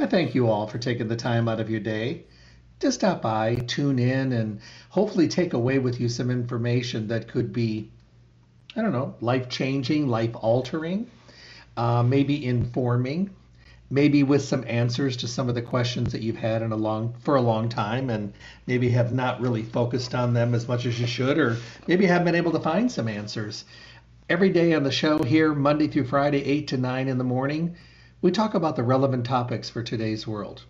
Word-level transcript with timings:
I 0.00 0.06
thank 0.06 0.32
you 0.32 0.48
all 0.48 0.68
for 0.68 0.78
taking 0.78 1.08
the 1.08 1.16
time 1.16 1.48
out 1.48 1.58
of 1.58 1.68
your 1.68 1.80
day 1.80 2.22
to 2.78 2.92
stop 2.92 3.20
by, 3.20 3.56
tune 3.56 3.98
in, 3.98 4.30
and 4.32 4.60
hopefully 4.90 5.26
take 5.26 5.54
away 5.54 5.80
with 5.80 5.98
you 5.98 6.08
some 6.08 6.30
information 6.30 7.08
that 7.08 7.26
could 7.26 7.52
be, 7.52 7.90
I 8.76 8.82
don't 8.82 8.92
know, 8.92 9.16
life 9.20 9.48
changing, 9.48 10.06
life 10.06 10.30
altering, 10.36 11.10
uh, 11.76 12.04
maybe 12.04 12.46
informing, 12.46 13.30
maybe 13.90 14.22
with 14.22 14.42
some 14.42 14.64
answers 14.68 15.16
to 15.16 15.26
some 15.26 15.48
of 15.48 15.56
the 15.56 15.62
questions 15.62 16.12
that 16.12 16.22
you've 16.22 16.36
had 16.36 16.62
in 16.62 16.70
a 16.70 16.76
long 16.76 17.14
for 17.18 17.34
a 17.34 17.40
long 17.40 17.68
time 17.68 18.08
and 18.08 18.32
maybe 18.68 18.90
have 18.90 19.12
not 19.12 19.40
really 19.40 19.64
focused 19.64 20.14
on 20.14 20.32
them 20.32 20.54
as 20.54 20.68
much 20.68 20.86
as 20.86 21.00
you 21.00 21.08
should 21.08 21.38
or 21.38 21.56
maybe 21.88 22.06
haven't 22.06 22.26
been 22.26 22.36
able 22.36 22.52
to 22.52 22.60
find 22.60 22.92
some 22.92 23.08
answers. 23.08 23.64
Every 24.28 24.50
day 24.50 24.74
on 24.74 24.84
the 24.84 24.92
show 24.92 25.22
here 25.22 25.54
monday 25.54 25.88
through 25.88 26.04
friday 26.04 26.44
8 26.44 26.68
to 26.68 26.76
9 26.76 27.08
in 27.08 27.16
the 27.16 27.24
morning 27.24 27.74
we 28.20 28.32
talk 28.32 28.54
about 28.54 28.74
the 28.74 28.82
relevant 28.82 29.24
topics 29.24 29.70
for 29.70 29.80
today's 29.80 30.26
world. 30.26 30.64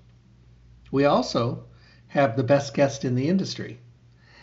We 0.93 1.07
also 1.07 1.65
have 2.09 2.37
the 2.37 2.45
best 2.45 2.75
guest 2.75 3.07
in 3.07 3.15
the 3.15 3.27
industry. 3.27 3.81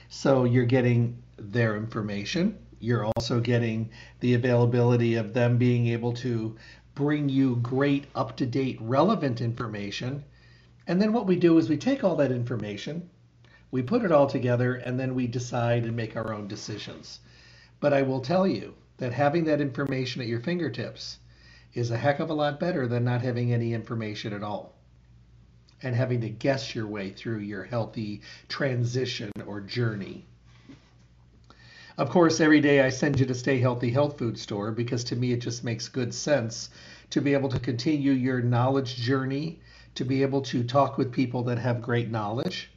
So 0.09 0.43
you're 0.43 0.65
getting 0.65 1.21
their 1.37 1.77
information. 1.77 2.57
You're 2.79 3.05
also 3.05 3.39
getting 3.39 3.91
the 4.21 4.33
availability 4.33 5.15
of 5.15 5.35
them 5.35 5.59
being 5.59 5.85
able 5.87 6.13
to 6.13 6.55
bring 6.95 7.29
you 7.29 7.57
great, 7.57 8.05
up 8.15 8.37
to 8.37 8.45
date, 8.47 8.79
relevant 8.81 9.39
information. 9.39 10.23
And 10.87 10.99
then 10.99 11.13
what 11.13 11.27
we 11.27 11.35
do 11.35 11.59
is 11.59 11.69
we 11.69 11.77
take 11.77 12.03
all 12.03 12.15
that 12.15 12.31
information, 12.31 13.07
we 13.69 13.83
put 13.83 14.03
it 14.03 14.11
all 14.11 14.27
together, 14.27 14.75
and 14.75 14.99
then 14.99 15.13
we 15.13 15.27
decide 15.27 15.83
and 15.83 15.95
make 15.95 16.15
our 16.15 16.33
own 16.33 16.47
decisions. 16.47 17.19
But 17.79 17.93
I 17.93 18.01
will 18.01 18.21
tell 18.21 18.47
you 18.47 18.73
that 18.97 19.13
having 19.13 19.43
that 19.43 19.61
information 19.61 20.23
at 20.23 20.27
your 20.27 20.39
fingertips 20.39 21.19
is 21.75 21.91
a 21.91 21.97
heck 21.97 22.19
of 22.19 22.29
a 22.29 22.33
lot 22.33 22.59
better 22.59 22.87
than 22.87 23.03
not 23.03 23.21
having 23.21 23.53
any 23.53 23.73
information 23.73 24.31
at 24.33 24.41
all 24.41 24.73
and 25.83 25.93
having 25.93 26.21
to 26.21 26.29
guess 26.29 26.73
your 26.73 26.87
way 26.87 27.09
through 27.11 27.37
your 27.37 27.63
healthy 27.63 28.21
transition 28.47 29.29
or 29.45 29.59
journey. 29.59 30.25
Of 31.97 32.09
course, 32.09 32.39
every 32.39 32.61
day 32.61 32.81
I 32.81 32.89
send 32.89 33.19
you 33.19 33.25
to 33.25 33.35
Stay 33.35 33.59
Healthy 33.59 33.91
Health 33.91 34.17
Food 34.17 34.39
Store 34.39 34.71
because 34.71 35.03
to 35.05 35.15
me 35.15 35.33
it 35.33 35.41
just 35.41 35.63
makes 35.63 35.89
good 35.89 36.13
sense 36.13 36.69
to 37.09 37.21
be 37.21 37.33
able 37.33 37.49
to 37.49 37.59
continue 37.59 38.13
your 38.13 38.41
knowledge 38.41 38.95
journey, 38.95 39.59
to 39.95 40.05
be 40.05 40.21
able 40.21 40.41
to 40.43 40.63
talk 40.63 40.97
with 40.97 41.11
people 41.11 41.43
that 41.43 41.57
have 41.57 41.81
great 41.81 42.09
knowledge, 42.09 42.71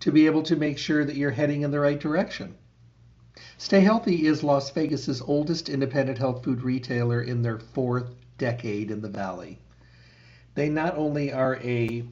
to 0.00 0.12
be 0.12 0.26
able 0.26 0.42
to 0.42 0.56
make 0.56 0.78
sure 0.78 1.04
that 1.04 1.16
you're 1.16 1.30
heading 1.30 1.62
in 1.62 1.70
the 1.70 1.80
right 1.80 2.00
direction. 2.00 2.54
Stay 3.56 3.80
Healthy 3.80 4.26
is 4.26 4.42
Las 4.42 4.70
Vegas's 4.70 5.22
oldest 5.22 5.68
independent 5.70 6.18
health 6.18 6.44
food 6.44 6.62
retailer 6.62 7.22
in 7.22 7.42
their 7.42 7.58
fourth 7.58 8.14
decade 8.38 8.90
in 8.90 9.00
the 9.00 9.08
valley. 9.08 9.58
They 10.54 10.68
not 10.68 10.96
only 10.96 11.32
are 11.32 11.56
a 11.56 12.04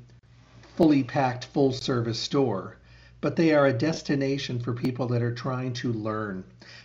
fully 0.76 1.02
packed 1.02 1.44
full 1.44 1.72
service 1.72 2.18
store, 2.18 2.76
but 3.20 3.36
they 3.36 3.52
are 3.52 3.66
a 3.66 3.72
destination 3.72 4.58
for 4.58 4.72
people 4.72 5.06
that 5.08 5.20
are 5.20 5.34
trying 5.34 5.74
to 5.74 5.92
learn, 5.92 6.42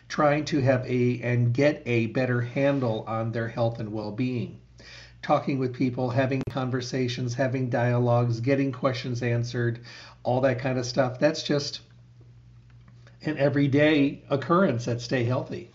trying 0.09 0.43
to 0.45 0.59
have 0.59 0.85
a 0.85 1.21
and 1.21 1.53
get 1.53 1.81
a 1.85 2.07
better 2.07 2.41
handle 2.41 3.05
on 3.07 3.31
their 3.31 3.47
health 3.47 3.79
and 3.79 3.93
well-being. 3.93 4.59
Talking 5.21 5.59
with 5.59 5.73
people, 5.73 6.09
having 6.09 6.41
conversations, 6.49 7.33
having 7.33 7.69
dialogues, 7.69 8.41
getting 8.41 8.71
questions 8.71 9.23
answered, 9.23 9.79
all 10.23 10.41
that 10.41 10.59
kind 10.59 10.77
of 10.77 10.85
stuff. 10.85 11.17
That's 11.19 11.41
just 11.41 11.79
an 13.21 13.37
everyday 13.37 14.21
occurrence 14.29 14.87
at 14.87 15.01
Stay 15.01 15.23
Healthy 15.23 15.71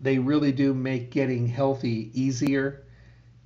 they 0.00 0.18
really 0.18 0.52
do 0.52 0.74
make 0.74 1.10
getting 1.10 1.46
healthy 1.46 2.10
easier, 2.12 2.84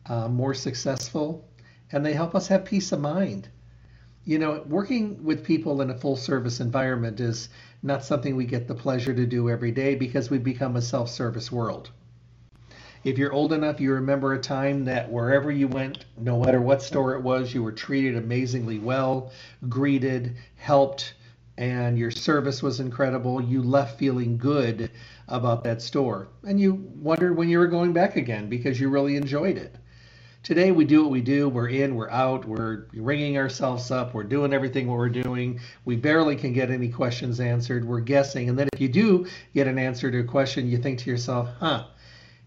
uh, 0.07 0.29
more 0.29 0.55
successful, 0.55 1.49
and 1.93 2.05
they 2.05 2.13
help 2.13 2.35
us 2.35 2.49
have 2.49 2.65
peace 2.65 2.93
of 2.93 3.01
mind. 3.01 3.49
You 4.25 4.39
know, 4.39 4.63
working 4.67 5.25
with 5.25 5.45
people 5.45 5.81
in 5.81 5.91
a 5.91 5.97
full 5.97 6.17
service 6.17 6.61
environment 6.61 7.21
is 7.21 7.49
not 7.83 8.05
something 8.05 8.37
we 8.37 8.45
get 8.45 8.69
the 8.69 8.75
pleasure 8.75 9.15
to 9.15 9.27
do 9.27 9.49
every 9.49 9.73
day 9.73 9.95
because 9.95 10.31
we 10.31 10.39
become 10.39 10.77
a 10.77 10.83
self 10.83 11.09
service 11.09 11.51
world. 11.51 11.91
If 13.03 13.17
you're 13.17 13.33
old 13.33 13.55
enough, 13.55 13.81
you 13.81 13.95
remember 13.95 14.35
a 14.35 14.39
time 14.39 14.85
that 14.85 15.11
wherever 15.11 15.51
you 15.51 15.69
went, 15.69 16.05
no 16.19 16.39
matter 16.41 16.61
what 16.61 16.83
store 16.83 17.15
it 17.15 17.23
was, 17.23 17.55
you 17.55 17.63
were 17.63 17.73
treated 17.73 18.15
amazingly 18.15 18.79
well, 18.79 19.33
greeted, 19.71 20.37
helped, 20.57 21.15
and 21.61 21.99
your 21.99 22.11
service 22.11 22.63
was 22.63 22.81
incredible. 22.81 23.39
You 23.43 23.63
left 23.63 23.99
feeling 23.99 24.39
good 24.39 24.91
about 25.29 25.63
that 25.65 25.83
store. 25.83 26.29
And 26.43 26.59
you 26.59 26.73
wondered 26.73 27.37
when 27.37 27.51
you 27.51 27.59
were 27.59 27.67
going 27.67 27.93
back 27.93 28.17
again 28.17 28.49
because 28.49 28.81
you 28.81 28.89
really 28.89 29.15
enjoyed 29.15 29.59
it. 29.59 29.77
Today 30.43 30.73
we 30.73 30.87
do 30.87 31.03
what 31.03 31.11
we 31.11 31.21
do. 31.21 31.51
We're 31.51 31.69
in, 31.69 31.97
we're 31.97 32.09
out, 32.09 32.47
we're 32.47 32.87
ringing 32.95 33.37
ourselves 33.37 33.91
up, 33.91 34.15
we're 34.15 34.25
doing 34.25 34.55
everything 34.55 34.89
what 34.89 34.97
we're 34.97 35.11
doing. 35.11 35.61
We 35.85 35.97
barely 35.97 36.35
can 36.35 36.55
get 36.55 36.71
any 36.71 36.89
questions 36.89 37.41
answered. 37.41 37.85
We're 37.85 38.01
guessing. 38.01 38.49
And 38.49 38.59
then 38.59 38.69
if 38.73 38.81
you 38.81 38.89
do 38.89 39.27
get 39.53 39.67
an 39.67 39.79
answer 39.79 40.11
to 40.11 40.21
a 40.21 40.25
question, 40.25 40.67
you 40.67 40.79
think 40.79 40.99
to 41.01 41.11
yourself, 41.11 41.51
huh, 41.59 41.85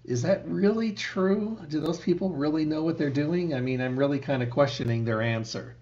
is 0.05 0.23
that 0.23 0.41
really 0.47 0.91
true? 0.91 1.59
Do 1.67 1.79
those 1.79 1.99
people 1.99 2.31
really 2.31 2.65
know 2.65 2.81
what 2.81 2.97
they're 2.97 3.11
doing? 3.11 3.53
I 3.53 3.61
mean, 3.61 3.79
I'm 3.79 3.97
really 3.97 4.17
kind 4.17 4.41
of 4.41 4.49
questioning 4.49 5.05
their 5.05 5.21
answer. 5.21 5.75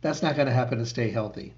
That's 0.00 0.22
not 0.22 0.34
going 0.34 0.48
to 0.48 0.52
happen 0.52 0.78
to 0.78 0.86
stay 0.86 1.10
healthy. 1.10 1.54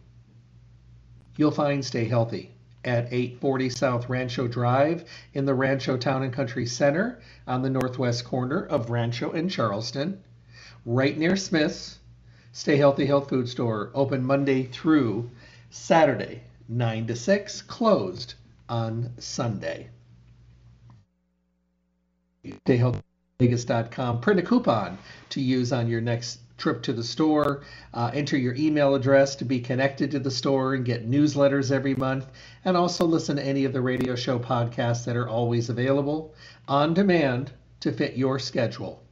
You'll 1.41 1.51
find 1.51 1.83
stay 1.83 2.05
healthy 2.05 2.51
at 2.85 3.11
840 3.11 3.71
South 3.71 4.11
Rancho 4.11 4.47
Drive 4.47 5.07
in 5.33 5.47
the 5.47 5.55
Rancho 5.55 5.97
Town 5.97 6.23
and 6.23 6.31
Country 6.31 6.67
Center 6.67 7.19
on 7.47 7.63
the 7.63 7.71
northwest 7.71 8.27
corner 8.27 8.67
of 8.67 8.91
Rancho 8.91 9.33
and 9.33 9.51
Charleston, 9.51 10.23
right 10.85 11.17
near 11.17 11.37
Smith's. 11.37 11.99
Stay 12.53 12.77
Healthy 12.77 13.07
Health 13.07 13.31
Food 13.31 13.49
Store, 13.49 13.91
open 13.95 14.23
Monday 14.23 14.65
through 14.65 15.31
Saturday, 15.71 16.43
9 16.69 17.07
to 17.07 17.17
6, 17.17 17.63
closed 17.63 18.35
on 18.69 19.11
Sunday. 19.17 19.89
StayHealthyVegas.com. 22.45 24.21
Print 24.21 24.41
a 24.41 24.43
coupon 24.43 24.99
to 25.31 25.41
use 25.41 25.73
on 25.73 25.89
your 25.89 26.03
next 26.03 26.40
trip 26.61 26.83
to 26.83 26.93
the 26.93 27.03
store. 27.03 27.63
Uh, 27.93 28.13
enter 28.15 28.37
your 28.37 28.55
email 28.55 28.95
address 28.95 29.35
to 29.37 29.45
be 29.45 29.59
connected 29.59 30.13
to 30.13 30.21
the 30.21 30.31
store 30.31 30.75
and 30.75 30.85
get 30.85 31.11
newsletters 31.11 31.73
every 31.73 31.97
month. 31.97 32.31
And 32.65 32.77
also 32.77 33.05
listen 33.05 33.37
to 33.37 33.45
any 33.45 33.65
of 33.65 33.73
the 33.73 33.81
radio 33.81 34.15
show 34.15 34.39
podcasts 34.39 35.05
that 35.07 35.17
are 35.17 35.29
always 35.29 35.71
available 35.71 36.35
on 36.69 36.95
demand 36.95 37.51
to 37.81 37.91
fit 37.91 38.17
your 38.17 38.39
schedule. 38.39 39.03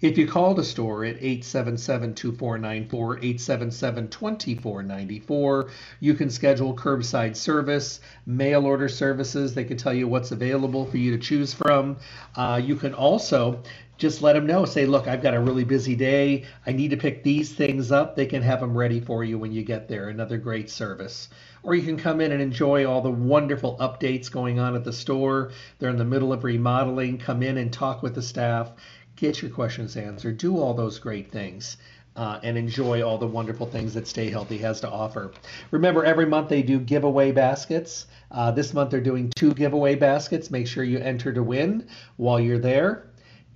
If 0.00 0.16
you 0.16 0.26
call 0.26 0.54
the 0.54 0.64
store 0.64 1.04
at 1.04 1.20
877-2494, 1.20 2.88
877-2494, 2.88 5.68
you 6.00 6.14
can 6.14 6.30
schedule 6.30 6.74
curbside 6.74 7.36
service, 7.36 8.00
mail 8.24 8.64
order 8.64 8.88
services. 8.88 9.54
They 9.54 9.64
can 9.64 9.76
tell 9.76 9.92
you 9.92 10.08
what's 10.08 10.32
available 10.32 10.86
for 10.86 10.96
you 10.96 11.10
to 11.10 11.18
choose 11.18 11.52
from. 11.52 11.98
Uh, 12.34 12.58
you 12.64 12.76
can 12.76 12.94
also 12.94 13.62
just 14.00 14.22
let 14.22 14.32
them 14.32 14.46
know. 14.46 14.64
Say, 14.64 14.86
look, 14.86 15.06
I've 15.06 15.22
got 15.22 15.34
a 15.34 15.40
really 15.40 15.62
busy 15.62 15.94
day. 15.94 16.46
I 16.66 16.72
need 16.72 16.90
to 16.90 16.96
pick 16.96 17.22
these 17.22 17.52
things 17.52 17.92
up. 17.92 18.16
They 18.16 18.26
can 18.26 18.42
have 18.42 18.58
them 18.58 18.76
ready 18.76 18.98
for 18.98 19.22
you 19.22 19.38
when 19.38 19.52
you 19.52 19.62
get 19.62 19.86
there. 19.86 20.08
Another 20.08 20.38
great 20.38 20.68
service. 20.68 21.28
Or 21.62 21.74
you 21.74 21.82
can 21.82 21.98
come 21.98 22.20
in 22.20 22.32
and 22.32 22.42
enjoy 22.42 22.86
all 22.86 23.02
the 23.02 23.10
wonderful 23.10 23.76
updates 23.78 24.32
going 24.32 24.58
on 24.58 24.74
at 24.74 24.82
the 24.82 24.92
store. 24.92 25.52
They're 25.78 25.90
in 25.90 25.98
the 25.98 26.04
middle 26.04 26.32
of 26.32 26.42
remodeling. 26.42 27.18
Come 27.18 27.42
in 27.42 27.58
and 27.58 27.72
talk 27.72 28.02
with 28.02 28.16
the 28.16 28.22
staff 28.22 28.72
get 29.20 29.42
your 29.42 29.50
questions 29.50 29.96
answered, 29.96 30.38
do 30.38 30.58
all 30.58 30.74
those 30.74 30.98
great 30.98 31.30
things. 31.30 31.76
Uh, 32.16 32.40
and 32.42 32.58
enjoy 32.58 33.02
all 33.02 33.16
the 33.16 33.26
wonderful 33.26 33.66
things 33.66 33.94
that 33.94 34.06
Stay 34.06 34.28
Healthy 34.28 34.58
has 34.58 34.80
to 34.80 34.90
offer. 34.90 35.30
Remember, 35.70 36.04
every 36.04 36.26
month 36.26 36.48
they 36.48 36.60
do 36.60 36.80
giveaway 36.80 37.30
baskets. 37.30 38.06
Uh, 38.32 38.50
this 38.50 38.74
month 38.74 38.90
they're 38.90 39.00
doing 39.00 39.30
two 39.36 39.54
giveaway 39.54 39.94
baskets. 39.94 40.50
Make 40.50 40.66
sure 40.66 40.82
you 40.82 40.98
enter 40.98 41.32
to 41.32 41.42
win 41.42 41.86
while 42.16 42.40
you're 42.40 42.58
there. 42.58 43.09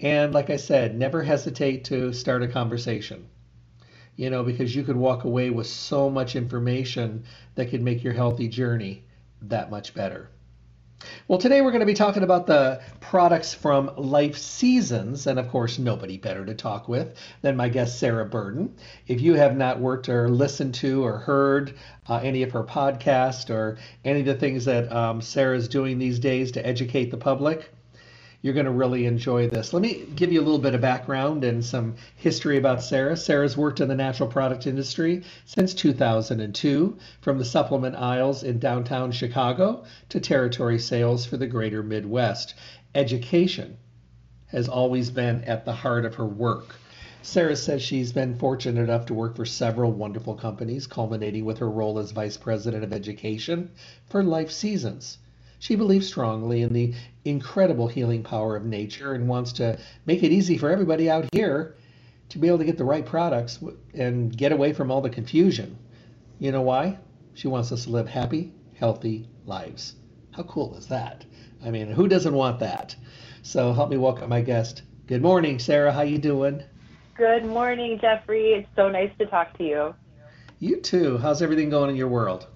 And 0.05 0.35
like 0.35 0.51
I 0.51 0.57
said, 0.57 0.99
never 0.99 1.23
hesitate 1.23 1.85
to 1.87 2.13
start 2.13 2.43
a 2.43 2.49
conversation. 2.49 3.27
You 4.17 4.29
know, 4.29 4.45
because 4.45 4.77
you 4.77 4.83
could 4.83 4.99
walk 4.99 5.25
away 5.25 5.49
with 5.49 5.67
so 5.67 6.11
much 6.11 6.37
information 6.37 7.25
that 7.55 7.71
could 7.71 7.81
make 7.81 8.05
your 8.05 8.13
healthy 8.13 8.47
journey 8.47 9.05
that 9.41 9.71
much 9.71 9.95
better. 9.95 10.29
Well, 11.27 11.39
today 11.39 11.63
we're 11.63 11.71
going 11.71 11.81
to 11.81 11.87
be 11.87 11.95
talking 11.95 12.23
about 12.23 12.47
the 12.47 12.83
products 13.01 13.55
from 13.55 13.93
Life 13.97 14.37
Seasons, 14.37 15.27
and 15.27 15.39
of 15.39 15.49
course, 15.49 15.79
nobody 15.79 16.19
better 16.19 16.45
to 16.45 16.55
talk 16.55 16.87
with 16.87 17.17
than 17.41 17.57
my 17.57 17.71
guest 17.71 17.99
Sarah 17.99 18.27
Burden. 18.27 18.77
If 19.07 19.23
you 19.23 19.35
have 19.35 19.57
not 19.57 19.81
worked 19.81 20.11
or 20.11 20.29
listened 20.29 20.75
to 20.77 21.03
or 21.03 21.17
heard 21.17 21.75
uh, 22.11 22.21
any 22.23 22.43
of 22.43 22.53
her 22.53 22.63
podcasts 22.63 23.49
or 23.49 23.79
any 24.05 24.21
of 24.21 24.27
the 24.27 24.35
things 24.35 24.67
that 24.67 24.93
um, 24.93 25.23
Sarah 25.23 25.57
is 25.57 25.67
doing 25.67 25.99
these 25.99 26.19
days 26.19 26.53
to 26.53 26.67
educate 26.67 27.11
the 27.11 27.17
public, 27.17 27.71
you're 28.45 28.53
going 28.53 28.67
to 28.67 28.73
really 28.73 29.07
enjoy 29.07 29.49
this. 29.49 29.73
Let 29.73 29.81
me 29.81 30.05
give 30.15 30.31
you 30.31 30.39
a 30.39 30.45
little 30.45 30.59
bit 30.59 30.75
of 30.75 30.83
background 30.83 31.45
and 31.45 31.65
some 31.65 31.95
history 32.15 32.59
about 32.59 32.83
Sarah. 32.83 33.17
Sarah's 33.17 33.57
worked 33.57 33.81
in 33.81 33.89
the 33.89 33.95
natural 33.95 34.29
product 34.29 34.67
industry 34.67 35.23
since 35.47 35.73
2002, 35.73 36.99
from 37.23 37.39
the 37.39 37.45
supplement 37.47 37.97
aisles 37.97 38.43
in 38.43 38.59
downtown 38.59 39.13
Chicago 39.13 39.85
to 40.11 40.21
territory 40.21 40.79
sales 40.79 41.25
for 41.25 41.39
the 41.39 41.47
greater 41.47 41.83
Midwest. 41.83 42.53
Education 42.95 43.79
has 44.49 44.69
always 44.69 45.09
been 45.09 45.43
at 45.45 45.65
the 45.65 45.73
heart 45.73 46.05
of 46.05 46.17
her 46.17 46.27
work. 46.27 46.77
Sarah 47.23 47.57
says 47.57 47.81
she's 47.81 48.13
been 48.13 48.35
fortunate 48.35 48.83
enough 48.83 49.07
to 49.07 49.15
work 49.15 49.37
for 49.37 49.47
several 49.47 49.91
wonderful 49.91 50.35
companies, 50.35 50.87
culminating 50.87 51.47
with 51.47 51.57
her 51.57 51.71
role 51.71 51.99
as 51.99 52.11
Vice 52.11 52.37
President 52.37 52.85
of 52.85 52.93
Education 52.93 53.71
for 54.05 54.23
Life 54.23 54.51
Seasons. 54.51 55.17
She 55.65 55.77
believes 55.77 56.07
strongly 56.07 56.61
in 56.61 56.75
the 56.75 56.93
incredible 57.25 57.89
healing 57.89 58.23
power 58.23 58.55
of 58.55 58.67
nature 58.67 59.15
and 59.15 59.27
wants 59.27 59.51
to 59.55 59.79
make 60.05 60.23
it 60.23 60.31
easy 60.31 60.59
for 60.59 60.69
everybody 60.69 61.09
out 61.09 61.27
here 61.33 61.75
to 62.29 62.39
be 62.39 62.49
able 62.49 62.59
to 62.59 62.67
get 62.67 62.77
the 62.77 62.85
right 62.85 63.07
products 63.07 63.61
and 63.95 64.37
get 64.37 64.53
away 64.53 64.75
from 64.75 64.91
all 64.91 65.01
the 65.01 65.09
confusion. 65.09 65.79
You 66.39 66.53
know 66.53 66.61
why? 66.61 66.99
She 67.33 67.49
wants 67.49 67.73
us 67.73 67.85
to 67.85 67.91
live 67.91 68.07
happy, 68.07 68.53
healthy 68.75 69.27
lives. 69.47 69.95
How 70.33 70.43
cool 70.43 70.77
is 70.77 70.87
that? 70.89 71.25
I 71.65 71.71
mean, 71.71 71.89
who 71.89 72.09
doesn't 72.09 72.35
want 72.35 72.61
that? 72.61 72.95
So 73.41 73.73
help 73.73 73.89
me 73.89 73.97
welcome 73.97 74.29
my 74.29 74.43
guest. 74.43 74.83
Good 75.07 75.23
morning, 75.23 75.59
Sarah. 75.59 75.93
How 75.93 76.03
you 76.03 76.19
doing? 76.19 76.63
Good 77.17 77.47
morning, 77.47 77.99
Jeffrey. 77.99 78.53
It's 78.53 78.69
so 78.77 78.91
nice 78.91 79.13
to 79.19 79.25
talk 79.25 79.57
to 79.57 79.65
you. 79.65 79.95
You 80.59 80.83
too. 80.83 81.17
How's 81.17 81.41
everything 81.41 81.71
going 81.71 81.89
in 81.89 81.97
your 81.97 82.09
world? 82.09 82.49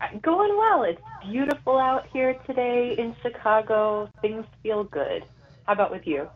Uh, 0.00 0.06
going 0.22 0.56
well. 0.56 0.84
It's 0.84 1.00
beautiful 1.30 1.78
out 1.78 2.06
here 2.12 2.34
today 2.46 2.94
in 2.98 3.14
Chicago. 3.22 4.08
Things 4.20 4.44
feel 4.62 4.84
good. 4.84 5.24
How 5.66 5.72
about 5.72 5.90
with 5.90 6.06
you? 6.06 6.28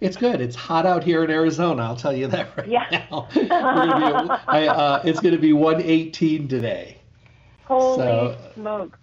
It's 0.00 0.16
good. 0.16 0.40
It's 0.40 0.56
hot 0.56 0.86
out 0.86 1.04
here 1.04 1.22
in 1.24 1.30
Arizona. 1.30 1.82
I'll 1.82 1.96
tell 1.96 2.14
you 2.14 2.26
that 2.28 2.56
right 2.56 2.68
yeah. 2.68 2.88
now. 3.10 3.28
gonna 3.34 4.42
I, 4.48 4.66
uh, 4.66 5.02
it's 5.04 5.20
going 5.20 5.34
to 5.34 5.40
be 5.40 5.52
118 5.52 6.48
today. 6.48 6.98
Holy 7.64 7.98
so, 7.98 8.38
smokes. 8.54 8.98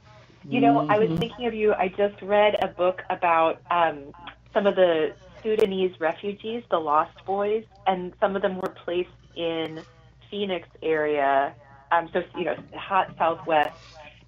You 0.48 0.62
know, 0.62 0.80
mm-hmm. 0.80 0.92
I 0.92 1.00
was 1.00 1.10
mm-hmm. 1.10 1.20
thinking 1.20 1.46
of 1.48 1.54
you. 1.54 1.74
I 1.74 1.90
just 1.90 2.22
read 2.22 2.62
a 2.64 2.68
book 2.68 3.02
about 3.10 3.62
um, 3.72 4.14
some 4.54 4.68
of 4.68 4.76
the 4.76 5.14
Sudanese 5.44 6.00
refugees, 6.00 6.64
the 6.70 6.80
Lost 6.80 7.14
Boys, 7.26 7.66
and 7.88 8.14
some 8.20 8.36
of 8.36 8.42
them 8.42 8.58
were 8.58 8.74
placed 8.84 9.10
in 9.36 9.82
Phoenix 10.30 10.68
area 10.82 11.54
um, 11.92 12.10
so 12.14 12.24
you 12.38 12.46
know, 12.46 12.56
hot 12.76 13.16
Southwest, 13.18 13.72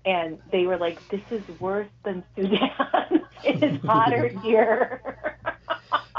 and 0.05 0.39
they 0.51 0.65
were 0.65 0.77
like, 0.77 1.05
"This 1.09 1.21
is 1.31 1.43
worse 1.59 1.89
than 2.03 2.23
Sudan. 2.35 3.25
it 3.43 3.63
is 3.63 3.81
hotter 3.81 4.27
here." 4.43 5.01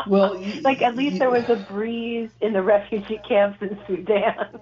well, 0.07 0.43
like 0.63 0.83
at 0.83 0.97
least 0.97 1.19
there 1.19 1.31
was 1.31 1.49
a 1.49 1.57
breeze 1.57 2.31
in 2.41 2.53
the 2.53 2.63
refugee 2.63 3.21
camps 3.27 3.61
in 3.63 3.79
Sudan. 3.87 4.61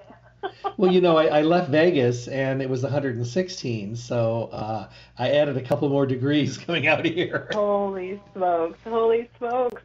well, 0.77 0.91
you 0.91 1.01
know, 1.01 1.19
I, 1.19 1.41
I, 1.41 1.43
left 1.43 1.71
Vegas 1.71 2.27
and 2.29 2.63
it 2.63 2.71
was 2.71 2.83
116, 2.83 3.97
so 3.97 4.49
uh, 4.53 4.89
I 5.19 5.31
added 5.33 5.59
a 5.59 5.63
couple 5.63 5.89
more 5.91 6.07
degrees 6.07 6.57
coming 6.57 6.87
out 6.87 7.05
here. 7.05 7.49
Holy 7.53 8.21
smokes! 8.33 8.79
Holy 8.85 9.29
smokes! 9.37 9.83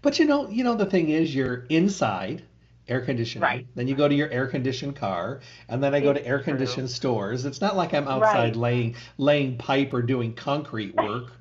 But 0.00 0.18
you 0.18 0.24
know, 0.24 0.48
you 0.48 0.64
know, 0.64 0.74
the 0.74 0.86
thing 0.86 1.10
is, 1.10 1.34
you're 1.34 1.64
inside 1.68 2.42
air 2.92 3.00
conditioning. 3.00 3.42
Right. 3.42 3.66
Then 3.74 3.88
you 3.88 3.94
go 3.94 4.06
to 4.06 4.14
your 4.14 4.28
air 4.30 4.46
conditioned 4.46 4.96
car, 4.96 5.40
and 5.68 5.82
then 5.82 5.94
I 5.94 6.00
go 6.00 6.12
to 6.12 6.24
air 6.26 6.38
conditioned 6.38 6.90
stores. 6.90 7.44
It's 7.44 7.60
not 7.60 7.74
like 7.74 7.94
I'm 7.94 8.06
outside 8.06 8.54
right. 8.54 8.56
laying 8.56 8.96
laying 9.16 9.56
pipe 9.56 9.94
or 9.94 10.02
doing 10.02 10.34
concrete 10.34 10.94
work. 10.94 11.32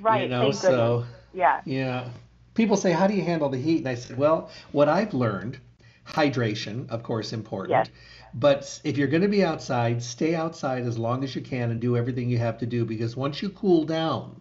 right. 0.00 0.24
You 0.24 0.28
know, 0.28 0.50
so 0.50 1.04
yeah. 1.32 1.60
Yeah. 1.64 2.08
People 2.54 2.76
say, 2.76 2.90
"How 2.92 3.06
do 3.06 3.14
you 3.14 3.22
handle 3.22 3.48
the 3.48 3.58
heat?" 3.58 3.78
And 3.78 3.88
I 3.88 3.94
said, 3.94 4.18
"Well, 4.18 4.50
what 4.72 4.88
I've 4.88 5.14
learned, 5.14 5.58
hydration, 6.06 6.88
of 6.90 7.02
course, 7.02 7.32
important. 7.32 7.70
Yes. 7.70 7.88
But 8.34 8.80
if 8.84 8.98
you're 8.98 9.08
going 9.08 9.22
to 9.22 9.28
be 9.28 9.44
outside, 9.44 10.02
stay 10.02 10.34
outside 10.34 10.82
as 10.86 10.98
long 10.98 11.24
as 11.24 11.34
you 11.36 11.40
can 11.40 11.70
and 11.70 11.80
do 11.80 11.96
everything 11.96 12.28
you 12.28 12.38
have 12.38 12.58
to 12.58 12.66
do 12.66 12.84
because 12.84 13.16
once 13.16 13.40
you 13.40 13.48
cool 13.50 13.84
down, 13.84 14.40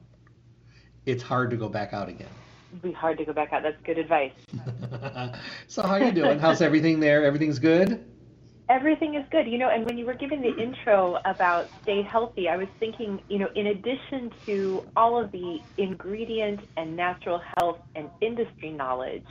it's 1.06 1.24
hard 1.24 1.52
to 1.52 1.58
go 1.58 1.70
back 1.70 1.94
out 1.94 2.10
again." 2.10 2.36
Be 2.82 2.92
hard 2.92 3.18
to 3.18 3.26
go 3.26 3.34
back 3.34 3.54
out. 3.54 3.64
That's 3.64 3.82
good 3.84 3.98
advice. 3.98 4.32
so 5.68 5.82
how 5.84 5.98
you 5.98 6.12
doing? 6.12 6.40
How's 6.40 6.62
everything 6.62 7.00
there? 7.00 7.24
Everything's 7.26 7.60
good? 7.60 8.04
Everything 8.68 9.16
is 9.16 9.26
good. 9.32 9.48
You 9.48 9.58
know, 9.58 9.70
and 9.70 9.86
when 9.86 9.98
you 9.98 10.06
were 10.06 10.14
giving 10.16 10.42
the 10.42 10.56
intro 10.58 11.20
about 11.26 11.70
stay 11.84 12.02
healthy, 12.02 12.50
I 12.50 12.58
was 12.58 12.68
thinking, 12.80 13.22
you 13.30 13.40
know, 13.40 13.50
in 13.56 13.68
addition 13.68 14.32
to 14.46 14.84
all 14.96 15.22
of 15.22 15.32
the 15.32 15.60
ingredient 15.78 16.62
and 16.78 16.96
natural 16.96 17.42
health 17.58 17.80
and 17.96 18.10
industry 18.22 18.72
knowledge 18.72 19.26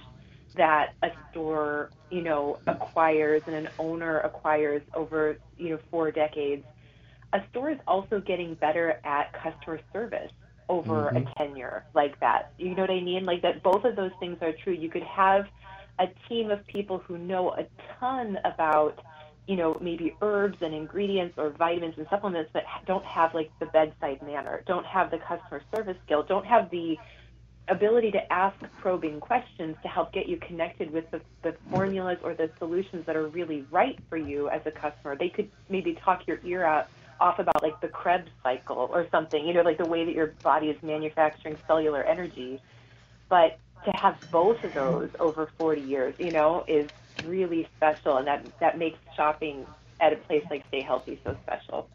that 0.57 0.95
a 1.03 1.09
store, 1.31 1.91
you 2.11 2.23
know, 2.23 2.59
acquires 2.67 3.43
and 3.47 3.57
an 3.57 3.69
owner 3.79 4.21
acquires 4.21 4.83
over, 4.95 5.37
you 5.59 5.71
know, 5.71 5.79
four 5.91 6.13
decades, 6.13 6.65
a 7.33 7.41
store 7.51 7.71
is 7.71 7.79
also 7.89 8.21
getting 8.21 8.55
better 8.55 9.01
at 9.05 9.33
customer 9.33 9.81
service 9.93 10.31
over 10.69 11.13
mm-hmm. 11.13 11.29
a 11.29 11.35
tenure 11.35 11.85
like 11.95 12.19
that. 12.21 12.53
You 12.59 12.75
know 12.75 12.83
what 12.83 12.91
I 12.91 13.01
mean? 13.01 13.25
Like 13.25 13.43
that 13.43 13.63
both 13.63 13.85
of 13.85 13.97
those 13.97 14.13
things 14.21 14.39
are 14.41 14.53
true. 14.53 14.73
You 14.73 14.89
could 14.89 15.03
have 15.03 15.47
a 15.99 16.07
team 16.29 16.51
of 16.51 16.67
people 16.67 16.99
who 16.99 17.19
know 17.19 17.53
a 17.53 17.67
ton 17.99 18.39
about, 18.45 18.99
you 19.47 19.57
know, 19.57 19.77
maybe 19.81 20.17
herbs 20.23 20.59
and 20.61 20.75
ingredients 20.75 21.35
or 21.39 21.51
vitamins 21.51 21.95
and 21.99 22.07
supplements, 22.11 22.51
but 22.53 22.65
don't 22.87 23.05
have 23.05 23.35
like 23.35 23.51
the 23.61 23.67
bedside 23.67 24.23
manner, 24.23 24.63
don't 24.67 24.87
have 24.87 25.11
the 25.11 25.19
customer 25.19 25.63
service 25.75 25.97
skill, 26.05 26.23
don't 26.23 26.47
have 26.47 26.71
the 26.71 26.97
ability 27.69 28.11
to 28.11 28.33
ask 28.33 28.57
probing 28.81 29.21
questions 29.21 29.75
to 29.83 29.89
help 29.89 30.13
get 30.13 30.29
you 30.29 30.37
connected 30.37 30.91
with 30.91 31.11
the, 31.11 31.21
the 31.43 31.55
formulas 31.71 32.19
or 32.23 32.35
the 32.35 32.51
solutions 32.59 33.07
that 33.07 33.17
are 33.17 33.29
really 33.29 33.65
right 33.71 33.99
for 34.11 34.19
you 34.19 34.51
as 34.51 34.61
a 34.67 34.71
customer. 34.71 35.17
They 35.17 35.31
could 35.31 35.51
maybe 35.69 35.97
talk 36.05 36.27
your 36.27 36.41
ear 36.45 36.65
out 36.65 36.89
off 37.21 37.39
about 37.39 37.63
like 37.63 37.81
the 37.81 37.89
Krebs 37.89 38.31
cycle 38.43 38.89
or 38.93 39.07
something, 39.11 39.47
you 39.47 39.55
know, 39.55 39.63
like 39.63 39.79
the 39.79 39.87
way 39.87 40.05
that 40.05 40.15
your 40.15 40.29
body 40.43 40.69
is 40.69 40.83
manufacturing 40.83 41.57
cellular 41.67 42.03
energy. 42.03 42.61
But 43.29 43.59
to 43.85 43.91
have 43.93 44.17
both 44.31 44.63
of 44.65 44.75
those 44.75 45.11
over 45.21 45.49
40 45.59 45.81
years, 45.81 46.15
you 46.19 46.31
know, 46.31 46.65
is 46.67 46.89
really 47.27 47.69
special, 47.77 48.17
and 48.17 48.27
that 48.27 48.47
that 48.61 48.79
makes 48.79 48.99
shopping 49.17 49.67
at 50.01 50.13
a 50.13 50.17
place 50.17 50.45
like 50.51 50.65
Stay 50.69 50.83
Healthy 50.83 51.21
so 51.25 51.37
special. 51.43 51.89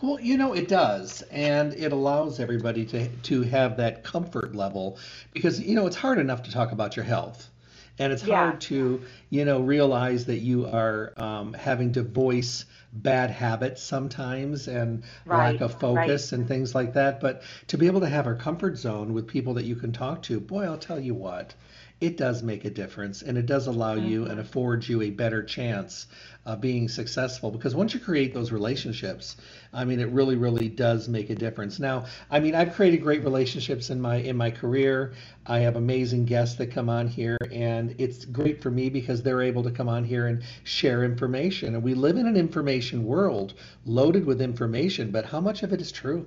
Well, 0.00 0.20
you 0.20 0.36
know 0.36 0.52
it 0.52 0.68
does, 0.68 1.22
and 1.30 1.72
it 1.74 1.92
allows 1.92 2.38
everybody 2.40 2.84
to 2.86 3.08
to 3.08 3.42
have 3.42 3.76
that 3.78 4.04
comfort 4.04 4.54
level 4.54 4.98
because 5.32 5.60
you 5.60 5.74
know 5.74 5.86
it's 5.86 5.96
hard 5.96 6.18
enough 6.18 6.42
to 6.44 6.50
talk 6.52 6.72
about 6.72 6.96
your 6.96 7.04
health, 7.04 7.50
and 7.98 8.12
it's 8.12 8.24
yeah. 8.24 8.36
hard 8.36 8.60
to 8.60 9.02
you 9.30 9.44
know 9.44 9.60
realize 9.60 10.26
that 10.26 10.38
you 10.38 10.66
are 10.66 11.12
um, 11.16 11.52
having 11.54 11.92
to 11.92 12.02
voice 12.02 12.64
bad 12.92 13.30
habits 13.30 13.82
sometimes 13.82 14.68
and 14.68 15.04
right, 15.24 15.52
lack 15.52 15.60
of 15.60 15.78
focus 15.78 16.32
right. 16.32 16.38
and 16.38 16.48
things 16.48 16.74
like 16.74 16.94
that. 16.94 17.20
But 17.20 17.42
to 17.68 17.78
be 17.78 17.86
able 17.86 18.00
to 18.00 18.08
have 18.08 18.26
a 18.26 18.34
comfort 18.34 18.78
zone 18.78 19.12
with 19.12 19.26
people 19.26 19.54
that 19.54 19.64
you 19.64 19.76
can 19.76 19.92
talk 19.92 20.22
to, 20.22 20.40
boy, 20.40 20.64
I'll 20.64 20.78
tell 20.78 21.00
you 21.00 21.14
what, 21.14 21.54
it 21.98 22.18
does 22.18 22.42
make 22.42 22.66
a 22.66 22.70
difference 22.70 23.22
and 23.22 23.38
it 23.38 23.46
does 23.46 23.66
allow 23.66 23.96
mm-hmm. 23.96 24.06
you 24.06 24.24
and 24.26 24.38
affords 24.38 24.86
you 24.86 25.00
a 25.00 25.08
better 25.08 25.42
chance 25.42 26.06
of 26.44 26.60
being 26.60 26.88
successful 26.88 27.50
because 27.50 27.74
once 27.74 27.94
you 27.94 28.00
create 28.00 28.34
those 28.34 28.52
relationships 28.52 29.36
i 29.72 29.82
mean 29.82 29.98
it 29.98 30.08
really 30.10 30.36
really 30.36 30.68
does 30.68 31.08
make 31.08 31.30
a 31.30 31.34
difference. 31.34 31.78
Now 31.78 32.04
i 32.30 32.38
mean 32.38 32.54
i've 32.54 32.74
created 32.74 32.98
great 32.98 33.24
relationships 33.24 33.88
in 33.88 33.98
my 34.00 34.16
in 34.16 34.36
my 34.36 34.50
career. 34.50 35.14
I 35.46 35.60
have 35.60 35.76
amazing 35.76 36.26
guests 36.26 36.56
that 36.56 36.70
come 36.70 36.90
on 36.90 37.08
here 37.08 37.38
and 37.50 37.94
it's 37.98 38.26
great 38.26 38.62
for 38.62 38.70
me 38.70 38.90
because 38.90 39.22
they're 39.22 39.42
able 39.42 39.62
to 39.62 39.70
come 39.70 39.88
on 39.88 40.04
here 40.04 40.26
and 40.26 40.42
share 40.64 41.02
information. 41.02 41.74
And 41.74 41.82
we 41.82 41.94
live 41.94 42.16
in 42.16 42.26
an 42.26 42.36
information 42.36 43.04
world 43.04 43.54
loaded 43.86 44.26
with 44.26 44.42
information 44.42 45.10
but 45.10 45.24
how 45.24 45.40
much 45.40 45.62
of 45.62 45.72
it 45.72 45.80
is 45.80 45.92
true? 45.92 46.26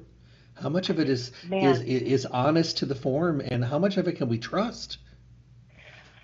How 0.55 0.69
much 0.69 0.89
of 0.89 0.99
it 0.99 1.09
is, 1.09 1.31
is 1.51 1.81
is 1.81 2.25
honest 2.25 2.77
to 2.79 2.85
the 2.85 2.95
form, 2.95 3.39
and 3.39 3.63
how 3.63 3.79
much 3.79 3.95
of 3.95 4.09
it 4.09 4.17
can 4.17 4.27
we 4.27 4.37
trust? 4.37 4.97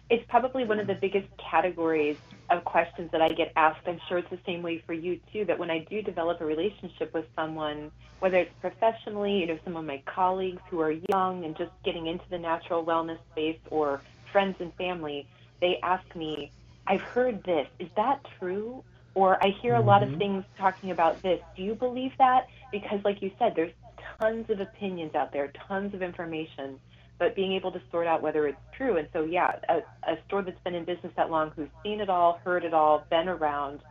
It's 0.09 0.23
probably 0.29 0.65
one 0.65 0.79
of 0.79 0.85
the 0.85 0.93
biggest 0.93 1.27
categories 1.37 2.17
of 2.51 2.63
questions 2.63 3.09
that 3.11 3.21
I 3.21 3.29
get 3.29 3.51
asked. 3.55 3.87
I'm 3.87 3.99
sure 4.07 4.19
it's 4.19 4.29
the 4.29 4.39
same 4.45 4.61
way 4.61 4.77
for 4.85 4.93
you 4.93 5.19
too. 5.33 5.45
That 5.45 5.57
when 5.57 5.71
I 5.71 5.79
do 5.79 6.03
develop 6.03 6.41
a 6.41 6.45
relationship 6.45 7.11
with 7.11 7.25
someone, 7.35 7.91
whether 8.19 8.37
it's 8.37 8.53
professionally, 8.61 9.39
you 9.39 9.47
know, 9.47 9.57
some 9.63 9.75
of 9.75 9.83
my 9.83 10.03
colleagues 10.05 10.61
who 10.69 10.79
are 10.79 10.91
young 11.09 11.43
and 11.43 11.57
just 11.57 11.71
getting 11.83 12.05
into 12.05 12.23
the 12.29 12.37
natural 12.37 12.85
wellness 12.85 13.17
space, 13.31 13.59
or 13.71 14.01
friends 14.31 14.57
and 14.59 14.71
family, 14.75 15.27
they 15.59 15.79
ask 15.81 16.15
me, 16.15 16.51
"I've 16.85 17.01
heard 17.01 17.43
this. 17.43 17.67
Is 17.79 17.89
that 17.95 18.23
true?" 18.37 18.83
Or 19.15 19.43
I 19.43 19.49
hear 19.49 19.73
a 19.75 19.81
lot 19.81 20.03
of 20.03 20.09
mm-hmm. 20.09 20.17
things 20.19 20.45
talking 20.57 20.91
about 20.91 21.21
this. 21.23 21.41
Do 21.55 21.63
you 21.63 21.73
believe 21.73 22.11
that? 22.19 22.47
Because, 22.71 22.99
like 23.03 23.21
you 23.23 23.31
said, 23.39 23.55
there's 23.55 23.73
tons 24.19 24.49
of 24.49 24.59
opinions 24.59 25.15
out 25.15 25.31
there, 25.31 25.51
tons 25.67 25.93
of 25.93 26.03
information, 26.03 26.79
but 27.17 27.35
being 27.35 27.53
able 27.53 27.71
to 27.71 27.81
sort 27.91 28.07
out 28.07 28.21
whether 28.21 28.47
it's 28.47 28.59
true. 28.75 28.97
And 28.97 29.07
so, 29.13 29.23
yeah, 29.23 29.55
a, 29.69 29.77
a 30.11 30.17
store 30.27 30.41
that's 30.41 30.59
been 30.63 30.75
in 30.75 30.85
business 30.85 31.13
that 31.15 31.29
long, 31.29 31.51
who's 31.55 31.69
seen 31.83 32.01
it 32.01 32.09
all, 32.09 32.39
heard 32.43 32.63
it 32.63 32.73
all, 32.73 33.05
been 33.09 33.29
around, 33.29 33.81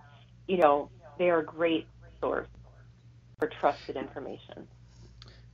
you 0.46 0.58
know, 0.58 0.90
they 1.18 1.30
are 1.30 1.40
a 1.40 1.44
great 1.44 1.86
source 2.20 2.48
for 3.38 3.50
trusted 3.60 3.96
information. 3.96 4.68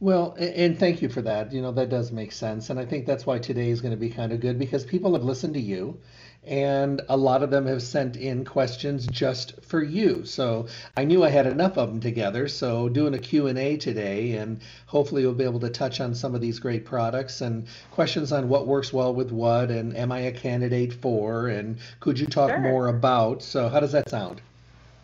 Well, 0.00 0.34
and 0.38 0.78
thank 0.78 1.02
you 1.02 1.10
for 1.10 1.20
that. 1.22 1.52
You 1.52 1.60
know, 1.60 1.72
that 1.72 1.90
does 1.90 2.10
make 2.10 2.32
sense. 2.32 2.70
And 2.70 2.80
I 2.80 2.86
think 2.86 3.06
that's 3.06 3.26
why 3.26 3.38
today 3.38 3.68
is 3.68 3.82
going 3.82 3.92
to 3.92 4.00
be 4.00 4.08
kind 4.08 4.32
of 4.32 4.40
good 4.40 4.58
because 4.58 4.84
people 4.84 5.12
have 5.12 5.24
listened 5.24 5.54
to 5.54 5.60
you 5.60 6.00
and 6.47 7.02
a 7.09 7.16
lot 7.16 7.42
of 7.42 7.50
them 7.50 7.66
have 7.66 7.82
sent 7.82 8.16
in 8.16 8.44
questions 8.44 9.06
just 9.06 9.62
for 9.62 9.82
you. 9.82 10.25
So 10.25 10.66
I 10.97 11.04
knew 11.04 11.23
I 11.23 11.28
had 11.28 11.47
enough 11.47 11.76
of 11.76 11.90
them 11.90 12.00
together. 12.00 12.49
So 12.49 12.88
doing 12.88 13.14
a 13.14 13.18
Q&A 13.18 13.76
today 13.76 14.32
and 14.37 14.61
hopefully 14.87 15.25
we'll 15.25 15.35
be 15.35 15.44
able 15.44 15.61
to 15.61 15.68
touch 15.68 16.00
on 16.00 16.14
some 16.14 16.35
of 16.35 16.40
these 16.40 16.59
great 16.59 16.85
products 16.85 17.42
and 17.42 17.66
questions 17.90 18.32
on 18.32 18.49
what 18.49 18.66
works 18.66 18.92
well 18.92 19.14
with 19.14 19.30
what 19.32 19.70
and 19.70 19.94
am 19.97 20.11
I 20.12 20.20
a 20.20 20.32
candidate 20.32 20.94
for 20.94 21.49
and 21.49 21.78
could 22.00 22.18
you 22.18 22.26
talk 22.26 22.50
sure. 22.50 22.61
more 22.61 22.88
about. 22.88 23.42
So 23.42 23.68
how 23.68 23.80
does 23.80 23.92
that 23.92 24.09
sound? 24.09 24.40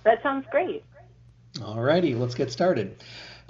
That 0.04 0.22
sounds 0.22 0.46
great. 0.50 0.84
All 1.62 1.80
righty, 1.80 2.14
let's 2.14 2.34
get 2.34 2.50
started. 2.50 2.96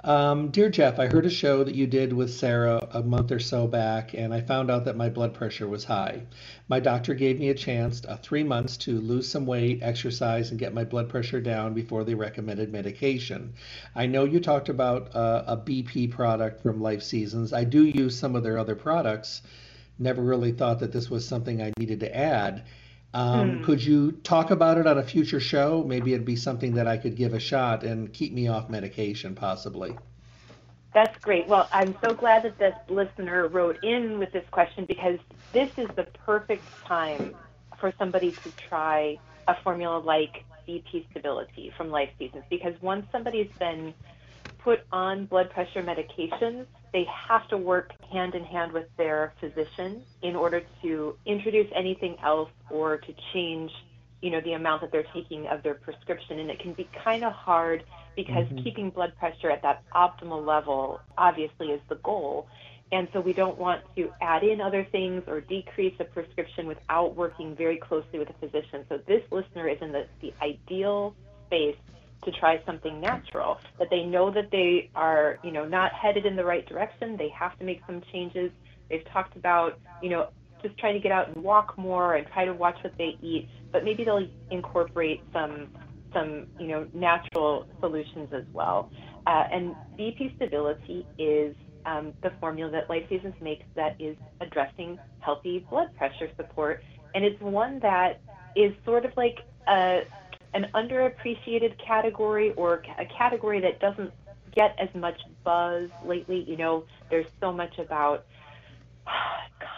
Um, 0.03 0.51
Dear 0.51 0.69
Jeff, 0.69 0.99
I 0.99 1.07
heard 1.07 1.25
a 1.25 1.29
show 1.29 1.63
that 1.63 1.73
you 1.73 1.87
did 1.87 2.13
with 2.13 2.31
Sarah 2.31 2.87
a 2.91 3.01
month 3.01 3.31
or 3.31 3.39
so 3.39 3.65
back, 3.65 4.13
and 4.13 4.31
I 4.31 4.41
found 4.41 4.69
out 4.69 4.85
that 4.85 4.95
my 4.95 5.09
blood 5.09 5.33
pressure 5.33 5.67
was 5.67 5.85
high. 5.85 6.21
My 6.67 6.79
doctor 6.79 7.15
gave 7.15 7.39
me 7.39 7.49
a 7.49 7.55
chance, 7.55 8.03
uh, 8.05 8.15
three 8.17 8.43
months, 8.43 8.77
to 8.77 9.01
lose 9.01 9.27
some 9.27 9.47
weight, 9.47 9.79
exercise, 9.81 10.51
and 10.51 10.59
get 10.59 10.71
my 10.71 10.83
blood 10.83 11.09
pressure 11.09 11.41
down 11.41 11.73
before 11.73 12.03
they 12.03 12.13
recommended 12.13 12.71
medication. 12.71 13.53
I 13.95 14.05
know 14.05 14.23
you 14.23 14.39
talked 14.39 14.69
about 14.69 15.15
uh, 15.15 15.43
a 15.47 15.57
BP 15.57 16.11
product 16.11 16.61
from 16.61 16.79
Life 16.79 17.01
Seasons. 17.01 17.51
I 17.51 17.63
do 17.63 17.83
use 17.83 18.15
some 18.15 18.35
of 18.35 18.43
their 18.43 18.59
other 18.59 18.75
products. 18.75 19.41
Never 19.97 20.21
really 20.21 20.51
thought 20.51 20.79
that 20.79 20.91
this 20.91 21.09
was 21.09 21.27
something 21.27 21.59
I 21.59 21.73
needed 21.79 22.01
to 22.01 22.15
add. 22.15 22.65
Um, 23.13 23.57
hmm. 23.57 23.63
Could 23.63 23.83
you 23.83 24.11
talk 24.11 24.51
about 24.51 24.77
it 24.77 24.85
on 24.85 24.97
a 24.97 25.03
future 25.03 25.39
show? 25.39 25.83
Maybe 25.83 26.13
it'd 26.13 26.25
be 26.25 26.35
something 26.35 26.75
that 26.75 26.87
I 26.87 26.97
could 26.97 27.15
give 27.15 27.33
a 27.33 27.39
shot 27.39 27.83
and 27.83 28.11
keep 28.11 28.33
me 28.33 28.47
off 28.47 28.69
medication, 28.69 29.35
possibly. 29.35 29.95
That's 30.93 31.17
great. 31.19 31.47
Well, 31.47 31.69
I'm 31.71 31.95
so 32.03 32.13
glad 32.13 32.43
that 32.43 32.57
this 32.57 32.75
listener 32.89 33.47
wrote 33.47 33.83
in 33.83 34.19
with 34.19 34.31
this 34.31 34.45
question 34.51 34.85
because 34.85 35.19
this 35.53 35.69
is 35.77 35.87
the 35.95 36.03
perfect 36.25 36.63
time 36.85 37.35
for 37.79 37.93
somebody 37.99 38.31
to 38.31 38.51
try 38.51 39.17
a 39.47 39.55
formula 39.61 39.99
like 39.99 40.43
BP 40.67 41.05
stability 41.11 41.71
from 41.77 41.89
Life 41.89 42.09
Seasons 42.17 42.43
because 42.49 42.73
once 42.81 43.05
somebody's 43.11 43.51
been 43.59 43.93
put 44.67 44.81
on 44.91 45.25
blood 45.27 45.49
pressure 45.49 45.81
medications, 45.81 46.65
they 46.91 47.05
have 47.29 47.47
to 47.47 47.55
work 47.55 47.93
hand 48.11 48.35
in 48.35 48.43
hand 48.43 48.73
with 48.73 48.85
their 48.97 49.33
physician 49.39 50.01
in 50.21 50.35
order 50.35 50.61
to 50.81 51.15
introduce 51.25 51.67
anything 51.73 52.17
else 52.21 52.49
or 52.69 52.97
to 52.97 53.13
change, 53.31 53.71
you 54.21 54.29
know, 54.29 54.41
the 54.41 54.51
amount 54.51 54.81
that 54.81 54.91
they're 54.91 55.07
taking 55.13 55.47
of 55.47 55.63
their 55.63 55.75
prescription. 55.75 56.39
And 56.39 56.49
it 56.49 56.59
can 56.59 56.73
be 56.73 56.85
kind 57.01 57.23
of 57.23 57.31
hard 57.31 57.85
because 58.17 58.45
mm-hmm. 58.47 58.61
keeping 58.61 58.89
blood 58.89 59.13
pressure 59.17 59.49
at 59.49 59.61
that 59.61 59.83
optimal 59.95 60.45
level 60.45 60.99
obviously 61.17 61.67
is 61.67 61.79
the 61.87 61.95
goal. 61.95 62.49
And 62.91 63.07
so 63.13 63.21
we 63.21 63.31
don't 63.31 63.57
want 63.57 63.83
to 63.95 64.11
add 64.21 64.43
in 64.43 64.59
other 64.59 64.85
things 64.91 65.23
or 65.27 65.39
decrease 65.39 65.95
a 66.01 66.03
prescription 66.03 66.67
without 66.67 67.15
working 67.15 67.55
very 67.55 67.77
closely 67.77 68.19
with 68.19 68.29
a 68.29 68.33
physician. 68.33 68.85
So 68.89 68.99
this 69.07 69.21
listener 69.31 69.69
is 69.69 69.77
in 69.79 69.93
the, 69.93 70.07
the 70.19 70.33
ideal 70.41 71.15
space 71.45 71.77
to 72.25 72.31
try 72.31 72.61
something 72.65 72.99
natural, 72.99 73.57
that 73.79 73.89
they 73.89 74.03
know 74.03 74.31
that 74.31 74.49
they 74.51 74.89
are, 74.95 75.39
you 75.43 75.51
know, 75.51 75.65
not 75.65 75.91
headed 75.93 76.25
in 76.25 76.35
the 76.35 76.43
right 76.43 76.67
direction. 76.67 77.15
They 77.17 77.29
have 77.37 77.57
to 77.59 77.65
make 77.65 77.81
some 77.87 78.01
changes. 78.11 78.51
They've 78.89 79.05
talked 79.11 79.35
about, 79.35 79.79
you 80.01 80.09
know, 80.09 80.27
just 80.61 80.77
trying 80.79 80.93
to 80.93 80.99
get 80.99 81.11
out 81.11 81.27
and 81.33 81.43
walk 81.43 81.77
more 81.77 82.15
and 82.15 82.25
try 82.33 82.45
to 82.45 82.53
watch 82.53 82.77
what 82.83 82.93
they 82.97 83.17
eat, 83.21 83.47
but 83.71 83.83
maybe 83.83 84.03
they'll 84.03 84.27
incorporate 84.49 85.21
some 85.33 85.67
some 86.13 86.47
you 86.57 86.67
know 86.67 86.87
natural 86.93 87.65
solutions 87.79 88.29
as 88.33 88.43
well. 88.53 88.89
Uh, 89.25 89.43
and 89.51 89.75
BP 89.99 90.35
stability 90.35 91.05
is 91.17 91.55
um, 91.85 92.13
the 92.23 92.31
formula 92.39 92.71
that 92.71 92.89
Life 92.89 93.03
Seasons 93.09 93.35
makes 93.41 93.65
that 93.75 93.95
is 93.99 94.15
addressing 94.41 94.97
healthy 95.19 95.65
blood 95.69 95.87
pressure 95.97 96.29
support, 96.37 96.81
and 97.13 97.23
it's 97.23 97.39
one 97.41 97.79
that 97.81 98.21
is 98.55 98.73
sort 98.85 99.05
of 99.05 99.11
like 99.17 99.37
a 99.67 100.01
an 100.53 100.67
underappreciated 100.73 101.77
category 101.85 102.51
or 102.53 102.83
a 102.97 103.05
category 103.05 103.59
that 103.61 103.79
doesn't 103.79 104.11
get 104.55 104.75
as 104.79 104.89
much 104.95 105.19
buzz 105.43 105.89
lately. 106.05 106.43
You 106.47 106.57
know, 106.57 106.83
there's 107.09 107.27
so 107.39 107.51
much 107.51 107.77
about 107.77 108.25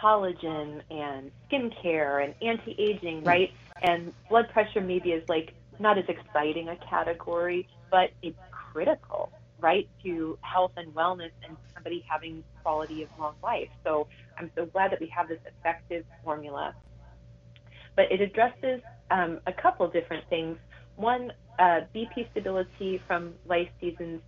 collagen 0.02 0.80
and 0.90 1.30
skincare 1.50 2.24
and 2.24 2.34
anti-aging, 2.42 3.20
hmm. 3.20 3.28
right? 3.28 3.52
And 3.82 4.12
blood 4.28 4.48
pressure 4.52 4.80
maybe 4.80 5.12
is 5.12 5.28
like 5.28 5.54
not 5.78 5.98
as 5.98 6.04
exciting 6.08 6.68
a 6.68 6.76
category, 6.76 7.68
but 7.90 8.10
it's 8.22 8.38
critical, 8.50 9.32
right, 9.60 9.88
to 10.02 10.38
health 10.42 10.72
and 10.76 10.94
wellness 10.94 11.30
and 11.46 11.56
somebody 11.74 12.04
having 12.08 12.44
quality 12.62 13.02
of 13.02 13.08
long 13.18 13.34
life. 13.42 13.68
So 13.84 14.06
I'm 14.38 14.50
so 14.54 14.66
glad 14.66 14.92
that 14.92 15.00
we 15.00 15.06
have 15.08 15.28
this 15.28 15.40
effective 15.46 16.04
formula. 16.24 16.74
But 17.96 18.12
it 18.12 18.20
addresses 18.20 18.82
um, 19.10 19.40
a 19.46 19.52
couple 19.52 19.88
different 19.88 20.24
things. 20.28 20.56
One, 20.96 21.32
uh, 21.58 21.80
BP 21.94 22.30
stability 22.30 23.00
from 23.06 23.34
Life 23.46 23.68
Seasons 23.80 24.20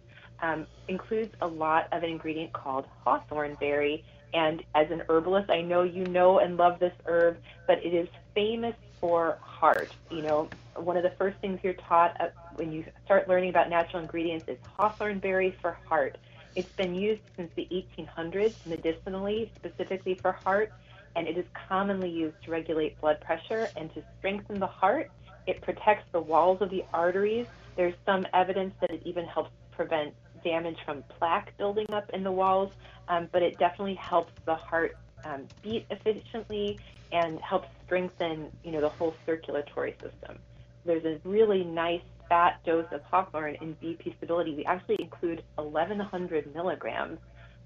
um, 0.43 0.67
includes 0.89 1.33
a 1.41 1.47
lot 1.47 1.89
of 1.93 2.03
an 2.03 2.11
ingredient 2.11 2.53
called 2.53 2.87
hawthorn 3.05 3.57
berry. 3.61 4.05
And 4.35 4.63
as 4.75 4.91
an 4.91 5.03
herbalist, 5.09 5.51
I 5.51 5.61
know 5.61 5.83
you 5.83 6.05
know 6.07 6.39
and 6.39 6.57
love 6.57 6.79
this 6.79 6.93
herb, 7.07 7.37
but 7.67 7.85
it 7.85 7.95
is 7.95 8.09
famous 8.35 8.75
for 9.01 9.39
heart. 9.43 9.95
You 10.11 10.23
know, 10.23 10.51
one 10.77 10.97
of 10.97 11.03
the 11.03 11.13
first 11.19 11.39
things 11.41 11.61
you're 11.63 11.75
taught 11.75 12.17
uh, 12.21 12.29
when 12.57 12.73
you 12.73 12.85
start 13.05 13.29
learning 13.29 13.51
about 13.51 13.69
natural 13.69 14.03
ingredients 14.03 14.47
is 14.49 14.59
hawthorn 14.77 15.19
berry 15.19 15.57
for 15.61 15.77
heart. 15.87 16.17
It's 16.55 16.73
been 16.77 16.95
used 16.95 17.23
since 17.37 17.51
the 17.57 17.67
1800s 17.99 18.55
medicinally, 18.67 19.51
specifically 19.59 20.19
for 20.21 20.33
heart, 20.33 20.73
and 21.17 21.27
it 21.27 21.37
is 21.37 21.45
commonly 21.69 22.11
used 22.11 22.37
to 22.45 22.51
regulate 22.51 23.01
blood 23.01 23.21
pressure 23.21 23.69
and 23.77 23.93
to 23.95 24.03
strengthen 24.19 24.59
the 24.59 24.67
heart. 24.67 25.11
It 25.47 25.61
protects 25.61 26.05
the 26.13 26.21
walls 26.21 26.63
of 26.63 26.71
the 26.71 26.85
arteries. 26.93 27.47
There's 27.77 27.95
some 28.07 28.27
evidence 28.33 28.75
that 28.81 28.91
it 28.91 29.03
even 29.05 29.25
helps 29.25 29.51
prevent 29.73 30.15
damage 30.45 30.79
from 30.85 31.03
plaque 31.19 31.57
building 31.57 31.87
up 31.93 32.11
in 32.11 32.23
the 32.23 32.33
walls, 32.33 32.73
um, 33.09 33.29
but 33.33 33.43
it 33.43 33.59
definitely 33.59 33.95
helps 33.95 34.33
the 34.45 34.55
heart 34.55 34.97
um, 35.25 35.47
beat 35.63 35.87
efficiently 35.91 36.79
and 37.13 37.41
helps 37.41 37.69
strengthen, 37.85 38.51
you 38.65 38.73
know, 38.73 38.81
the 38.81 38.89
whole 38.89 39.15
circulatory 39.27 39.93
system. 40.03 40.39
There's 40.85 41.05
a 41.05 41.21
really 41.29 41.65
nice 41.65 42.03
fat 42.29 42.61
dose 42.65 42.87
of 42.91 43.03
hawthorn 43.03 43.57
in 43.61 43.77
BP 43.77 44.17
stability. 44.17 44.55
We 44.55 44.65
actually 44.65 44.97
include 44.99 45.43
1,100 45.57 46.55
milligrams 46.55 47.19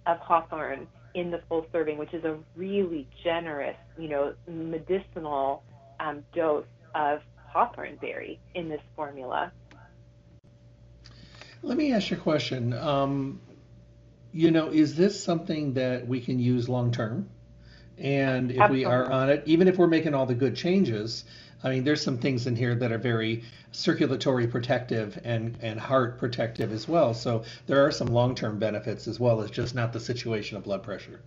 of 0.06 0.18
hawthorn 0.18 0.86
in 1.16 1.30
the 1.30 1.40
full 1.49 1.66
serving, 1.73 1.96
which 1.96 2.12
is 2.12 2.23
a 2.25 2.37
really 2.56 3.08
generous, 3.25 3.76
you 3.99 4.06
know, 4.06 4.35
medicinal 4.46 5.62
um, 5.99 6.23
dose 6.35 6.66
of 6.94 7.23
hawthorn 7.49 7.96
berry 8.02 8.38
in 8.54 8.68
this 8.68 8.82
formula. 8.94 9.50
Let 11.62 11.78
me 11.78 11.94
ask 11.94 12.11
you 12.11 12.18
a 12.18 12.20
question. 12.20 12.75
Um, 12.75 13.40
you 14.30 14.50
know, 14.50 14.68
is 14.68 14.94
this 14.94 15.25
something 15.25 15.73
that 15.73 16.06
we 16.06 16.20
can 16.20 16.38
use 16.38 16.68
long 16.68 16.92
term? 16.92 17.30
And 17.96 18.50
if 18.50 18.61
Absolutely. 18.61 18.80
we 18.80 18.85
are 18.85 19.11
on 19.11 19.30
it, 19.30 19.42
even 19.46 19.68
if 19.68 19.78
we're 19.78 19.87
making 19.87 20.12
all 20.12 20.26
the 20.26 20.35
good 20.35 20.54
changes, 20.54 21.25
I 21.66 21.70
mean, 21.70 21.82
there's 21.82 22.00
some 22.00 22.18
things 22.18 22.46
in 22.46 22.54
here 22.54 22.76
that 22.76 22.92
are 22.92 22.99
very 22.99 23.42
circulatory 23.73 24.46
protective 24.46 25.18
and, 25.25 25.58
and 25.61 25.80
heart 25.80 26.16
protective 26.16 26.70
as 26.70 26.87
well. 26.87 27.12
So 27.12 27.42
there 27.66 27.85
are 27.85 27.90
some 27.90 28.06
long 28.06 28.37
term 28.37 28.61
benefits 28.61 29.08
as 29.08 29.18
well 29.18 29.40
as 29.40 29.50
just 29.50 29.75
not 29.75 29.92
the 29.92 29.99
situation 29.99 30.56
of 30.56 30.62
blood 30.62 30.85
pressure. 30.85 31.20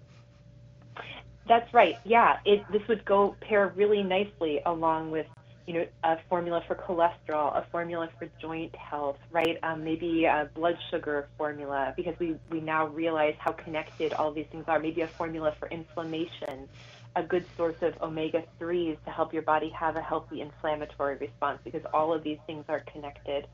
That's 1.45 1.73
right. 1.73 1.97
Yeah, 2.05 2.37
it 2.45 2.63
this 2.71 2.87
would 2.87 3.03
go 3.03 3.35
pair 3.41 3.73
really 3.75 4.01
nicely 4.01 4.61
along 4.65 5.11
with 5.11 5.25
you 5.67 5.73
know 5.73 5.85
a 6.05 6.17
formula 6.29 6.63
for 6.65 6.75
cholesterol, 6.75 7.57
a 7.57 7.65
formula 7.69 8.07
for 8.17 8.29
joint 8.39 8.73
health, 8.77 9.17
right? 9.31 9.57
Um, 9.61 9.83
maybe 9.83 10.23
a 10.23 10.49
blood 10.53 10.77
sugar 10.89 11.27
formula 11.37 11.93
because 11.97 12.17
we 12.17 12.37
we 12.49 12.61
now 12.61 12.87
realize 12.87 13.35
how 13.39 13.51
connected 13.51 14.13
all 14.13 14.31
these 14.31 14.47
things 14.53 14.65
are. 14.69 14.79
Maybe 14.79 15.01
a 15.01 15.07
formula 15.07 15.53
for 15.59 15.67
inflammation, 15.67 16.69
a 17.15 17.23
good 17.23 17.45
source 17.57 17.75
of 17.81 17.93
omega 18.01 18.43
3s 18.61 18.97
to 19.03 19.09
help 19.09 19.33
your 19.33 19.41
body 19.41 19.71
have 19.77 19.95
a 19.95 20.01
healthy 20.01 20.41
inflammatory 20.41 21.17
response 21.17 21.59
because 21.63 21.81
all 21.93 22.13
of 22.13 22.23
these 22.23 22.37
things 22.45 22.63
are 22.69 22.83
connected. 22.91 23.47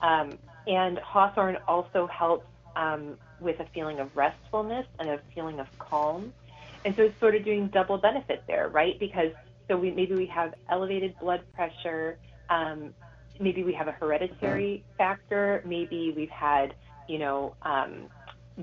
Um, 0.00 0.38
and 0.66 0.98
Hawthorn 0.98 1.56
also 1.66 2.06
helps 2.06 2.46
um, 2.76 3.18
with 3.40 3.58
a 3.60 3.66
feeling 3.74 3.98
of 3.98 4.08
restfulness 4.14 4.86
and 4.98 5.10
a 5.10 5.20
feeling 5.34 5.60
of 5.60 5.66
calm. 5.78 6.32
And 6.84 6.94
so 6.96 7.02
it's 7.02 7.20
sort 7.20 7.34
of 7.34 7.44
doing 7.44 7.68
double 7.72 7.98
benefit 7.98 8.44
there, 8.46 8.68
right? 8.68 8.98
Because 8.98 9.32
so 9.68 9.76
we 9.76 9.90
maybe 9.90 10.14
we 10.14 10.26
have 10.26 10.54
elevated 10.70 11.14
blood 11.20 11.42
pressure, 11.54 12.18
um, 12.50 12.92
maybe 13.40 13.62
we 13.62 13.72
have 13.72 13.88
a 13.88 13.92
hereditary 13.92 14.84
factor, 14.98 15.62
maybe 15.64 16.12
we've 16.16 16.30
had, 16.30 16.74
you 17.08 17.18
know, 17.18 17.54
um, 17.62 18.08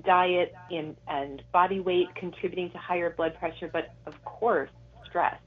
diet 0.04 0.54
and, 0.70 0.96
and 1.08 1.42
body 1.52 1.80
weight 1.80 2.16
contributing 2.16 2.72
to 2.72 2.78
higher 2.78 3.14
blood 3.16 3.36
pressure, 3.40 3.70
but 3.72 3.94
of 4.06 4.14
course, 4.24 4.70
stress 5.06 5.40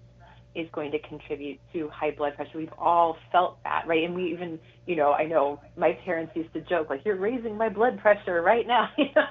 is 0.54 0.68
going 0.72 0.90
to 0.90 0.98
contribute 1.00 1.58
to 1.72 1.88
high 1.88 2.10
blood 2.10 2.34
pressure. 2.36 2.58
We've 2.58 2.72
all 2.78 3.16
felt 3.30 3.62
that, 3.64 3.84
right? 3.86 4.04
And 4.04 4.14
we 4.14 4.30
even, 4.32 4.58
you 4.86 4.96
know, 4.96 5.12
I 5.12 5.24
know 5.24 5.60
my 5.76 5.92
parents 6.04 6.32
used 6.36 6.52
to 6.52 6.60
joke, 6.60 6.90
like, 6.90 7.02
you're 7.04 7.16
raising 7.16 7.56
my 7.56 7.68
blood 7.68 7.98
pressure 7.98 8.42
right 8.42 8.66
now. 8.66 8.90
You 8.98 9.06
know? 9.16 9.24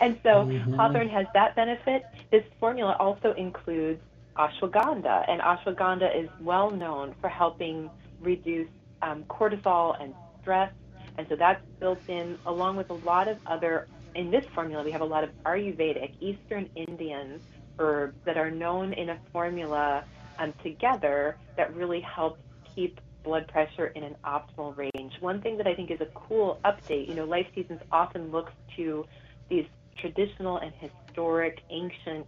and 0.00 0.18
so 0.22 0.46
Mhm. 0.46 0.76
Hawthorn 0.76 1.08
has 1.08 1.26
that 1.34 1.54
benefit. 1.56 2.06
This 2.30 2.44
formula 2.60 2.96
also 3.00 3.32
includes 3.32 4.00
ashwagandha, 4.38 5.24
and 5.28 5.40
ashwagandha 5.40 6.14
is 6.16 6.30
well 6.40 6.70
known 6.70 7.14
for 7.20 7.28
helping 7.28 7.90
reduce 8.20 8.68
um, 9.02 9.24
cortisol 9.24 10.00
and 10.00 10.14
stress. 10.40 10.72
And 11.18 11.26
so 11.28 11.36
that's 11.38 11.60
built 11.80 12.00
in 12.08 12.38
along 12.46 12.76
with 12.76 12.90
a 12.90 12.94
lot 12.94 13.28
of 13.28 13.38
other, 13.46 13.88
in 14.14 14.30
this 14.30 14.44
formula, 14.54 14.84
we 14.84 14.92
have 14.92 15.00
a 15.02 15.06
lot 15.06 15.24
of 15.24 15.30
Ayurvedic, 15.46 16.12
Eastern 16.20 16.68
Indian 16.76 17.40
herbs 17.78 18.16
that 18.24 18.36
are 18.36 18.50
known 18.50 18.92
in 18.92 19.10
a 19.10 19.20
formula 19.32 20.04
um, 20.38 20.54
together 20.62 21.38
that 21.56 21.74
really 21.74 22.00
help 22.14 22.38
keep 22.74 22.98
blood 23.24 23.46
pressure 23.48 23.88
in 23.88 24.04
an 24.04 24.16
optimal 24.24 24.76
range. 24.76 25.12
One 25.20 25.42
thing 25.42 25.56
that 25.58 25.66
I 25.66 25.74
think 25.74 25.90
is 25.90 26.00
a 26.00 26.08
cool 26.14 26.60
update, 26.64 27.08
you 27.08 27.14
know, 27.14 27.24
Life 27.24 27.46
Seasons 27.54 27.80
often 27.90 28.30
looks 28.30 28.52
to 28.76 29.04
these 29.50 29.64
traditional 30.00 30.58
and 30.58 30.72
historic 30.80 31.58
ancient 31.70 32.26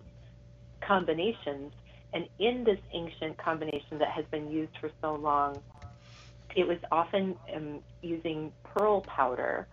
combinations. 0.86 1.72
And 2.12 2.26
in 2.40 2.64
this 2.64 2.78
ancient 2.92 3.38
combination 3.38 3.98
that 3.98 4.08
has 4.14 4.24
been 4.32 4.50
used 4.50 4.72
for 4.80 4.90
so 5.00 5.14
long, 5.14 5.62
it 6.56 6.66
was 6.66 6.78
often 6.90 7.36
um, 7.54 7.80
using 8.02 8.52
pearl 8.64 9.02
powder. 9.02 9.66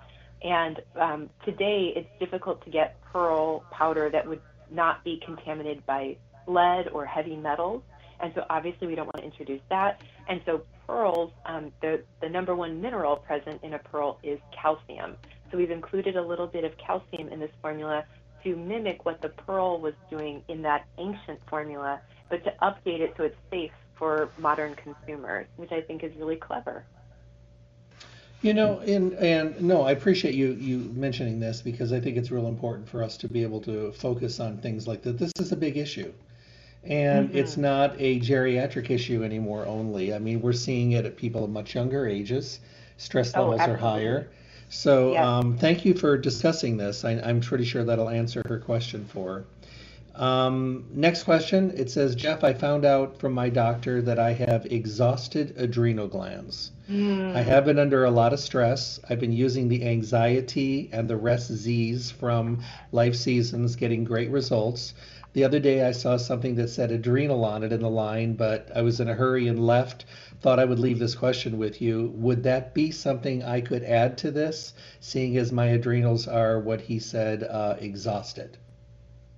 And 0.44 0.80
um, 0.96 1.30
today 1.46 1.94
it's 1.96 2.10
difficult 2.20 2.64
to 2.66 2.70
get 2.70 3.02
pearl 3.02 3.64
powder 3.72 4.10
that 4.12 4.28
would 4.28 4.42
not 4.72 5.04
be 5.04 5.22
contaminated 5.26 5.86
by 5.86 6.18
lead 6.46 6.90
or 6.90 7.06
heavy 7.06 7.36
metals. 7.36 7.82
And 8.20 8.32
so 8.36 8.46
obviously 8.50 8.88
we 8.88 8.96
don't 8.96 9.06
want 9.06 9.18
to 9.18 9.24
introduce 9.24 9.62
that. 9.70 10.02
And 10.28 10.42
so 10.46 10.64
pearls, 10.88 11.32
um, 11.46 11.72
the, 11.82 12.04
the 12.22 12.30
number 12.30 12.56
one 12.56 12.82
mineral 12.82 13.18
present 13.18 13.64
in 13.64 13.74
a 13.74 13.80
pearl 13.80 14.20
is 14.24 14.40
calcium. 14.60 15.16
So 15.52 15.58
we've 15.58 15.72
included 15.72 16.16
a 16.16 16.22
little 16.22 16.48
bit 16.48 16.64
of 16.64 16.74
calcium 16.78 17.30
in 17.30 17.40
this 17.40 17.52
formula 17.62 18.06
to 18.44 18.56
mimic 18.56 19.06
what 19.06 19.22
the 19.22 19.30
pearl 19.30 19.80
was 19.80 19.94
doing 20.10 20.44
in 20.48 20.62
that 20.64 20.86
ancient 20.98 21.40
formula, 21.50 22.02
but 22.30 22.44
to 22.44 22.54
update 22.62 23.00
it 23.00 23.14
so 23.18 23.24
it's 23.24 23.36
safe 23.50 23.72
for 23.98 24.30
modern 24.38 24.76
consumers, 24.76 25.48
which 25.58 25.72
I 25.72 25.82
think 25.82 26.04
is 26.04 26.16
really 26.18 26.36
clever. 26.36 26.84
You 28.44 28.54
know, 28.54 28.80
and 28.80 29.14
and 29.14 29.60
no, 29.62 29.82
I 29.82 29.92
appreciate 29.92 30.36
you 30.36 30.54
you 30.54 30.92
mentioning 30.96 31.40
this 31.40 31.62
because 31.62 31.92
I 31.92 32.00
think 32.00 32.18
it's 32.18 32.30
real 32.30 32.48
important 32.48 32.88
for 32.88 33.02
us 33.04 33.18
to 33.18 33.28
be 33.28 33.42
able 33.42 33.62
to 33.62 33.92
focus 33.94 34.40
on 34.40 34.58
things 34.58 34.88
like 34.88 35.02
that. 35.04 35.18
This 35.18 35.32
is 35.40 35.52
a 35.52 35.56
big 35.58 35.78
issue. 35.78 36.14
And 36.84 37.30
Mm-hmm. 37.30 37.38
it's 37.38 37.58
not 37.58 37.96
a 38.00 38.20
geriatric 38.20 38.90
issue 38.92 39.24
anymore 39.24 39.66
only. 39.66 40.14
I 40.14 40.20
mean, 40.20 40.42
we're 40.42 40.54
seeing 40.54 40.92
it 40.94 41.06
at 41.06 41.18
people 41.18 41.44
of 41.44 41.50
much 41.50 41.74
younger 41.76 42.08
ages. 42.08 42.60
Stress 42.98 43.36
Oh, 43.36 43.50
levels 43.50 43.68
are 43.68 43.76
higher. 43.76 44.30
So 44.70 45.14
Yes. 45.14 45.26
um, 45.26 45.58
thank 45.58 45.84
you 45.84 45.94
for 45.96 46.18
discussing 46.18 46.78
this. 46.78 47.04
I, 47.04 47.14
I'm 47.20 47.42
pretty 47.42 47.66
sure 47.66 47.84
that'll 47.84 48.10
answer 48.10 48.42
her 48.48 48.60
question 48.60 49.06
for 49.06 49.34
her. 49.34 49.46
Um, 50.18 50.86
next 50.94 51.24
question. 51.24 51.72
It 51.76 51.92
says, 51.92 52.16
Jeff, 52.16 52.44
I 52.44 52.54
found 52.54 52.86
out 52.86 53.20
from 53.20 53.34
my 53.34 53.50
doctor 53.50 54.02
that 54.02 54.18
I 54.18 54.34
have 54.34 54.66
exhausted 54.66 55.54
adrenal 55.58 56.08
glands. 56.08 56.72
I 57.36 57.42
have 57.42 57.66
been 57.66 57.78
under 57.78 58.04
a 58.04 58.10
lot 58.10 58.34
of 58.34 58.40
stress. 58.40 59.00
I've 59.08 59.20
been 59.20 59.32
using 59.32 59.68
the 59.68 59.86
anxiety 59.88 60.90
and 60.92 61.08
the 61.08 61.18
Rest-Z's 61.18 62.10
from 62.10 62.64
Life 62.92 63.16
Seasons, 63.16 63.76
getting 63.76 64.04
great 64.04 64.32
results. 64.32 64.96
The 65.34 65.44
other 65.44 65.60
day 65.60 65.86
I 65.86 65.92
saw 65.92 66.18
something 66.18 66.56
that 66.56 66.70
said 66.70 66.92
adrenal 66.92 67.46
on 67.46 67.62
it 67.62 67.72
in 67.72 67.82
the 67.82 67.90
line, 67.90 68.34
but 68.34 68.72
I 68.74 68.82
was 68.82 69.00
in 69.00 69.10
a 69.10 69.14
hurry 69.14 69.48
and 69.48 69.68
left. 69.68 70.06
Thought 70.42 70.60
I 70.60 70.66
would 70.66 70.80
leave 70.80 70.98
this 70.98 71.14
question 71.14 71.60
with 71.60 71.80
you. 71.80 72.12
Would 72.16 72.42
that 72.44 72.74
be 72.74 72.90
something 72.90 73.44
I 73.44 73.62
could 73.62 73.84
add 73.84 74.18
to 74.20 74.32
this, 74.32 74.74
seeing 75.00 75.38
as 75.38 75.52
my 75.52 75.66
adrenals 75.68 76.28
are 76.28 76.60
what 76.60 76.82
he 76.82 76.98
said, 76.98 77.44
uh, 77.44 77.76
exhausted? 77.80 78.58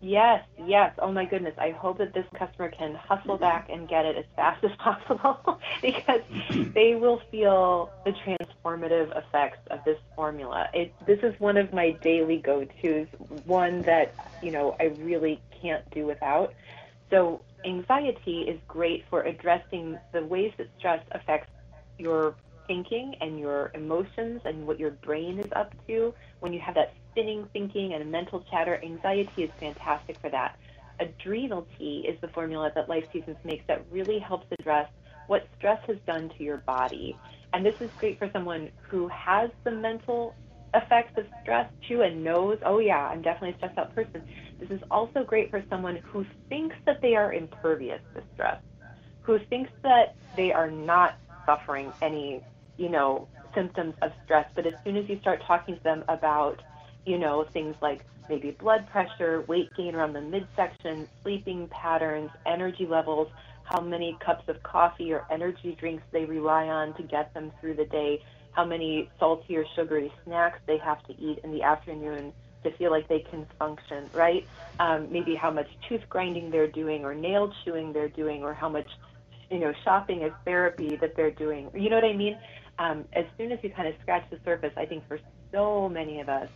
Yes, 0.02 0.46
yes. 0.58 0.94
Oh 1.02 1.12
my 1.12 1.26
goodness. 1.26 1.56
I 1.58 1.72
hope 1.72 1.98
that 1.98 2.14
this 2.14 2.26
customer 2.38 2.72
can 2.78 2.96
hustle 2.96 3.38
back 3.38 3.68
and 3.70 3.88
get 3.88 4.06
it 4.06 4.18
as 4.18 4.26
fast 4.36 4.64
as 4.64 4.72
possible 4.80 5.60
because 5.82 6.22
they 6.74 6.96
will 6.96 7.20
feel 7.32 7.94
the 8.06 8.12
transformative 8.26 9.10
effects 9.18 9.60
of 9.72 9.84
this 9.86 9.98
formula. 10.16 10.68
It, 10.74 10.94
this 11.06 11.20
is 11.24 11.34
one 11.40 11.58
of 11.58 11.74
my 11.74 11.98
daily 12.02 12.42
go-tos, 12.44 13.08
one 13.46 13.84
that, 13.84 14.16
you 14.42 14.52
know, 14.52 14.76
I 14.80 14.86
really 14.86 15.44
can't 15.62 15.84
do 15.94 16.06
without. 16.06 16.54
So 17.10 17.44
anxiety 17.66 18.42
is 18.48 18.60
great 18.68 19.04
for 19.10 19.24
addressing 19.24 20.00
the 20.14 20.26
ways 20.26 20.52
that 20.58 20.68
stress 20.78 21.04
affects 21.12 21.50
your 21.98 22.36
thinking 22.68 23.16
and 23.20 23.40
your 23.40 23.72
emotions 23.74 24.42
and 24.46 24.66
what 24.66 24.80
your 24.80 24.92
brain 25.04 25.40
is 25.40 25.52
up 25.56 25.74
to 25.88 26.14
when 26.40 26.54
you 26.54 26.60
have 26.66 26.76
that 26.76 26.94
spinning 27.12 27.48
thinking 27.54 27.94
and 27.94 28.12
mental 28.12 28.44
chatter 28.52 28.80
anxiety 28.84 29.44
is 29.44 29.52
fantastic 29.60 30.18
for 30.22 30.30
that. 30.32 30.56
Adrenal 31.00 31.68
tea 31.78 32.06
is 32.08 32.20
the 32.22 32.28
formula 32.30 32.72
that 32.76 32.90
life 32.90 33.06
seasons 33.14 33.38
makes 33.44 33.64
that 33.68 33.86
really 33.92 34.20
helps 34.20 34.48
address 34.60 34.88
what 35.28 35.48
stress 35.58 35.80
has 35.88 35.98
done 36.08 36.30
to 36.38 36.44
your 36.44 36.58
body. 36.68 37.20
And 37.54 37.66
this 37.66 37.76
is 37.82 37.90
great 37.98 38.20
for 38.20 38.30
someone 38.34 38.70
who 38.90 39.08
has 39.10 39.50
the 39.64 39.72
mental 39.72 40.36
effects 40.76 41.14
of 41.18 41.26
stress 41.42 41.70
too 41.88 42.02
and 42.04 42.24
knows 42.24 42.60
oh 42.64 42.78
yeah 42.78 43.08
i'm 43.08 43.24
definitely 43.24 43.52
a 43.52 43.56
stressed 43.58 43.78
out 43.78 43.96
person. 43.96 44.24
This 44.60 44.70
is 44.70 44.82
also 44.92 45.24
great 45.24 45.50
for 45.50 45.64
someone 45.70 46.00
who 46.12 46.26
thinks 46.50 46.76
that 46.86 47.02
they 47.02 47.16
are 47.16 47.34
impervious 47.34 48.02
to 48.16 48.24
stress 48.34 48.60
who 49.22 49.40
thinks 49.50 49.72
that 49.84 50.16
they 50.36 50.52
are 50.52 50.72
not 50.72 51.18
suffering 51.46 51.94
any, 52.02 52.44
you 52.78 52.90
know, 52.90 53.28
symptoms 53.56 53.94
of 54.02 54.12
stress. 54.26 54.46
But 54.56 54.68
as 54.68 54.74
soon 54.86 54.98
as 54.98 55.08
you 55.10 55.20
start 55.20 55.42
talking 55.48 55.76
to 55.78 55.84
them 55.84 56.04
about, 56.08 56.62
you 57.10 57.18
know, 57.18 57.44
things 57.52 57.76
like 57.82 58.06
maybe 58.30 58.52
blood 58.52 58.88
pressure, 58.92 59.44
weight 59.48 59.70
gain 59.76 59.96
around 59.96 60.14
the 60.14 60.22
midsection, 60.22 61.08
sleeping 61.24 61.68
patterns, 61.70 62.30
energy 62.46 62.86
levels, 62.86 63.28
how 63.64 63.82
many 63.82 64.16
cups 64.24 64.44
of 64.48 64.62
coffee 64.62 65.12
or 65.12 65.24
energy 65.32 65.76
drinks 65.80 66.04
they 66.12 66.26
rely 66.26 66.66
on 66.66 66.94
to 66.98 67.04
get 67.04 67.34
them 67.34 67.52
through 67.60 67.74
the 67.74 67.86
day, 67.86 68.22
how 68.52 68.64
many 68.64 69.10
salty 69.20 69.58
or 69.58 69.66
sugary 69.76 70.12
snacks 70.24 70.60
they 70.68 70.78
have 70.78 71.02
to 71.04 71.14
eat 71.20 71.40
in 71.44 71.52
the 71.52 71.64
afternoon 71.64 72.32
to 72.64 72.72
feel 72.78 72.92
like 72.92 73.08
they 73.08 73.26
can 73.32 73.48
function, 73.58 74.08
right? 74.14 74.48
Um, 74.80 75.08
maybe 75.12 75.34
how 75.34 75.50
much 75.50 75.68
tooth 75.88 76.04
grinding 76.10 76.52
they're 76.52 76.72
doing 76.72 77.04
or 77.06 77.16
nail 77.16 77.52
chewing 77.66 77.92
they're 77.92 78.10
doing 78.10 78.44
or 78.44 78.54
how 78.54 78.70
much 78.70 78.88
you 79.50 79.58
know, 79.58 79.74
shopping 79.84 80.24
as 80.24 80.32
therapy 80.46 80.96
that 80.98 81.16
they're 81.16 81.32
doing. 81.32 81.72
You 81.74 81.90
know 81.90 81.96
what 81.96 82.06
I 82.06 82.14
mean? 82.14 82.38
Um, 82.78 83.06
as 83.14 83.26
soon 83.36 83.52
as 83.52 83.58
you 83.64 83.72
kind 83.72 83.88
of 83.88 83.96
scratch 84.02 84.24
the 84.30 84.40
surface, 84.46 84.74
I 84.78 84.86
think 84.86 85.08
for 85.08 85.20
so 85.52 85.90
many 85.90 86.20
of 86.20 86.30
us, 86.30 86.50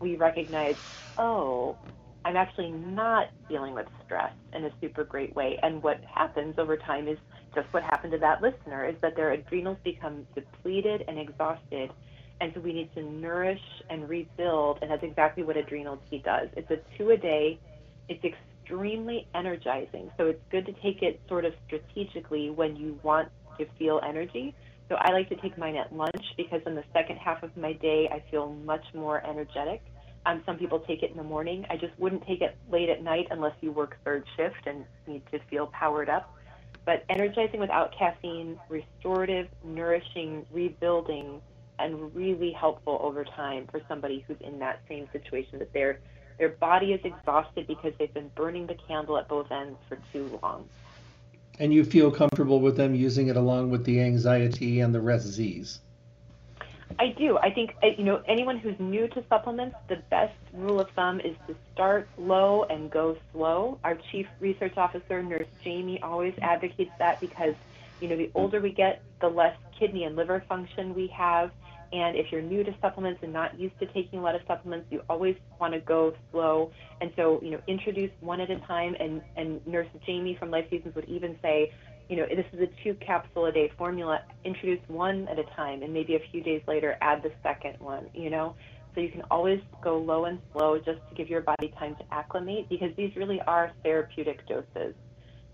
we 0.00 0.16
recognize, 0.16 0.76
oh, 1.18 1.76
I'm 2.24 2.36
actually 2.36 2.70
not 2.70 3.28
dealing 3.48 3.74
with 3.74 3.86
stress 4.04 4.32
in 4.54 4.64
a 4.64 4.70
super 4.80 5.04
great 5.04 5.34
way. 5.36 5.58
And 5.62 5.82
what 5.82 6.00
happens 6.12 6.54
over 6.58 6.76
time 6.76 7.06
is 7.06 7.18
just 7.54 7.66
what 7.72 7.82
happened 7.82 8.12
to 8.12 8.18
that 8.18 8.40
listener 8.40 8.88
is 8.88 8.96
that 9.02 9.14
their 9.14 9.32
adrenals 9.32 9.78
become 9.84 10.26
depleted 10.34 11.04
and 11.06 11.18
exhausted. 11.18 11.90
And 12.40 12.52
so 12.54 12.60
we 12.60 12.72
need 12.72 12.92
to 12.94 13.02
nourish 13.02 13.60
and 13.90 14.08
rebuild. 14.08 14.78
And 14.82 14.90
that's 14.90 15.02
exactly 15.02 15.44
what 15.44 15.56
adrenal 15.56 16.00
tea 16.10 16.22
does. 16.24 16.48
It's 16.56 16.70
a 16.70 16.78
two 16.96 17.10
a 17.10 17.16
day. 17.16 17.60
It's 18.08 18.24
extremely 18.24 19.28
energizing. 19.34 20.10
So 20.16 20.26
it's 20.26 20.42
good 20.50 20.66
to 20.66 20.72
take 20.82 21.02
it 21.02 21.20
sort 21.28 21.44
of 21.44 21.52
strategically 21.66 22.50
when 22.50 22.74
you 22.76 22.98
want 23.02 23.28
to 23.58 23.66
feel 23.78 24.00
energy. 24.06 24.54
So 24.88 24.96
I 24.96 25.12
like 25.12 25.28
to 25.30 25.36
take 25.36 25.56
mine 25.56 25.76
at 25.76 25.94
lunch 25.94 26.34
because 26.36 26.60
in 26.66 26.74
the 26.74 26.84
second 26.92 27.16
half 27.16 27.42
of 27.42 27.56
my 27.56 27.72
day, 27.72 28.08
I 28.12 28.22
feel 28.30 28.52
much 28.64 28.84
more 28.94 29.24
energetic. 29.26 29.82
Um, 30.26 30.42
some 30.46 30.56
people 30.56 30.80
take 30.80 31.02
it 31.02 31.10
in 31.10 31.16
the 31.16 31.22
morning. 31.22 31.66
I 31.70 31.76
just 31.76 31.98
wouldn't 31.98 32.26
take 32.26 32.40
it 32.40 32.56
late 32.70 32.88
at 32.88 33.02
night 33.02 33.28
unless 33.30 33.54
you 33.60 33.72
work 33.72 33.96
third 34.04 34.24
shift 34.36 34.66
and 34.66 34.84
need 35.06 35.22
to 35.32 35.38
feel 35.50 35.66
powered 35.68 36.08
up. 36.08 36.34
But 36.84 37.04
energizing 37.08 37.60
without 37.60 37.96
caffeine, 37.96 38.58
restorative, 38.68 39.48
nourishing, 39.62 40.44
rebuilding, 40.52 41.40
and 41.78 42.14
really 42.14 42.52
helpful 42.52 42.98
over 43.02 43.24
time 43.24 43.66
for 43.70 43.80
somebody 43.88 44.24
who's 44.26 44.36
in 44.40 44.58
that 44.60 44.80
same 44.88 45.08
situation 45.12 45.58
that 45.58 45.72
their 45.72 45.98
their 46.38 46.48
body 46.48 46.92
is 46.92 47.00
exhausted 47.04 47.66
because 47.66 47.92
they've 47.98 48.12
been 48.12 48.30
burning 48.34 48.66
the 48.66 48.74
candle 48.88 49.16
at 49.18 49.28
both 49.28 49.50
ends 49.52 49.78
for 49.88 49.98
too 50.12 50.38
long. 50.42 50.68
And 51.58 51.72
you 51.72 51.84
feel 51.84 52.10
comfortable 52.10 52.60
with 52.60 52.76
them 52.76 52.94
using 52.94 53.28
it 53.28 53.36
along 53.36 53.70
with 53.70 53.84
the 53.84 54.00
anxiety 54.00 54.80
and 54.80 54.94
the 54.94 55.00
Rest-Z's? 55.00 55.80
I 56.98 57.08
do. 57.08 57.38
I 57.38 57.50
think 57.50 57.74
uh, 57.82 57.88
you 57.98 58.04
know 58.04 58.22
anyone 58.28 58.58
who's 58.58 58.78
new 58.78 59.08
to 59.08 59.24
supplements, 59.28 59.76
the 59.88 59.96
best 60.10 60.34
rule 60.52 60.80
of 60.80 60.88
thumb 60.90 61.20
is 61.20 61.34
to 61.48 61.56
start 61.72 62.08
low 62.18 62.64
and 62.64 62.90
go 62.90 63.16
slow. 63.32 63.78
Our 63.84 63.98
chief 64.12 64.26
research 64.40 64.76
officer, 64.76 65.22
Nurse 65.22 65.48
Jamie, 65.62 66.00
always 66.02 66.34
advocates 66.40 66.92
that 66.98 67.20
because 67.20 67.54
you 68.00 68.08
know 68.08 68.16
the 68.16 68.30
older 68.34 68.60
we 68.60 68.70
get, 68.70 69.02
the 69.20 69.28
less 69.28 69.56
kidney 69.78 70.04
and 70.04 70.14
liver 70.14 70.44
function 70.48 70.94
we 70.94 71.08
have. 71.08 71.50
And 71.94 72.16
if 72.16 72.32
you're 72.32 72.42
new 72.42 72.64
to 72.64 72.74
supplements 72.82 73.20
and 73.22 73.32
not 73.32 73.58
used 73.58 73.78
to 73.78 73.86
taking 73.86 74.18
a 74.18 74.22
lot 74.22 74.34
of 74.34 74.40
supplements, 74.48 74.86
you 74.90 75.02
always 75.08 75.36
want 75.60 75.74
to 75.74 75.80
go 75.80 76.12
slow. 76.32 76.72
And 77.00 77.12
so, 77.14 77.40
you 77.40 77.52
know, 77.52 77.60
introduce 77.68 78.10
one 78.18 78.40
at 78.40 78.50
a 78.50 78.58
time. 78.66 78.96
And, 78.98 79.22
and 79.36 79.64
Nurse 79.64 79.86
Jamie 80.04 80.36
from 80.36 80.50
Life 80.50 80.66
Seasons 80.70 80.92
would 80.96 81.04
even 81.04 81.36
say, 81.40 81.72
you 82.08 82.16
know, 82.16 82.26
this 82.26 82.46
is 82.52 82.60
a 82.60 82.82
two 82.82 82.94
capsule 82.94 83.46
a 83.46 83.52
day 83.52 83.70
formula. 83.78 84.18
Introduce 84.44 84.80
one 84.88 85.28
at 85.28 85.38
a 85.38 85.44
time, 85.56 85.84
and 85.84 85.94
maybe 85.94 86.16
a 86.16 86.20
few 86.32 86.42
days 86.42 86.62
later 86.66 86.96
add 87.00 87.22
the 87.22 87.30
second 87.44 87.76
one. 87.78 88.08
You 88.12 88.28
know, 88.28 88.56
so 88.94 89.00
you 89.00 89.10
can 89.10 89.22
always 89.30 89.60
go 89.80 89.96
low 89.96 90.24
and 90.24 90.40
slow 90.52 90.78
just 90.78 90.98
to 91.08 91.14
give 91.14 91.28
your 91.28 91.42
body 91.42 91.72
time 91.78 91.94
to 91.96 92.04
acclimate 92.12 92.68
because 92.68 92.90
these 92.96 93.14
really 93.16 93.40
are 93.46 93.70
therapeutic 93.84 94.46
doses. 94.48 94.94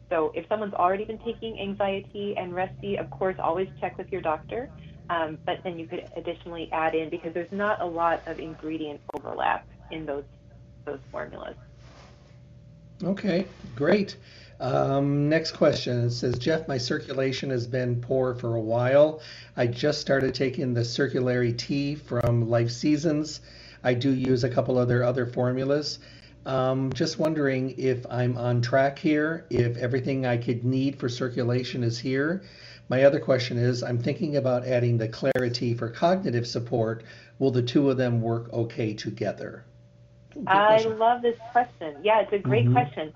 So 0.08 0.32
if 0.34 0.44
someone's 0.48 0.74
already 0.74 1.04
been 1.04 1.20
taking 1.24 1.60
anxiety 1.60 2.34
and 2.36 2.52
Rest-Z, 2.52 2.96
of 2.96 3.08
course, 3.10 3.36
always 3.38 3.68
check 3.80 3.96
with 3.96 4.10
your 4.10 4.20
doctor. 4.20 4.68
Um, 5.10 5.38
but 5.44 5.62
then 5.64 5.76
you 5.76 5.88
could 5.88 6.08
additionally 6.16 6.70
add 6.72 6.94
in 6.94 7.10
because 7.10 7.34
there's 7.34 7.50
not 7.50 7.80
a 7.80 7.84
lot 7.84 8.22
of 8.26 8.38
ingredient 8.38 9.00
overlap 9.12 9.66
in 9.90 10.06
those 10.06 10.24
those 10.84 11.00
formulas. 11.10 11.56
Okay, 13.02 13.46
great. 13.74 14.16
Um, 14.60 15.28
next 15.28 15.52
question. 15.52 16.04
It 16.04 16.10
says, 16.10 16.38
Jeff, 16.38 16.68
my 16.68 16.78
circulation 16.78 17.50
has 17.50 17.66
been 17.66 18.00
poor 18.00 18.34
for 18.34 18.54
a 18.54 18.60
while. 18.60 19.20
I 19.56 19.66
just 19.66 20.00
started 20.00 20.34
taking 20.34 20.74
the 20.74 20.82
Circulari-T 20.82 21.96
from 21.96 22.48
Life 22.48 22.70
Seasons. 22.70 23.40
I 23.82 23.94
do 23.94 24.10
use 24.10 24.44
a 24.44 24.50
couple 24.50 24.78
other 24.78 25.02
other 25.02 25.26
formulas. 25.26 25.98
Um, 26.46 26.92
just 26.92 27.18
wondering 27.18 27.74
if 27.78 28.06
I'm 28.08 28.36
on 28.36 28.62
track 28.62 28.98
here, 28.98 29.46
if 29.50 29.76
everything 29.76 30.24
I 30.24 30.36
could 30.36 30.64
need 30.64 30.98
for 30.98 31.08
circulation 31.08 31.82
is 31.82 31.98
here. 31.98 32.42
My 32.90 33.04
other 33.04 33.20
question 33.20 33.56
is, 33.56 33.84
I'm 33.84 33.98
thinking 33.98 34.36
about 34.36 34.66
adding 34.66 34.98
the 34.98 35.06
Clarity 35.06 35.74
for 35.74 35.88
cognitive 35.88 36.44
support. 36.44 37.04
Will 37.38 37.52
the 37.52 37.62
two 37.62 37.88
of 37.88 37.96
them 37.96 38.20
work 38.20 38.52
okay 38.52 38.94
together? 38.94 39.64
I 40.48 40.78
love 40.82 41.22
this 41.22 41.38
question. 41.52 41.98
Yeah, 42.02 42.20
it's 42.20 42.32
a 42.32 42.38
great 42.38 42.64
mm-hmm. 42.64 42.72
question. 42.72 43.12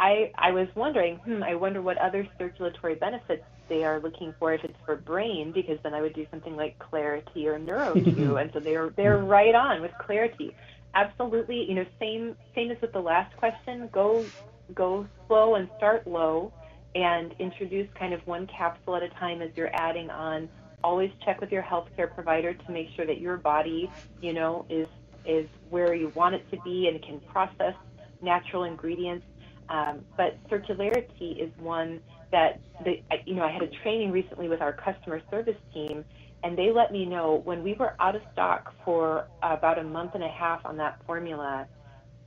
I, 0.00 0.32
I 0.34 0.50
was 0.50 0.66
wondering, 0.74 1.18
hmm, 1.18 1.44
I 1.44 1.54
wonder 1.54 1.80
what 1.80 1.96
other 1.98 2.26
circulatory 2.38 2.96
benefits 2.96 3.44
they 3.68 3.84
are 3.84 4.00
looking 4.00 4.34
for 4.40 4.52
if 4.52 4.64
it's 4.64 4.74
for 4.84 4.96
brain, 4.96 5.52
because 5.52 5.78
then 5.84 5.94
I 5.94 6.00
would 6.00 6.14
do 6.14 6.26
something 6.32 6.56
like 6.56 6.76
clarity 6.80 7.46
or 7.46 7.56
NeuroQ, 7.56 8.40
and 8.40 8.52
so 8.52 8.58
they're 8.58 8.90
they're 8.90 9.18
right 9.18 9.54
on 9.54 9.80
with 9.80 9.92
clarity. 9.98 10.56
Absolutely, 10.94 11.64
you 11.68 11.74
know, 11.74 11.86
same 12.00 12.36
same 12.54 12.72
as 12.72 12.80
with 12.80 12.92
the 12.92 13.00
last 13.00 13.34
question. 13.36 13.88
Go 13.92 14.26
go 14.74 15.06
slow 15.28 15.54
and 15.54 15.68
start 15.76 16.06
low, 16.06 16.52
and 16.94 17.34
introduce 17.38 17.88
kind 17.98 18.14
of 18.14 18.26
one 18.26 18.46
capsule 18.46 18.96
at 18.96 19.02
a 19.02 19.08
time 19.10 19.42
as 19.42 19.50
you're 19.56 19.74
adding 19.74 20.10
on. 20.10 20.48
Always 20.82 21.10
check 21.24 21.40
with 21.40 21.50
your 21.50 21.62
healthcare 21.62 22.12
provider 22.14 22.54
to 22.54 22.72
make 22.72 22.88
sure 22.94 23.06
that 23.06 23.20
your 23.20 23.36
body, 23.36 23.90
you 24.20 24.32
know, 24.32 24.66
is 24.68 24.86
is 25.24 25.48
where 25.70 25.94
you 25.94 26.12
want 26.14 26.34
it 26.34 26.44
to 26.50 26.60
be 26.62 26.86
and 26.88 27.02
can 27.02 27.18
process 27.32 27.74
natural 28.20 28.64
ingredients 28.64 29.24
um, 29.68 30.04
but 30.16 30.38
Circulari-T 30.48 31.24
is 31.40 31.50
one 31.58 32.00
that, 32.32 32.60
the, 32.84 33.00
you 33.26 33.34
know, 33.34 33.44
I 33.44 33.52
had 33.52 33.62
a 33.62 33.70
training 33.82 34.10
recently 34.10 34.48
with 34.48 34.60
our 34.60 34.72
customer 34.72 35.22
service 35.30 35.56
team, 35.72 36.04
and 36.42 36.58
they 36.58 36.70
let 36.70 36.92
me 36.92 37.06
know 37.06 37.40
when 37.44 37.62
we 37.62 37.74
were 37.74 37.94
out 38.00 38.16
of 38.16 38.22
stock 38.32 38.74
for 38.84 39.26
about 39.42 39.78
a 39.78 39.84
month 39.84 40.12
and 40.14 40.22
a 40.22 40.28
half 40.28 40.60
on 40.64 40.76
that 40.78 41.00
formula, 41.06 41.66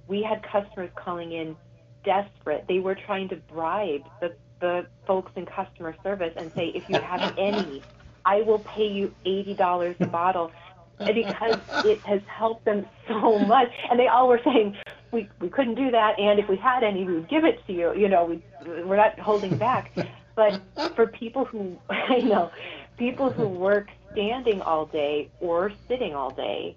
we 0.08 0.23
had 0.23 0.41
customers 0.51 0.89
calling 0.95 1.34
in 1.34 1.56
desperate. 2.03 2.65
They 2.67 2.80
were 2.80 2.97
trying 3.06 3.30
to 3.30 3.36
bribe 3.36 4.03
the, 4.21 4.36
the 4.60 4.86
folks 5.06 5.32
in 5.36 5.46
customer 5.46 5.96
service 6.04 6.34
and 6.36 6.52
say, 6.54 6.67
if 6.67 6.89
you 6.89 7.00
have 7.00 7.34
any, 7.38 7.82
I 8.26 8.41
will 8.41 8.60
pay 8.60 8.88
you 8.88 9.13
$80 9.26 10.00
a 10.00 10.08
bottle 10.08 10.52
because 11.00 11.60
it 11.86 12.00
has 12.02 12.22
helped 12.28 12.65
them 12.65 12.86
so 13.08 13.39
much. 13.39 13.72
And 13.89 14.00
they 14.00 14.08
all 14.08 14.28
were 14.28 14.41
saying, 14.43 14.76
we, 15.12 15.30
we 15.39 15.50
couldn't 15.50 15.76
do 15.76 15.91
that, 15.91 16.20
and 16.20 16.39
if 16.39 16.50
we 16.50 16.58
had 16.58 16.84
any, 16.84 17.04
we 17.04 17.13
would 17.15 17.30
give 17.30 17.46
it 17.46 17.65
to 17.67 17.74
you. 17.74 17.96
You 17.96 18.10
know, 18.10 18.26
we, 18.26 18.43
we're 18.84 18.98
not 18.98 19.17
holding 19.20 19.58
back. 19.58 19.91
but 20.36 20.62
for 20.96 21.08
people 21.08 21.46
who, 21.46 21.78
I 21.89 22.20
know, 22.20 22.52
people 22.98 23.30
who 23.30 23.48
work 23.48 23.89
standing 24.12 24.62
all 24.62 24.86
day 24.86 25.30
or 25.39 25.72
sitting 25.88 26.15
all 26.15 26.32
day, 26.32 26.76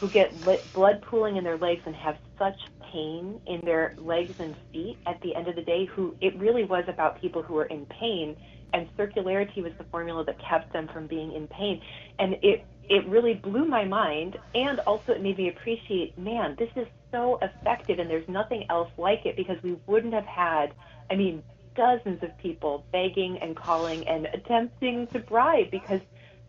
who 0.00 0.08
get 0.10 0.42
blood 0.72 1.02
pooling 1.10 1.36
in 1.36 1.44
their 1.44 1.58
legs 1.58 1.82
and 1.86 1.94
have 1.94 2.16
such 2.38 2.56
pain 2.92 3.38
in 3.46 3.60
their 3.64 3.94
legs 3.98 4.34
and 4.38 4.56
feet 4.72 4.98
at 5.06 5.20
the 5.22 5.34
end 5.36 5.46
of 5.46 5.56
the 5.56 5.62
day, 5.62 5.86
who 5.94 6.16
it 6.22 6.36
really 6.38 6.64
was 6.64 6.84
about 6.88 7.20
people 7.20 7.42
who 7.42 7.54
were 7.54 7.66
in 7.66 7.86
pain, 8.00 8.36
and 8.72 8.88
Circulari-T 8.98 9.60
was 9.62 9.72
the 9.78 9.84
formula 9.90 10.24
that 10.24 10.36
kept 10.48 10.72
them 10.72 10.88
from 10.92 11.06
being 11.06 11.32
in 11.32 11.46
pain. 11.48 11.80
And 12.18 12.36
it 12.42 12.66
it 12.90 13.06
really 13.08 13.34
blew 13.34 13.66
my 13.66 13.84
mind 13.84 14.36
and 14.54 14.80
also 14.80 15.12
it 15.12 15.22
made 15.22 15.38
me 15.38 15.48
appreciate 15.48 16.18
man 16.18 16.56
this 16.58 16.70
is 16.76 16.88
so 17.12 17.38
effective 17.40 18.00
and 18.00 18.10
there's 18.10 18.28
nothing 18.28 18.64
else 18.68 18.90
like 18.98 19.20
it 19.24 19.36
because 19.36 19.56
we 19.62 19.76
wouldn't 19.86 20.12
have 20.12 20.26
had 20.26 20.74
i 21.10 21.14
mean 21.14 21.44
dozens 21.76 22.20
of 22.22 22.36
people 22.38 22.86
begging 22.92 23.38
and 23.42 23.56
calling 23.56 24.04
and 24.08 24.26
attempting 24.34 25.06
to 25.12 25.20
bribe 25.20 25.70
because 25.70 26.00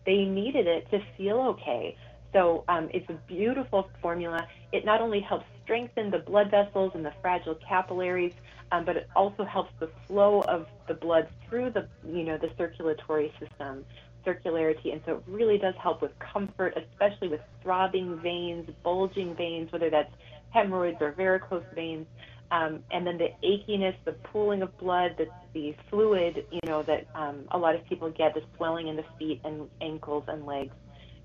they 0.07 0.25
needed 0.25 0.67
it 0.67 0.89
to 0.89 0.99
feel 1.15 1.37
okay 1.41 1.95
so 2.33 2.63
um, 2.67 2.89
it's 2.93 3.09
a 3.09 3.17
beautiful 3.27 3.89
formula 4.01 4.47
it 4.71 4.85
not 4.85 5.01
only 5.01 5.19
helps 5.19 5.45
strengthen 5.63 6.11
the 6.11 6.19
blood 6.19 6.49
vessels 6.51 6.91
and 6.95 7.05
the 7.05 7.13
fragile 7.21 7.55
capillaries 7.67 8.33
um, 8.71 8.85
but 8.85 8.95
it 8.95 9.09
also 9.15 9.43
helps 9.43 9.71
the 9.79 9.89
flow 10.07 10.41
of 10.41 10.67
the 10.87 10.93
blood 10.93 11.27
through 11.47 11.69
the 11.69 11.87
you 12.05 12.23
know 12.23 12.37
the 12.37 12.49
circulatory 12.57 13.33
system 13.39 13.85
Circulari-T. 14.25 14.91
And 14.91 15.01
so 15.05 15.15
it 15.15 15.23
really 15.27 15.57
does 15.57 15.75
help 15.81 16.01
with 16.01 16.11
comfort, 16.19 16.77
especially 16.77 17.27
with 17.27 17.41
throbbing 17.61 18.19
veins, 18.19 18.69
bulging 18.83 19.35
veins, 19.35 19.71
whether 19.71 19.89
that's 19.89 20.13
hemorrhoids 20.51 20.97
or 21.01 21.11
varicose 21.11 21.63
veins. 21.73 22.07
Um, 22.51 22.83
and 22.91 23.07
then 23.07 23.17
the 23.17 23.29
achiness, 23.43 23.95
the 24.03 24.11
pooling 24.11 24.61
of 24.61 24.77
blood, 24.77 25.15
the, 25.17 25.27
the 25.53 25.73
fluid, 25.89 26.45
you 26.51 26.59
know, 26.65 26.83
that 26.83 27.07
um, 27.15 27.45
a 27.51 27.57
lot 27.57 27.75
of 27.75 27.85
people 27.85 28.09
get, 28.11 28.33
the 28.33 28.41
swelling 28.57 28.89
in 28.89 28.97
the 28.97 29.05
feet 29.17 29.39
and 29.45 29.69
ankles 29.79 30.25
and 30.27 30.45
legs. 30.45 30.75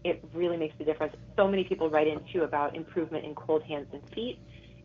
It 0.06 0.22
really 0.32 0.56
makes 0.56 0.74
a 0.78 0.84
difference. 0.84 1.14
So 1.36 1.48
many 1.48 1.64
people 1.64 1.90
write 1.90 2.06
in 2.06 2.20
too 2.32 2.42
about 2.44 2.76
improvement 2.76 3.24
in 3.24 3.34
cold 3.34 3.62
hands 3.64 3.88
and 3.92 4.00
feet, 4.14 4.38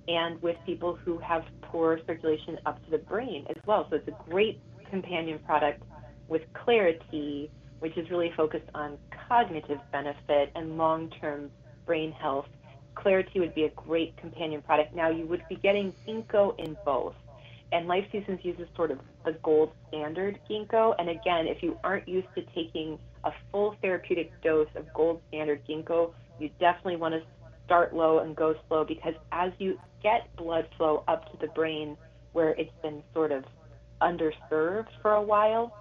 and 0.07 0.41
with 0.41 0.57
people 0.65 0.97
who 1.05 1.19
have 1.19 1.43
poor 1.61 1.99
circulation 2.07 2.57
up 2.65 2.83
to 2.85 2.91
the 2.91 2.97
brain 2.97 3.45
as 3.47 3.55
well. 3.67 3.85
So 3.89 3.97
it's 3.97 4.07
a 4.07 4.29
great 4.29 4.59
companion 4.89 5.37
product 5.45 5.83
with 6.27 6.41
clarity, 6.53 7.51
which 7.81 7.95
is 7.97 8.09
really 8.09 8.31
focused 8.35 8.69
on 8.73 8.97
cognitive 9.27 9.79
benefit 9.91 10.51
and 10.55 10.75
long 10.77 11.11
term 11.21 11.51
brain 11.85 12.11
health. 12.11 12.47
Clarity 12.95 13.39
would 13.39 13.53
be 13.53 13.65
a 13.65 13.71
great 13.75 14.17
companion 14.17 14.61
product. 14.63 14.95
Now, 14.95 15.09
you 15.11 15.27
would 15.27 15.43
be 15.47 15.55
getting 15.55 15.93
ginkgo 16.07 16.57
in 16.57 16.75
both. 16.83 17.13
And 17.71 17.87
Life 17.87 18.05
Seasons 18.11 18.39
uses 18.43 18.67
sort 18.75 18.91
of 18.91 18.99
the 19.25 19.37
gold 19.43 19.71
standard 19.87 20.39
ginkgo. 20.49 20.93
And 20.99 21.09
again, 21.09 21.47
if 21.47 21.63
you 21.63 21.77
aren't 21.83 22.07
used 22.07 22.27
to 22.35 22.41
taking 22.53 22.99
a 23.23 23.31
full 23.51 23.75
therapeutic 23.81 24.31
dose 24.41 24.67
of 24.75 24.91
gold 24.93 25.21
standard 25.29 25.61
ginkgo, 25.67 26.11
you 26.39 26.49
definitely 26.59 26.97
want 26.97 27.13
to 27.13 27.21
start 27.65 27.95
low 27.95 28.19
and 28.19 28.35
go 28.35 28.55
slow 28.67 28.83
because 28.83 29.13
as 29.31 29.51
you 29.57 29.79
get 30.03 30.27
blood 30.35 30.67
flow 30.77 31.03
up 31.07 31.23
to 31.31 31.37
the 31.39 31.47
brain 31.47 31.95
where 32.33 32.49
it's 32.51 32.71
been 32.81 33.01
sort 33.13 33.31
of 33.31 33.45
underserved 34.01 34.87
for 35.01 35.11
a 35.11 35.21
while, 35.21 35.71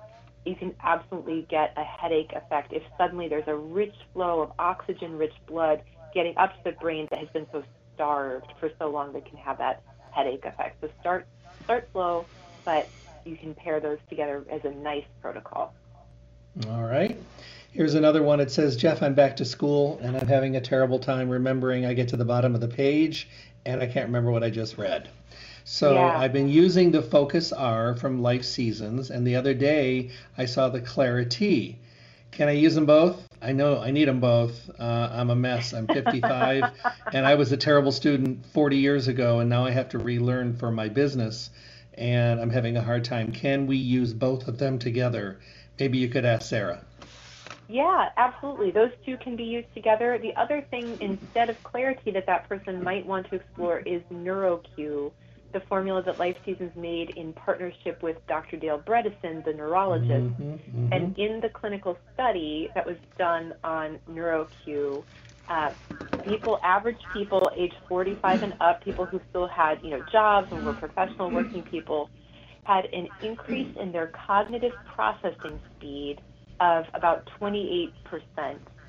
you 0.45 0.55
can 0.55 0.75
absolutely 0.83 1.47
get 1.51 1.73
a 1.77 1.83
headache 1.83 2.33
effect 2.35 2.73
if 2.73 2.83
suddenly 2.97 3.29
there's 3.29 3.49
a 3.49 3.57
rich 3.57 3.95
flow 4.13 4.41
of 4.41 4.53
oxygen 4.59 5.19
rich 5.19 5.35
blood 5.49 5.83
getting 6.15 6.35
up 6.37 6.51
to 6.53 6.71
the 6.71 6.73
brain 6.73 7.07
that 7.11 7.19
has 7.19 7.29
been 7.33 7.47
so 7.53 7.63
starved 7.95 8.53
for 8.59 8.71
so 8.79 8.89
long 8.89 9.13
that 9.13 9.27
can 9.27 9.37
have 9.39 9.59
that 9.59 9.83
headache 10.11 10.45
effect. 10.45 10.77
So 10.81 10.89
start 11.01 11.27
start 11.71 11.89
slow, 11.93 12.27
but 12.65 12.89
you 13.25 13.37
can 13.37 13.55
pair 13.55 13.79
those 13.79 13.99
together 14.09 14.45
as 14.51 14.65
a 14.65 14.71
nice 14.71 15.05
protocol. 15.23 15.73
All 16.69 16.83
right. 16.83 17.17
Here's 17.71 17.95
another 17.95 18.25
one. 18.25 18.41
It 18.41 18.51
says, 18.51 18.77
Jeff, 18.77 19.05
I'm 19.05 19.15
back 19.15 19.37
to 19.37 19.45
school 19.45 20.01
and 20.03 20.17
I'm 20.17 20.27
having 20.27 20.57
a 20.57 20.61
terrible 20.61 20.99
time 20.99 21.31
remembering. 21.31 21.87
I 21.87 21.95
get 21.95 22.09
to 22.09 22.17
the 22.17 22.25
bottom 22.25 22.57
of 22.57 22.61
the 22.61 22.67
page 22.67 23.29
and 23.65 23.81
I 23.81 23.87
can't 23.87 24.07
remember 24.07 24.33
what 24.33 24.43
I 24.43 24.51
just 24.51 24.79
read. 24.79 25.11
So 25.63 25.95
Yeah. 25.95 26.19
I've 26.19 26.33
been 26.33 26.49
using 26.49 26.91
the 26.91 27.03
Focus 27.03 27.53
R 27.53 27.95
from 27.95 28.21
Life 28.21 28.45
Seasons, 28.45 29.11
and 29.11 29.25
the 29.25 29.37
other 29.37 29.55
day 29.55 30.11
I 30.37 30.47
saw 30.47 30.71
the 30.71 30.81
Clarity. 30.81 31.79
Can 32.31 32.49
I 32.49 32.53
use 32.53 32.75
them 32.75 32.87
both? 32.87 33.27
I 33.43 33.53
know 33.53 33.81
I 33.81 33.91
need 33.91 34.07
them 34.07 34.21
both. 34.21 34.71
Uh, 34.79 35.11
I'm 35.13 35.31
a 35.31 35.37
mess. 35.37 35.73
I'm 35.73 35.87
55, 35.87 36.65
and 37.13 37.27
I 37.27 37.35
was 37.35 37.53
a 37.53 37.57
terrible 37.57 37.93
student 37.93 38.45
40 38.47 38.77
years 38.77 39.09
ago, 39.09 39.41
and 39.41 39.51
now 39.51 39.65
I 39.65 39.71
have 39.71 39.89
to 39.91 39.99
relearn 39.99 40.57
for 40.57 40.71
my 40.71 40.89
business, 40.89 41.51
and 41.95 42.41
I'm 42.41 42.51
having 42.51 42.77
a 42.77 42.83
hard 42.83 43.05
time. 43.05 43.33
Can 43.33 43.67
we 43.67 43.77
use 43.77 44.13
both 44.13 44.47
of 44.49 44.59
them 44.59 44.79
together? 44.79 45.41
Maybe 45.79 45.99
you 45.99 46.09
could 46.09 46.25
ask 46.25 46.49
Sarah. 46.49 46.85
Yeah, 47.69 48.11
absolutely. 48.17 48.73
Those 48.73 48.91
two 49.07 49.17
can 49.17 49.37
be 49.37 49.45
used 49.45 49.73
together. 49.75 50.19
The 50.19 50.35
other 50.35 50.61
thing 50.71 50.99
instead 51.01 51.51
of 51.51 51.63
clarity 51.63 52.11
that 52.11 52.27
that 52.27 52.49
person 52.49 52.83
might 52.83 53.07
want 53.07 53.29
to 53.31 53.37
explore 53.37 53.79
is 53.81 54.03
NeuroQ, 54.13 55.13
the 55.53 55.61
formula 55.69 56.03
that 56.05 56.19
Life 56.19 56.37
Seasons 56.45 56.73
made 56.77 57.11
in 57.11 57.33
partnership 57.33 58.03
with 58.03 58.17
Dr. 58.29 58.57
Dale 58.57 58.79
Bredesen, 58.79 59.45
the 59.45 59.53
neurologist. 59.53 60.11
Mhm, 60.11 60.59
mhm. 60.59 60.93
And 60.93 61.19
in 61.19 61.41
the 61.41 61.49
clinical 61.49 61.97
study 62.15 62.71
that 62.75 62.87
was 62.87 62.97
done 63.19 63.55
on 63.65 63.99
NeuroQ, 64.09 65.05
uh, 65.49 65.71
people, 66.25 66.59
average 66.63 67.01
people 67.13 67.51
age 67.57 67.73
45 67.89 68.43
and 68.43 68.55
up, 68.61 68.83
people 68.83 69.07
who 69.07 69.21
still 69.31 69.49
had, 69.49 69.83
you 69.83 69.91
know, 69.91 70.03
jobs 70.13 70.49
and 70.53 70.65
were 70.65 70.75
professional 70.75 71.31
working 71.31 71.63
people, 71.63 72.11
had 72.65 72.85
an 72.93 73.09
increase 73.21 73.75
in 73.81 73.91
their 73.91 74.13
cognitive 74.27 74.73
processing 74.85 75.59
speed 75.77 76.21
of 76.61 76.85
about 76.95 77.29
28% 77.41 77.93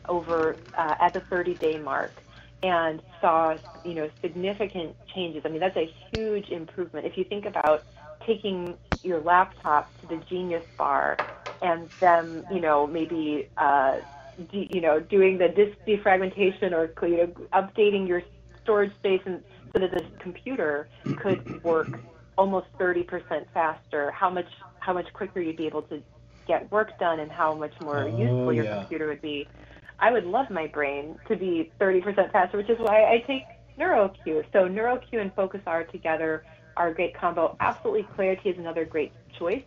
over 0.10 0.58
uh, 0.78 0.95
at 1.00 1.13
the 1.13 1.21
30-day 1.32 1.78
mark, 1.78 2.21
and 2.63 3.02
saw, 3.19 3.56
you 3.84 3.93
know, 3.95 4.10
significant 4.21 4.95
changes. 5.15 5.43
I 5.45 5.50
mean, 5.50 5.60
that's 5.60 5.78
a 5.78 5.89
huge 6.12 6.50
improvement. 6.50 7.06
If 7.06 7.17
you 7.17 7.24
think 7.26 7.45
about 7.45 7.86
taking 8.26 8.78
your 9.04 9.21
laptop 9.21 9.91
to 10.02 10.08
the 10.08 10.17
Genius 10.30 10.63
Bar 10.78 11.21
and 11.62 11.89
them, 12.00 12.45
you 12.50 12.62
know, 12.62 12.88
maybe, 12.88 13.50
uh, 13.58 13.97
de- 14.52 14.67
you 14.69 14.82
know, 14.82 15.00
doing 15.00 15.38
the 15.38 15.47
disk 15.50 15.78
defragmentation 15.88 16.71
or 16.74 16.91
you 17.08 17.17
know, 17.17 17.34
updating 17.54 18.08
your 18.08 18.21
storage 18.63 18.93
space 18.97 19.21
and 19.26 19.43
so 19.74 19.80
that 19.80 19.91
this 19.91 20.06
computer 20.19 20.89
could 21.15 21.43
work 21.63 21.97
almost 22.38 22.67
30% 22.80 23.45
faster. 23.54 24.12
How 24.12 24.30
much 24.30 24.47
how 24.80 24.93
much 24.93 25.08
quicker 25.13 25.39
you'd 25.39 25.58
be 25.58 25.67
able 25.67 25.84
to 25.84 26.02
get 26.47 26.71
work 26.71 26.97
done 27.00 27.19
and 27.19 27.32
how 27.32 27.54
much 27.54 27.74
more 27.80 28.04
Oh, 28.04 28.08
useful 28.08 28.54
your 28.54 28.65
yeah. 28.65 28.80
computer 28.80 29.08
would 29.08 29.21
be. 29.21 29.50
I 30.02 30.12
would 30.12 30.26
love 30.26 30.50
my 30.50 30.68
brain 30.68 31.18
to 31.28 31.36
be 31.36 31.72
30% 31.80 32.32
faster, 32.32 32.58
which 32.58 32.70
is 32.70 32.80
why 32.80 33.04
I 33.06 33.24
take 33.28 33.44
NeuroQ. 33.80 34.44
So 34.52 34.68
NeuroQ 34.68 35.22
and 35.22 35.34
Focus 35.36 35.62
together 35.92 36.44
are 36.76 36.90
a 36.90 36.94
great 36.94 37.16
combo. 37.16 37.56
Absolutely, 37.60 38.04
Clarity 38.16 38.50
is 38.50 38.58
another 38.58 38.84
great 38.84 39.14
choice. 39.38 39.64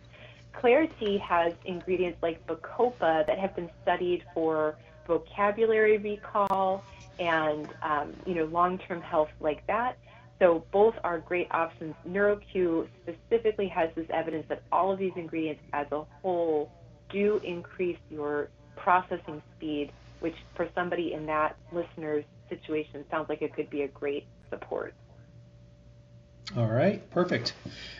Clarity 0.53 1.17
has 1.17 1.53
ingredients 1.65 2.19
like 2.21 2.45
bacopa 2.47 3.25
that 3.25 3.39
have 3.39 3.55
been 3.55 3.69
studied 3.81 4.23
for 4.33 4.77
vocabulary 5.07 5.97
recall 5.97 6.83
and 7.19 7.69
um, 7.81 8.13
you 8.25 8.35
know 8.35 8.45
long-term 8.45 9.01
health 9.01 9.29
like 9.39 9.65
that. 9.67 9.97
So 10.39 10.65
both 10.71 10.95
are 11.03 11.19
great 11.19 11.47
options. 11.51 11.95
NeuroQ 12.07 12.87
specifically 13.03 13.67
has 13.69 13.89
this 13.95 14.07
evidence 14.09 14.45
that 14.49 14.63
all 14.71 14.91
of 14.91 14.99
these 14.99 15.13
ingredients 15.15 15.61
as 15.71 15.87
a 15.93 16.03
whole 16.21 16.71
do 17.09 17.39
increase 17.43 17.99
your 18.09 18.49
processing 18.75 19.41
speed, 19.55 19.91
which 20.25 20.37
for 20.55 20.67
somebody 20.73 21.13
in 21.13 21.27
that 21.27 21.55
listener's 21.71 22.25
situation 22.49 23.05
sounds 23.11 23.29
like 23.29 23.43
it 23.43 23.53
could 23.53 23.69
be 23.69 23.83
a 23.83 23.87
great 23.89 24.25
support. 24.49 24.95
All 26.57 26.65
right, 26.65 27.07
perfect. 27.11 27.53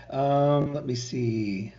Um, 0.09 0.73
let 0.73 0.87
me 0.87 0.95
see. 0.95 1.71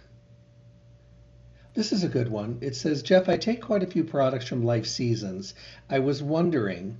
This 1.74 1.92
is 1.92 2.04
a 2.04 2.08
good 2.08 2.28
one. 2.28 2.58
It 2.60 2.76
says, 2.76 3.02
Jeff, 3.02 3.28
I 3.28 3.36
take 3.38 3.60
quite 3.60 3.82
a 3.82 3.88
few 3.88 4.04
products 4.04 4.46
from 4.46 4.64
Life 4.64 4.86
Seasons. 4.86 5.54
I 5.90 5.98
was 5.98 6.22
wondering, 6.22 6.96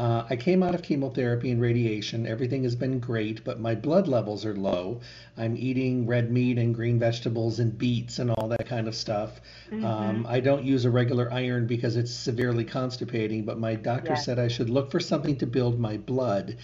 uh, 0.00 0.24
I 0.30 0.36
came 0.36 0.62
out 0.62 0.74
of 0.74 0.80
chemotherapy 0.80 1.50
and 1.50 1.60
radiation. 1.60 2.26
Everything 2.26 2.62
has 2.62 2.74
been 2.74 3.00
great, 3.00 3.44
but 3.44 3.60
my 3.60 3.74
blood 3.74 4.08
levels 4.08 4.46
are 4.46 4.56
low. 4.56 5.00
I'm 5.36 5.58
eating 5.58 6.06
red 6.06 6.32
meat 6.32 6.56
and 6.56 6.74
green 6.74 6.98
vegetables 6.98 7.58
and 7.58 7.76
beets 7.76 8.18
and 8.18 8.30
all 8.30 8.48
that 8.48 8.66
kind 8.66 8.88
of 8.88 8.94
stuff. 8.94 9.42
Um, 9.84 10.24
I 10.26 10.40
don't 10.40 10.64
use 10.64 10.86
a 10.86 10.90
regular 10.90 11.30
iron 11.30 11.66
because 11.66 11.96
it's 11.96 12.10
severely 12.12 12.64
constipating, 12.64 13.44
but 13.44 13.58
my 13.58 13.74
doctor 13.74 14.12
Yes. 14.12 14.24
said 14.24 14.38
I 14.38 14.48
should 14.48 14.70
look 14.70 14.90
for 14.90 15.00
something 15.00 15.36
to 15.36 15.46
build 15.46 15.78
my 15.78 15.98
blood. 15.98 16.56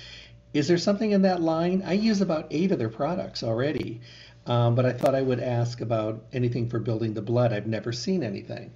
Is 0.55 0.67
there 0.67 0.79
something 0.79 1.11
in 1.11 1.21
that 1.23 1.43
line? 1.43 1.83
I 1.85 1.93
use 1.93 2.23
about 2.23 2.47
eight 2.51 2.73
of 2.73 2.79
their 2.79 2.89
products 2.89 3.43
already, 3.43 4.01
um, 4.47 4.75
but 4.75 4.87
I 4.87 4.93
thought 4.95 5.15
I 5.15 5.21
would 5.21 5.41
ask 5.41 5.83
about 5.83 6.25
anything 6.33 6.71
for 6.71 6.79
building 6.79 7.13
the 7.13 7.21
blood. 7.21 7.53
I've 7.53 7.67
never 7.67 7.93
seen 7.93 8.23
anything. 8.23 8.71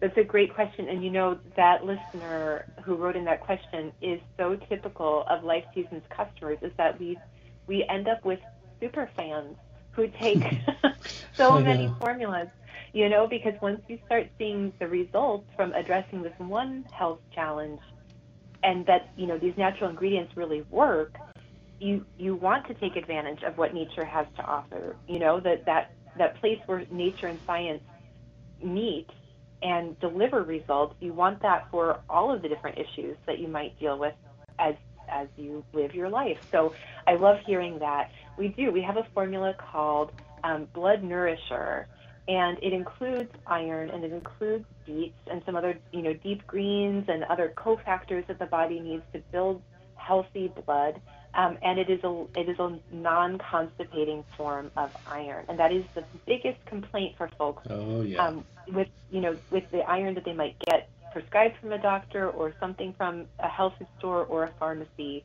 That's 0.00 0.16
a 0.16 0.24
great 0.24 0.54
question. 0.54 0.88
And 0.88 1.02
you 1.02 1.10
know, 1.10 1.38
that 1.56 1.84
listener 1.84 2.66
who 2.84 2.94
wrote 2.94 3.16
in 3.16 3.24
that 3.24 3.40
question 3.40 3.92
is 4.00 4.20
so 4.36 4.56
typical 4.68 5.24
of 5.28 5.42
Life 5.44 5.64
Seasons 5.74 6.02
customers 6.10 6.58
is 6.62 6.72
that 6.76 6.98
we 7.00 7.20
we 7.66 7.84
end 7.88 8.08
up 8.08 8.24
with 8.24 8.40
super 8.80 9.10
fans 9.16 9.56
who 9.92 10.08
take 10.20 10.44
so 11.36 11.60
many 11.60 11.92
formulas, 11.98 12.48
you 12.92 13.08
know, 13.08 13.26
because 13.26 13.54
once 13.60 13.80
you 13.88 13.98
start 14.06 14.30
seeing 14.38 14.72
the 14.78 14.86
results 14.86 15.48
from 15.56 15.72
addressing 15.72 16.22
this 16.22 16.32
one 16.38 16.84
health 16.92 17.18
challenge 17.34 17.80
and 18.62 18.86
that, 18.86 19.10
you 19.16 19.26
know, 19.26 19.38
these 19.38 19.56
natural 19.56 19.90
ingredients 19.90 20.36
really 20.36 20.64
work, 20.70 21.18
you 21.80 22.04
you 22.16 22.34
want 22.34 22.66
to 22.68 22.74
take 22.74 22.96
advantage 22.96 23.42
of 23.42 23.58
what 23.58 23.74
nature 23.74 24.04
has 24.04 24.26
to 24.36 24.42
offer. 24.44 24.96
You 25.08 25.18
know, 25.18 25.40
that 25.40 25.64
that 25.66 25.92
that 26.16 26.40
place 26.40 26.60
where 26.66 26.84
nature 26.90 27.26
and 27.26 27.40
science 27.46 27.82
meet 28.62 29.08
and 29.62 29.98
deliver 30.00 30.42
results, 30.42 30.94
you 31.00 31.12
want 31.12 31.42
that 31.42 31.68
for 31.70 32.00
all 32.08 32.32
of 32.32 32.42
the 32.42 32.48
different 32.48 32.78
issues 32.78 33.16
that 33.26 33.38
you 33.38 33.48
might 33.48 33.78
deal 33.78 33.98
with 33.98 34.14
as 34.58 34.74
as 35.08 35.26
you 35.36 35.64
live 35.72 35.94
your 35.94 36.10
life. 36.10 36.38
So 36.50 36.74
I 37.06 37.14
love 37.14 37.38
hearing 37.46 37.78
that. 37.78 38.10
We 38.36 38.48
do. 38.48 38.70
We 38.70 38.82
have 38.82 38.96
a 38.96 39.06
formula 39.14 39.54
called 39.58 40.12
um, 40.44 40.68
Blood 40.74 41.02
Nourisher, 41.02 41.86
and 42.28 42.58
it 42.62 42.72
includes 42.72 43.32
iron 43.46 43.90
and 43.90 44.04
it 44.04 44.12
includes 44.12 44.66
beets 44.84 45.18
and 45.30 45.42
some 45.46 45.56
other 45.56 45.78
you 45.92 46.02
know 46.02 46.12
deep 46.12 46.46
greens 46.46 47.06
and 47.08 47.24
other 47.24 47.52
cofactors 47.56 48.26
that 48.26 48.38
the 48.38 48.46
body 48.46 48.80
needs 48.80 49.02
to 49.12 49.20
build 49.32 49.62
healthy 49.96 50.52
blood. 50.66 51.00
Um, 51.34 51.58
and 51.62 51.78
it 51.78 51.90
is 51.90 52.02
a 52.04 52.24
it 52.36 52.48
is 52.48 52.58
a 52.58 52.78
non-constipating 52.90 54.24
form 54.36 54.70
of 54.76 54.90
iron, 55.06 55.44
and 55.48 55.58
that 55.58 55.72
is 55.72 55.84
the 55.94 56.02
biggest 56.26 56.64
complaint 56.66 57.16
for 57.16 57.28
folks 57.38 57.62
Oh, 57.70 58.00
yeah. 58.00 58.26
um, 58.26 58.44
with 58.72 58.88
you 59.10 59.20
know 59.20 59.36
with 59.50 59.64
the 59.70 59.80
iron 59.80 60.14
that 60.14 60.24
they 60.24 60.32
might 60.32 60.58
get 60.60 60.88
prescribed 61.12 61.56
from 61.60 61.72
a 61.72 61.78
doctor 61.78 62.28
or 62.30 62.54
something 62.60 62.94
from 62.96 63.26
a 63.38 63.48
health 63.48 63.74
food 63.78 63.88
store 63.98 64.24
or 64.24 64.44
a 64.44 64.50
pharmacy. 64.58 65.24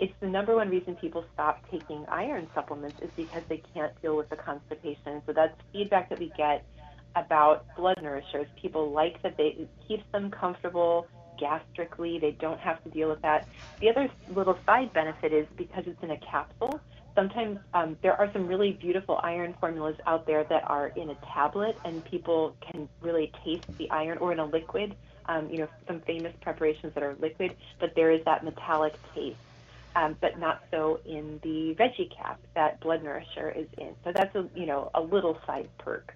It's 0.00 0.12
the 0.20 0.28
number 0.28 0.54
one 0.54 0.68
reason 0.70 0.94
people 0.96 1.24
stop 1.34 1.64
taking 1.70 2.04
iron 2.08 2.46
supplements 2.54 2.96
is 3.02 3.10
because 3.16 3.42
they 3.48 3.60
can't 3.74 3.92
deal 4.00 4.16
with 4.16 4.28
the 4.30 4.36
constipation. 4.36 5.22
So 5.26 5.32
that's 5.32 5.58
feedback 5.72 6.08
that 6.10 6.20
we 6.20 6.30
get 6.36 6.64
about 7.16 7.64
blood 7.76 7.98
nourishers. 8.00 8.46
People 8.60 8.92
like 8.92 9.20
that 9.22 9.36
they 9.36 9.48
it 9.58 9.68
keeps 9.88 10.04
them 10.12 10.30
comfortable 10.30 11.08
gastrically. 11.40 12.20
They 12.20 12.32
don't 12.32 12.60
have 12.60 12.82
to 12.84 12.90
deal 12.90 13.08
with 13.08 13.22
that. 13.22 13.48
The 13.80 13.90
other 13.90 14.08
little 14.34 14.58
side 14.66 14.92
benefit 14.92 15.32
is 15.32 15.46
because 15.56 15.84
it's 15.86 16.02
in 16.02 16.10
a 16.10 16.18
capsule. 16.18 16.80
Sometimes 17.14 17.58
um, 17.74 17.96
there 18.02 18.14
are 18.14 18.30
some 18.32 18.46
really 18.46 18.72
beautiful 18.72 19.18
iron 19.22 19.54
formulas 19.58 19.96
out 20.06 20.26
there 20.26 20.44
that 20.44 20.62
are 20.68 20.88
in 20.88 21.10
a 21.10 21.16
tablet, 21.34 21.76
and 21.84 22.04
people 22.04 22.54
can 22.60 22.88
really 23.00 23.32
taste 23.44 23.64
the 23.78 23.90
iron, 23.90 24.18
or 24.18 24.32
in 24.32 24.38
a 24.38 24.44
liquid. 24.44 24.94
Um, 25.26 25.48
you 25.50 25.58
know, 25.58 25.68
some 25.86 26.00
famous 26.06 26.32
preparations 26.40 26.94
that 26.94 27.02
are 27.02 27.16
liquid, 27.20 27.54
but 27.80 27.90
there 27.96 28.10
is 28.10 28.24
that 28.24 28.44
metallic 28.44 28.94
taste. 29.14 29.36
Um, 29.96 30.16
but 30.20 30.38
not 30.38 30.62
so 30.70 31.00
in 31.04 31.40
the 31.42 31.74
veggie 31.74 32.14
cap 32.16 32.40
that 32.54 32.78
Blood 32.80 33.02
Nourisher 33.02 33.50
is 33.50 33.66
in. 33.78 33.94
So 34.04 34.12
that's 34.14 34.34
a 34.36 34.48
you 34.54 34.66
know 34.66 34.90
a 34.94 35.00
little 35.00 35.38
side 35.44 35.68
perk. 35.78 36.14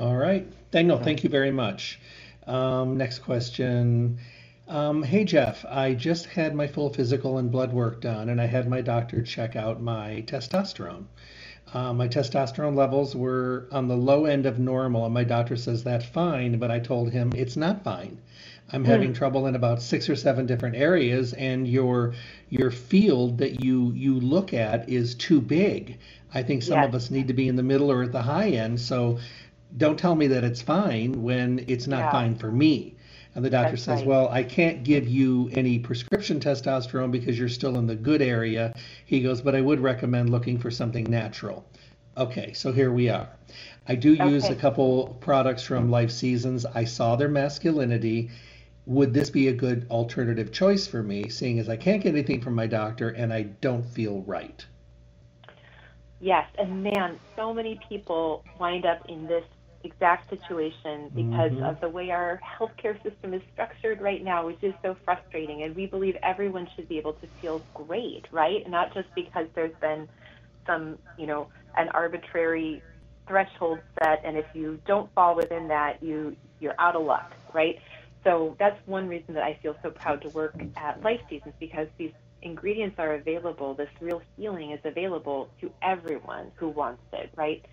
All 0.00 0.16
right. 0.16 0.46
Daniel, 0.70 0.98
thank 0.98 1.22
you 1.22 1.30
very 1.30 1.50
much. 1.50 2.00
Um, 2.46 2.96
next 2.96 3.20
question. 3.20 4.18
Um, 4.68 5.02
hey, 5.02 5.24
Jeff, 5.24 5.64
I 5.64 5.94
just 5.94 6.26
had 6.26 6.54
my 6.54 6.66
full 6.66 6.92
physical 6.92 7.38
and 7.38 7.50
blood 7.50 7.72
work 7.72 8.00
done, 8.00 8.28
and 8.28 8.40
I 8.40 8.46
had 8.46 8.68
my 8.68 8.80
doctor 8.80 9.22
check 9.22 9.54
out 9.54 9.80
my 9.80 10.24
testosterone. 10.26 11.04
Uh, 11.72 11.92
my 11.92 12.08
testosterone 12.08 12.76
levels 12.76 13.14
were 13.14 13.68
on 13.72 13.88
the 13.88 13.96
low 13.96 14.24
end 14.24 14.46
of 14.46 14.58
normal, 14.58 15.04
and 15.04 15.14
my 15.14 15.24
doctor 15.24 15.56
says 15.56 15.84
that's 15.84 16.04
fine, 16.04 16.58
but 16.58 16.70
I 16.70 16.78
told 16.78 17.10
him 17.10 17.32
it's 17.34 17.56
not 17.56 17.84
fine. 17.84 18.18
I'm 18.72 18.84
having 18.84 19.12
mm. 19.12 19.16
trouble 19.16 19.46
in 19.46 19.54
about 19.54 19.80
six 19.80 20.08
or 20.08 20.16
seven 20.16 20.46
different 20.46 20.76
areas, 20.76 21.32
and 21.32 21.68
your 21.68 22.14
your 22.50 22.70
field 22.70 23.38
that 23.38 23.62
you 23.64 23.92
you 23.94 24.18
look 24.18 24.52
at 24.52 24.88
is 24.88 25.14
too 25.14 25.40
big. 25.40 25.98
I 26.34 26.42
think 26.42 26.62
some 26.62 26.82
of 26.82 26.94
us 26.94 27.10
need 27.10 27.28
to 27.28 27.34
be 27.34 27.48
in 27.48 27.56
the 27.56 27.62
middle 27.62 27.90
or 27.90 28.02
at 28.02 28.12
the 28.12 28.22
high 28.22 28.50
end. 28.50 28.80
So 28.80 29.18
don't 29.76 29.98
tell 29.98 30.14
me 30.14 30.26
that 30.28 30.44
it's 30.44 30.62
fine 30.62 31.22
when 31.22 31.64
it's 31.68 31.86
not 31.86 31.98
yeah. 31.98 32.12
fine 32.12 32.36
for 32.36 32.50
me. 32.50 32.96
And 33.34 33.44
the 33.44 33.50
doctor 33.50 33.72
That's 33.72 33.82
says, 33.82 33.98
right. 33.98 34.06
Well, 34.06 34.28
I 34.30 34.42
can't 34.42 34.82
give 34.82 35.06
you 35.06 35.50
any 35.52 35.78
prescription 35.78 36.40
testosterone 36.40 37.10
because 37.10 37.38
you're 37.38 37.50
still 37.50 37.78
in 37.78 37.86
the 37.86 37.94
good 37.94 38.22
area. 38.22 38.74
He 39.04 39.20
goes, 39.20 39.42
But 39.42 39.54
I 39.54 39.60
would 39.60 39.80
recommend 39.80 40.30
looking 40.30 40.58
for 40.58 40.70
something 40.70 41.04
natural. 41.04 41.66
Okay, 42.16 42.54
so 42.54 42.72
here 42.72 42.90
we 42.90 43.10
are. 43.10 43.28
I 43.86 43.94
do 43.94 44.14
okay. 44.14 44.30
use 44.30 44.48
a 44.48 44.54
couple 44.54 45.18
products 45.20 45.62
from 45.62 45.90
Life 45.90 46.10
Seasons. 46.10 46.64
I 46.64 46.84
saw 46.84 47.14
their 47.14 47.28
masculinity. 47.28 48.30
Would 48.86 49.12
this 49.12 49.28
be 49.28 49.48
a 49.48 49.52
good 49.52 49.86
alternative 49.90 50.50
choice 50.50 50.86
for 50.86 51.02
me, 51.02 51.28
seeing 51.28 51.58
as 51.58 51.68
I 51.68 51.76
can't 51.76 52.02
get 52.02 52.14
anything 52.14 52.40
from 52.40 52.54
my 52.54 52.66
doctor 52.66 53.10
and 53.10 53.34
I 53.34 53.42
don't 53.42 53.84
feel 53.84 54.22
right? 54.22 54.64
Yes, 56.20 56.48
and 56.58 56.82
man, 56.82 57.20
so 57.36 57.52
many 57.52 57.78
people 57.86 58.42
wind 58.58 58.86
up 58.86 59.04
in 59.10 59.26
this 59.26 59.44
exact 59.86 60.28
situation 60.28 61.10
because 61.14 61.52
mm-hmm. 61.52 61.64
of 61.64 61.80
the 61.80 61.88
way 61.88 62.10
our 62.10 62.40
healthcare 62.58 63.02
system 63.02 63.32
is 63.32 63.42
structured 63.52 64.00
right 64.00 64.22
now, 64.22 64.46
which 64.46 64.62
is 64.62 64.74
so 64.82 64.96
frustrating. 65.04 65.62
And 65.62 65.74
we 65.74 65.86
believe 65.86 66.16
everyone 66.22 66.68
should 66.76 66.88
be 66.88 66.98
able 66.98 67.14
to 67.14 67.26
feel 67.40 67.62
great, 67.74 68.26
right? 68.30 68.68
Not 68.68 68.92
just 68.92 69.08
because 69.14 69.46
there's 69.54 69.74
been 69.80 70.08
some, 70.66 70.98
you 71.18 71.26
know, 71.26 71.48
an 71.76 71.88
arbitrary 71.90 72.82
threshold 73.26 73.80
set, 73.98 74.22
and 74.24 74.36
if 74.36 74.46
you 74.54 74.78
don't 74.86 75.12
fall 75.14 75.34
within 75.34 75.68
that, 75.68 76.02
you 76.02 76.36
you're 76.60 76.78
out 76.78 76.96
of 76.96 77.04
luck, 77.04 77.32
right? 77.52 77.78
So 78.24 78.56
that's 78.58 78.78
one 78.86 79.08
reason 79.08 79.34
that 79.34 79.44
I 79.44 79.58
feel 79.62 79.76
so 79.82 79.90
proud 79.90 80.22
to 80.22 80.28
work 80.30 80.54
at 80.76 81.02
Life 81.02 81.20
Seasons 81.28 81.54
because 81.60 81.86
these 81.98 82.12
ingredients 82.42 82.96
are 82.98 83.14
available. 83.14 83.74
This 83.74 83.88
real 84.00 84.22
healing 84.36 84.72
is 84.72 84.80
available 84.84 85.48
to 85.60 85.70
everyone 85.82 86.50
who 86.56 86.68
wants 86.68 87.02
it, 87.12 87.30
right? 87.36 87.64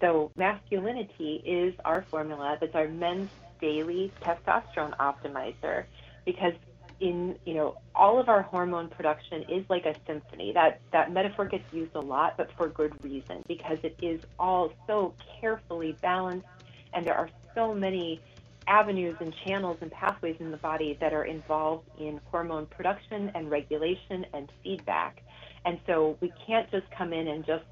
So 0.00 0.30
Masculini-T 0.38 1.42
is 1.44 1.74
our 1.84 2.04
formula. 2.10 2.58
That's 2.60 2.74
our 2.74 2.88
men's 2.88 3.30
daily 3.60 4.12
testosterone 4.22 4.96
optimizer 4.98 5.84
because 6.24 6.52
in 7.00 7.36
you 7.44 7.54
know 7.54 7.76
all 7.94 8.18
of 8.18 8.28
our 8.28 8.42
hormone 8.42 8.88
production 8.88 9.42
is 9.48 9.64
like 9.68 9.84
a 9.84 9.94
symphony 10.06 10.52
that 10.52 10.80
that 10.92 11.12
metaphor 11.12 11.44
gets 11.44 11.64
used 11.72 11.94
a 11.94 12.00
lot 12.00 12.34
but 12.36 12.50
for 12.56 12.68
good 12.68 12.92
reason 13.04 13.42
because 13.46 13.78
it 13.82 13.94
is 14.00 14.20
all 14.38 14.72
so 14.86 15.14
carefully 15.40 15.96
balanced 16.00 16.46
and 16.94 17.06
there 17.06 17.14
are 17.14 17.28
so 17.54 17.74
many 17.74 18.20
avenues 18.66 19.14
and 19.20 19.34
channels 19.44 19.76
and 19.82 19.90
pathways 19.92 20.36
in 20.40 20.50
the 20.50 20.56
body 20.56 20.96
that 21.00 21.12
are 21.12 21.24
involved 21.24 21.86
in 21.98 22.18
hormone 22.30 22.66
production 22.66 23.30
and 23.34 23.50
regulation 23.50 24.24
and 24.32 24.50
feedback 24.62 25.22
and 25.66 25.78
so 25.86 26.16
we 26.20 26.32
can't 26.46 26.70
just 26.70 26.90
come 26.90 27.12
in 27.12 27.28
and 27.28 27.44
just 27.44 27.64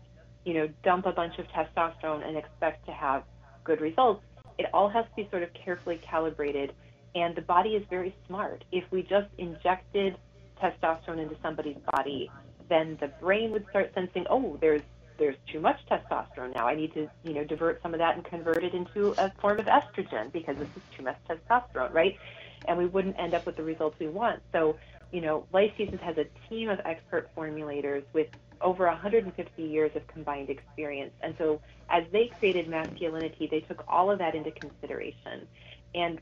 you 0.45 0.55
know, 0.55 0.69
dump 0.83 1.07
a 1.07 1.13
bunch 1.13 1.39
of 1.39 1.47
testosterone 1.49 2.27
and 2.27 2.37
expect 2.37 2.87
to 2.87 2.93
have 2.93 3.25
good 3.65 3.81
results. 3.81 4.23
It 4.59 4.67
all 4.73 4.89
has 4.89 5.05
to 5.05 5.17
be 5.17 5.29
sort 5.31 5.43
of 5.43 5.53
carefully 5.55 5.99
calibrated, 6.03 6.73
and 7.15 7.35
the 7.35 7.43
body 7.43 7.71
is 7.71 7.85
very 7.89 8.15
smart. 8.27 8.65
If 8.73 8.85
we 8.91 9.03
just 9.03 9.29
injected 9.39 10.17
testosterone 10.63 11.19
into 11.19 11.37
somebody's 11.43 11.79
body, 11.93 12.31
then 12.69 12.97
the 13.01 13.09
brain 13.09 13.51
would 13.53 13.67
start 13.71 13.93
sensing, 13.95 14.27
oh, 14.31 14.59
there's 14.61 14.83
there's 15.17 15.37
too 15.47 15.61
much 15.61 15.79
testosterone 15.89 16.55
now. 16.55 16.67
I 16.67 16.75
need 16.75 16.93
to, 16.95 17.09
you 17.23 17.35
know, 17.35 17.45
divert 17.45 17.81
some 17.83 17.95
of 17.95 17.99
that 17.99 18.17
and 18.17 18.25
convert 18.25 18.65
it 18.65 18.75
into 18.75 19.15
a 19.17 19.31
form 19.41 19.61
of 19.61 19.67
estrogen 19.67 20.33
because 20.33 20.57
this 20.57 20.69
is 20.77 20.83
too 20.97 21.05
much 21.05 21.17
testosterone, 21.29 21.93
right? 21.93 22.19
And 22.67 22.77
we 22.79 22.87
wouldn't 22.87 23.17
end 23.19 23.33
up 23.33 23.47
with 23.47 23.57
the 23.57 23.63
results 23.63 23.97
we 24.01 24.09
want. 24.09 24.43
So, 24.53 24.77
you 25.13 25.21
know, 25.21 25.47
Life 25.53 25.73
Seasons 25.77 26.01
has 26.01 26.19
a 26.19 26.27
team 26.49 26.69
of 26.69 26.81
expert 26.85 27.31
formulators 27.37 28.03
with 28.13 28.27
over 28.65 28.87
150 28.87 29.63
years 29.63 29.93
of 29.95 30.07
combined 30.09 30.51
experience. 30.51 31.13
And 31.21 31.35
so 31.39 31.61
as 31.91 32.05
they 32.11 32.33
created 32.39 32.67
Masculini-T, 32.67 33.49
they 33.49 33.61
took 33.61 33.85
all 33.87 34.11
of 34.11 34.19
that 34.19 34.35
into 34.35 34.51
consideration. 34.51 35.47
And, 35.95 36.21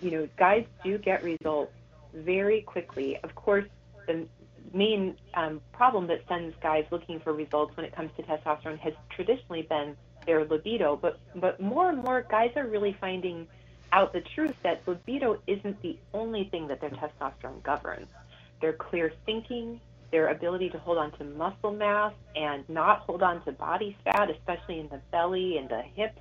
you 0.00 0.10
know, 0.10 0.28
guys 0.36 0.66
do 0.82 0.98
get 0.98 1.22
results 1.22 1.72
very 2.12 2.62
quickly. 2.62 3.18
Of 3.22 3.34
course, 3.34 3.64
the 4.06 4.26
main 4.72 5.16
um, 5.34 5.60
problem 5.72 6.08
that 6.08 6.20
sends 6.28 6.54
guys 6.60 6.84
looking 6.90 7.20
for 7.20 7.32
results 7.32 7.76
when 7.76 7.86
it 7.86 7.94
comes 7.94 8.10
to 8.16 8.22
testosterone 8.24 8.78
has 8.80 8.92
traditionally 9.10 9.62
been 9.62 9.96
their 10.26 10.44
libido, 10.44 10.96
but 10.96 11.20
but 11.36 11.60
more 11.60 11.90
and 11.90 12.02
more 12.02 12.26
guys 12.28 12.50
are 12.56 12.66
really 12.66 12.96
finding 13.00 13.46
out 13.92 14.12
the 14.12 14.22
truth 14.34 14.54
that 14.62 14.80
libido 14.86 15.38
isn't 15.46 15.80
the 15.82 15.98
only 16.12 16.44
thing 16.50 16.66
that 16.68 16.80
their 16.80 16.90
testosterone 16.90 17.62
governs. 17.62 18.08
Their 18.60 18.72
clear 18.72 19.12
thinking, 19.26 19.80
their 20.10 20.28
ability 20.28 20.70
to 20.70 20.78
hold 20.78 20.98
on 20.98 21.12
to 21.12 21.24
muscle 21.24 21.72
mass 21.72 22.12
and 22.36 22.68
not 22.68 23.00
hold 23.00 23.22
on 23.22 23.44
to 23.44 23.52
body 23.52 23.96
fat, 24.04 24.30
especially 24.30 24.80
in 24.80 24.88
the 24.88 25.00
belly 25.10 25.58
and 25.58 25.68
the 25.68 25.82
hips, 25.94 26.20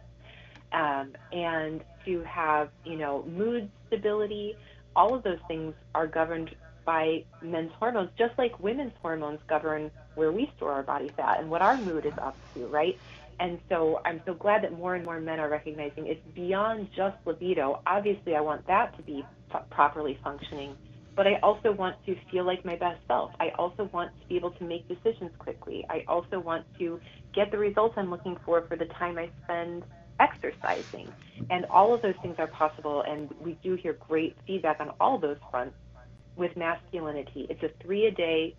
um, 0.71 1.13
and 1.31 1.83
to 2.05 2.21
have, 2.23 2.69
you 2.85 2.97
know, 2.97 3.23
mood 3.23 3.69
stability. 3.87 4.55
All 4.95 5.13
of 5.13 5.23
those 5.23 5.39
things 5.47 5.73
are 5.95 6.07
governed 6.07 6.55
by 6.85 7.23
men's 7.41 7.71
hormones, 7.73 8.09
just 8.17 8.37
like 8.37 8.59
women's 8.59 8.93
hormones 9.01 9.39
govern 9.47 9.89
where 10.15 10.31
we 10.31 10.51
store 10.57 10.71
our 10.71 10.83
body 10.83 11.09
fat 11.15 11.39
and 11.39 11.49
what 11.49 11.61
our 11.61 11.77
mood 11.77 12.05
is 12.05 12.13
up 12.17 12.35
to, 12.53 12.67
right? 12.67 12.99
And 13.39 13.59
so 13.69 14.01
I'm 14.05 14.21
so 14.25 14.33
glad 14.33 14.63
that 14.63 14.73
more 14.73 14.95
and 14.95 15.03
more 15.03 15.19
men 15.19 15.39
are 15.39 15.49
recognizing 15.49 16.07
it's 16.07 16.21
beyond 16.35 16.89
just 16.95 17.15
libido. 17.25 17.81
Obviously, 17.85 18.35
I 18.35 18.41
want 18.41 18.67
that 18.67 18.95
to 18.97 19.03
be 19.03 19.25
properly 19.69 20.19
functioning 20.23 20.75
but 21.15 21.27
I 21.27 21.35
also 21.43 21.71
want 21.71 21.95
to 22.05 22.15
feel 22.31 22.43
like 22.43 22.65
my 22.65 22.75
best 22.75 22.99
self. 23.07 23.31
I 23.39 23.49
also 23.57 23.89
want 23.93 24.11
to 24.21 24.27
be 24.27 24.35
able 24.35 24.51
to 24.51 24.63
make 24.63 24.87
decisions 24.87 25.31
quickly. 25.37 25.85
I 25.89 26.03
also 26.07 26.39
want 26.39 26.65
to 26.79 26.99
get 27.33 27.51
the 27.51 27.57
results 27.57 27.95
I'm 27.97 28.09
looking 28.09 28.37
for 28.45 28.61
for 28.61 28.75
the 28.75 28.85
time 28.85 29.17
I 29.17 29.29
spend 29.43 29.83
exercising. 30.19 31.11
And 31.49 31.65
all 31.65 31.93
of 31.93 32.01
those 32.01 32.15
things 32.21 32.35
are 32.39 32.47
possible, 32.47 33.01
and 33.01 33.29
we 33.41 33.57
do 33.63 33.75
hear 33.75 33.93
great 33.93 34.37
feedback 34.45 34.79
on 34.79 34.91
all 34.99 35.17
those 35.17 35.37
fronts 35.51 35.75
with 36.35 36.51
Masculini-T. 36.55 37.47
It's 37.49 37.63
a 37.63 37.69
three 37.83 38.07
a 38.07 38.11
day. 38.11 38.55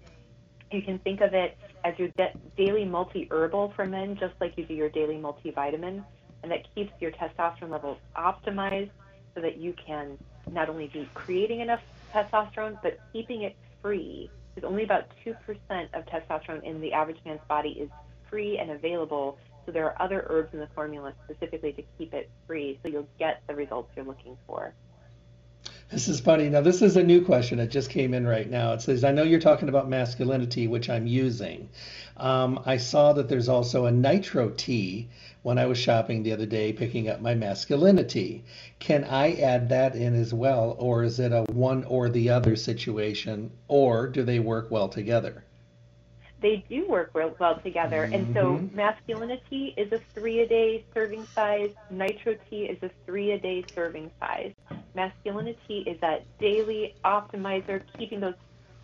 You 0.70 0.82
can 0.82 0.98
think 1.00 1.20
of 1.20 1.34
it 1.34 1.56
as 1.84 1.94
your 1.98 2.08
daily 2.56 2.84
multi 2.84 3.28
herbal 3.30 3.72
for 3.76 3.86
men, 3.86 4.16
just 4.18 4.34
like 4.40 4.56
you 4.56 4.64
do 4.64 4.74
your 4.74 4.88
daily 4.88 5.16
multivitamin, 5.16 6.04
and 6.42 6.52
that 6.52 6.66
keeps 6.74 6.92
your 7.00 7.10
testosterone 7.12 7.70
levels 7.70 7.98
optimized 8.16 8.90
so 9.34 9.40
that 9.40 9.56
you 9.56 9.74
can 9.86 10.18
not 10.50 10.68
only 10.68 10.88
be 10.88 11.08
creating 11.14 11.60
enough 11.60 11.80
testosterone, 12.14 12.79
but 12.83 12.98
keeping 13.12 13.42
it 13.42 13.57
free, 13.83 14.31
because 14.55 14.68
only 14.68 14.85
about 14.85 15.05
2% 15.27 15.35
of 15.94 16.05
testosterone 16.07 16.62
in 16.62 16.81
the 16.81 16.92
average 16.92 17.18
man's 17.24 17.40
body 17.48 17.70
is 17.70 17.90
free 18.31 18.59
and 18.59 18.70
available. 18.70 19.38
So 19.66 19.72
there 19.72 19.87
are 19.87 20.00
other 20.00 20.27
herbs 20.29 20.50
in 20.53 20.61
the 20.61 20.68
formula 20.74 21.12
specifically 21.24 21.72
to 21.72 21.83
keep 21.98 22.14
it 22.14 22.31
free, 22.46 22.79
so 22.83 22.88
you'll 22.88 23.09
get 23.18 23.42
the 23.48 23.55
results 23.55 23.90
you're 23.96 24.05
looking 24.05 24.37
for. 24.46 24.74
This 25.90 26.08
is 26.08 26.18
funny. 26.18 26.48
Now, 26.48 26.62
this 26.62 26.82
is 26.82 26.96
a 26.96 27.02
new 27.02 27.24
question. 27.24 27.60
It 27.60 27.70
just 27.70 27.90
came 27.90 28.14
in 28.14 28.26
right 28.26 28.50
now. 28.50 28.72
It 28.72 28.80
says, 28.80 29.04
I 29.04 29.12
know 29.12 29.22
you're 29.22 29.38
talking 29.38 29.68
about 29.68 29.88
Masculini-T, 29.88 30.66
which 30.66 30.88
I'm 30.88 31.06
using. 31.06 31.68
Um, 32.16 32.60
I 32.64 32.78
saw 32.78 33.12
that 33.12 33.28
there's 33.28 33.48
also 33.48 33.84
a 33.84 33.92
Nitro-T 33.92 35.08
when 35.42 35.58
I 35.58 35.66
was 35.66 35.78
shopping 35.78 36.22
the 36.22 36.32
other 36.32 36.46
day 36.46 36.72
picking 36.72 37.08
up 37.08 37.20
my 37.20 37.34
Masculini-T. 37.34 38.42
Can 38.78 39.04
I 39.04 39.34
add 39.34 39.68
that 39.68 39.94
in 39.94 40.14
as 40.14 40.32
well, 40.32 40.74
or 40.78 41.04
is 41.04 41.20
it 41.20 41.32
a 41.32 41.42
one 41.52 41.84
or 41.84 42.08
the 42.08 42.30
other 42.30 42.56
situation, 42.56 43.50
or 43.68 44.06
do 44.06 44.22
they 44.22 44.40
work 44.40 44.70
well 44.70 44.88
together? 44.88 45.44
They 46.44 46.62
do 46.68 46.87
work 46.87 47.12
well, 47.14 47.35
well 47.38 47.59
together. 47.61 48.04
Mm-hmm. 48.04 48.14
And 48.14 48.35
so 48.35 48.44
mm-hmm. 48.59 48.78
Masculini-T 48.78 49.74
is 49.78 49.90
a 49.92 50.00
three 50.12 50.40
a 50.40 50.46
day 50.46 50.85
serving 50.92 51.24
size, 51.35 51.70
nitro 51.90 52.37
T 52.50 52.64
is 52.64 52.76
a 52.83 52.90
three 53.07 53.30
a 53.30 53.38
day 53.38 53.64
serving 53.74 54.11
size. 54.20 54.52
Masculini-T 54.94 55.85
is 55.87 55.98
that 56.02 56.26
daily 56.38 56.96
optimizer, 57.02 57.83
keeping 57.96 58.20
those 58.20 58.35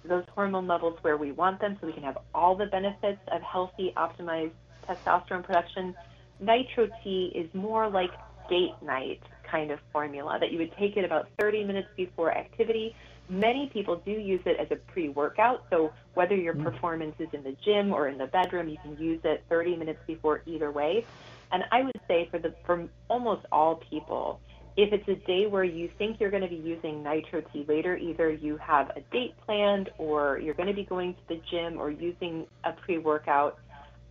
those 0.06 0.24
hormone 0.34 0.66
levels 0.66 0.98
where 1.02 1.18
we 1.18 1.32
want 1.32 1.60
them 1.60 1.76
so 1.78 1.86
we 1.86 1.92
can 1.92 2.02
have 2.02 2.16
all 2.34 2.56
the 2.56 2.64
benefits 2.64 3.20
of 3.30 3.42
healthy, 3.42 3.92
optimized 3.94 4.52
testosterone 4.88 5.44
production 5.44 5.94
Nitro 6.40 6.88
T 7.04 7.30
is 7.34 7.52
more 7.54 7.90
like 7.90 8.10
date 8.48 8.74
night 8.82 9.20
kind 9.44 9.70
of 9.70 9.78
formula 9.92 10.38
that 10.40 10.50
you 10.52 10.58
would 10.58 10.74
take 10.78 10.96
it 10.96 11.04
about 11.04 11.28
30 11.38 11.64
minutes 11.64 11.88
before 11.96 12.32
activity. 12.32 12.94
Many 13.30 13.70
people 13.72 14.02
do 14.04 14.10
use 14.10 14.40
it 14.44 14.58
as 14.58 14.66
a 14.72 14.76
pre 14.76 15.08
workout. 15.08 15.64
So, 15.70 15.92
whether 16.14 16.34
your 16.34 16.54
mm-hmm. 16.54 16.64
performance 16.64 17.14
is 17.20 17.28
in 17.32 17.44
the 17.44 17.56
gym 17.64 17.92
or 17.92 18.08
in 18.08 18.18
the 18.18 18.26
bedroom, 18.26 18.68
you 18.68 18.76
can 18.82 18.96
use 18.98 19.20
it 19.22 19.44
30 19.48 19.76
minutes 19.76 20.00
before 20.06 20.42
either 20.46 20.72
way. 20.72 21.06
And 21.52 21.62
I 21.70 21.82
would 21.82 22.00
say 22.08 22.28
for, 22.30 22.38
the, 22.38 22.54
for 22.66 22.88
almost 23.08 23.46
all 23.52 23.76
people, 23.76 24.40
if 24.76 24.92
it's 24.92 25.08
a 25.08 25.14
day 25.26 25.46
where 25.46 25.64
you 25.64 25.88
think 25.96 26.18
you're 26.20 26.30
going 26.30 26.42
to 26.42 26.48
be 26.48 26.56
using 26.56 27.02
Nitro 27.04 27.42
T 27.52 27.64
later, 27.68 27.96
either 27.96 28.30
you 28.30 28.56
have 28.56 28.90
a 28.90 29.00
date 29.12 29.34
planned 29.44 29.90
or 29.98 30.38
you're 30.38 30.54
going 30.54 30.68
to 30.68 30.74
be 30.74 30.84
going 30.84 31.14
to 31.14 31.20
the 31.28 31.40
gym 31.50 31.78
or 31.80 31.90
using 31.90 32.46
a 32.64 32.72
pre 32.72 32.98
workout, 32.98 33.58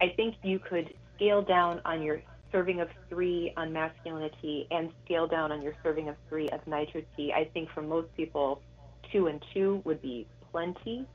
I 0.02 0.14
think 0.16 0.36
you 0.44 0.60
could 0.60 0.94
scale 1.16 1.42
down 1.42 1.82
on 1.84 2.02
your 2.02 2.22
serving 2.52 2.80
of 2.82 2.90
three 3.10 3.54
on 3.58 3.72
Masculini-T 3.72 4.68
and 4.72 4.92
scale 5.06 5.28
down 5.28 5.52
on 5.52 5.62
your 5.62 5.74
serving 5.84 6.10
of 6.10 6.16
three 6.30 6.50
of 6.50 6.66
Nitro-T. 6.66 7.34
I 7.34 7.46
think 7.54 7.70
for 7.72 7.82
most 7.82 8.16
people, 8.16 8.62
two 9.12 9.28
and 9.28 9.44
two 9.54 9.82
would 9.86 10.02
be 10.02 10.28
plenty. 10.52 11.08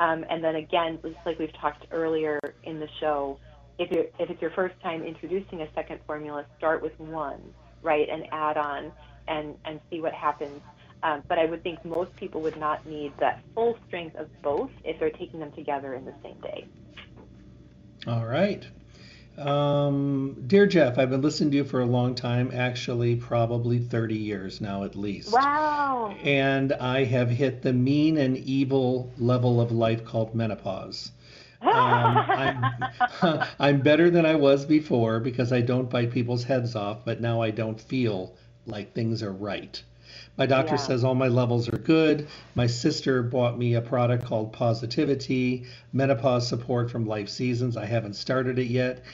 Um, 0.00 0.24
and 0.30 0.42
then 0.42 0.56
again, 0.56 0.98
just 1.02 1.16
like 1.26 1.38
we've 1.38 1.52
talked 1.60 1.86
earlier 1.90 2.38
in 2.64 2.78
the 2.78 2.88
show, 3.00 3.38
if, 3.78 3.90
you're, 3.90 4.04
if 4.18 4.30
it's 4.30 4.40
your 4.40 4.52
first 4.52 4.74
time 4.82 5.02
introducing 5.02 5.62
a 5.62 5.66
second 5.74 6.00
formula, 6.06 6.46
start 6.56 6.82
with 6.82 6.98
one, 6.98 7.40
right, 7.82 8.08
and 8.10 8.24
add 8.32 8.56
on 8.56 8.92
and, 9.26 9.56
and 9.64 9.80
see 9.90 10.00
what 10.00 10.12
happens. 10.14 10.60
Um, 11.02 11.22
but 11.28 11.38
I 11.38 11.46
would 11.46 11.62
think 11.62 11.84
most 11.84 12.14
people 12.16 12.42
would 12.42 12.56
not 12.56 12.84
need 12.86 13.12
that 13.20 13.40
full 13.54 13.76
strength 13.86 14.16
of 14.16 14.28
both 14.42 14.70
if 14.84 14.98
they're 14.98 15.10
taking 15.10 15.40
them 15.40 15.52
together 15.52 15.94
in 15.94 16.04
the 16.04 16.14
same 16.22 16.40
day. 16.40 16.66
All 18.06 18.26
right. 18.26 18.66
Um, 19.38 20.42
dear 20.48 20.66
Jeff, 20.66 20.98
I've 20.98 21.10
been 21.10 21.20
listening 21.20 21.52
to 21.52 21.58
you 21.58 21.64
for 21.64 21.80
a 21.80 21.86
long 21.86 22.16
time, 22.16 22.50
actually, 22.52 23.14
probably 23.14 23.78
30 23.78 24.16
years 24.16 24.60
now 24.60 24.82
at 24.82 24.96
least. 24.96 25.32
Wow. 25.32 26.16
And 26.24 26.72
I 26.72 27.04
have 27.04 27.30
hit 27.30 27.62
the 27.62 27.72
mean 27.72 28.16
and 28.16 28.36
evil 28.36 29.12
level 29.16 29.60
of 29.60 29.70
life 29.70 30.04
called 30.04 30.34
menopause. 30.34 31.12
Um, 31.60 31.70
I'm, 31.70 33.44
I'm 33.60 33.80
better 33.80 34.10
than 34.10 34.26
I 34.26 34.34
was 34.34 34.66
before 34.66 35.20
because 35.20 35.52
I 35.52 35.60
don't 35.60 35.88
bite 35.88 36.10
people's 36.10 36.42
heads 36.42 36.74
off, 36.74 37.04
but 37.04 37.20
now 37.20 37.40
I 37.40 37.50
don't 37.50 37.80
feel 37.80 38.34
like 38.66 38.92
things 38.92 39.22
are 39.22 39.32
right. 39.32 39.80
My 40.36 40.46
doctor 40.46 40.74
yeah. 40.74 40.80
says 40.80 41.04
all 41.04 41.14
my 41.14 41.28
levels 41.28 41.68
are 41.68 41.78
good. 41.78 42.26
My 42.54 42.66
sister 42.66 43.22
bought 43.22 43.58
me 43.58 43.74
a 43.74 43.80
product 43.80 44.24
called 44.24 44.52
Positivi-T, 44.52 45.64
menopause 45.92 46.48
support 46.48 46.90
from 46.90 47.06
Life 47.06 47.28
Seasons. 47.28 47.76
I 47.76 47.86
haven't 47.86 48.14
started 48.14 48.58
it 48.58 48.68
yet. 48.68 49.04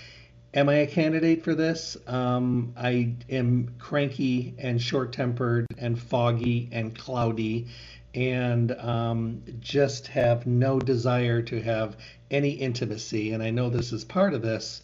Am 0.55 0.69
I 0.69 0.75
a 0.75 0.87
candidate 0.87 1.43
for 1.43 1.57
this? 1.57 1.97
Um, 2.07 2.75
I 2.77 3.15
am 3.29 3.75
cranky 3.81 4.55
and 4.59 4.81
short 4.81 5.13
tempered 5.13 5.67
and 5.79 5.99
foggy 5.99 6.69
and 6.71 6.97
cloudy 6.97 7.67
and 8.15 8.71
um, 8.79 9.43
just 9.59 10.07
have 10.07 10.47
no 10.47 10.79
desire 10.79 11.43
to 11.43 11.61
have 11.61 11.97
any 12.31 12.51
intimacy. 12.51 13.33
And 13.33 13.43
I 13.43 13.51
know 13.51 13.69
this 13.69 13.93
is 13.93 14.05
part 14.05 14.33
of 14.33 14.43
this. 14.43 14.83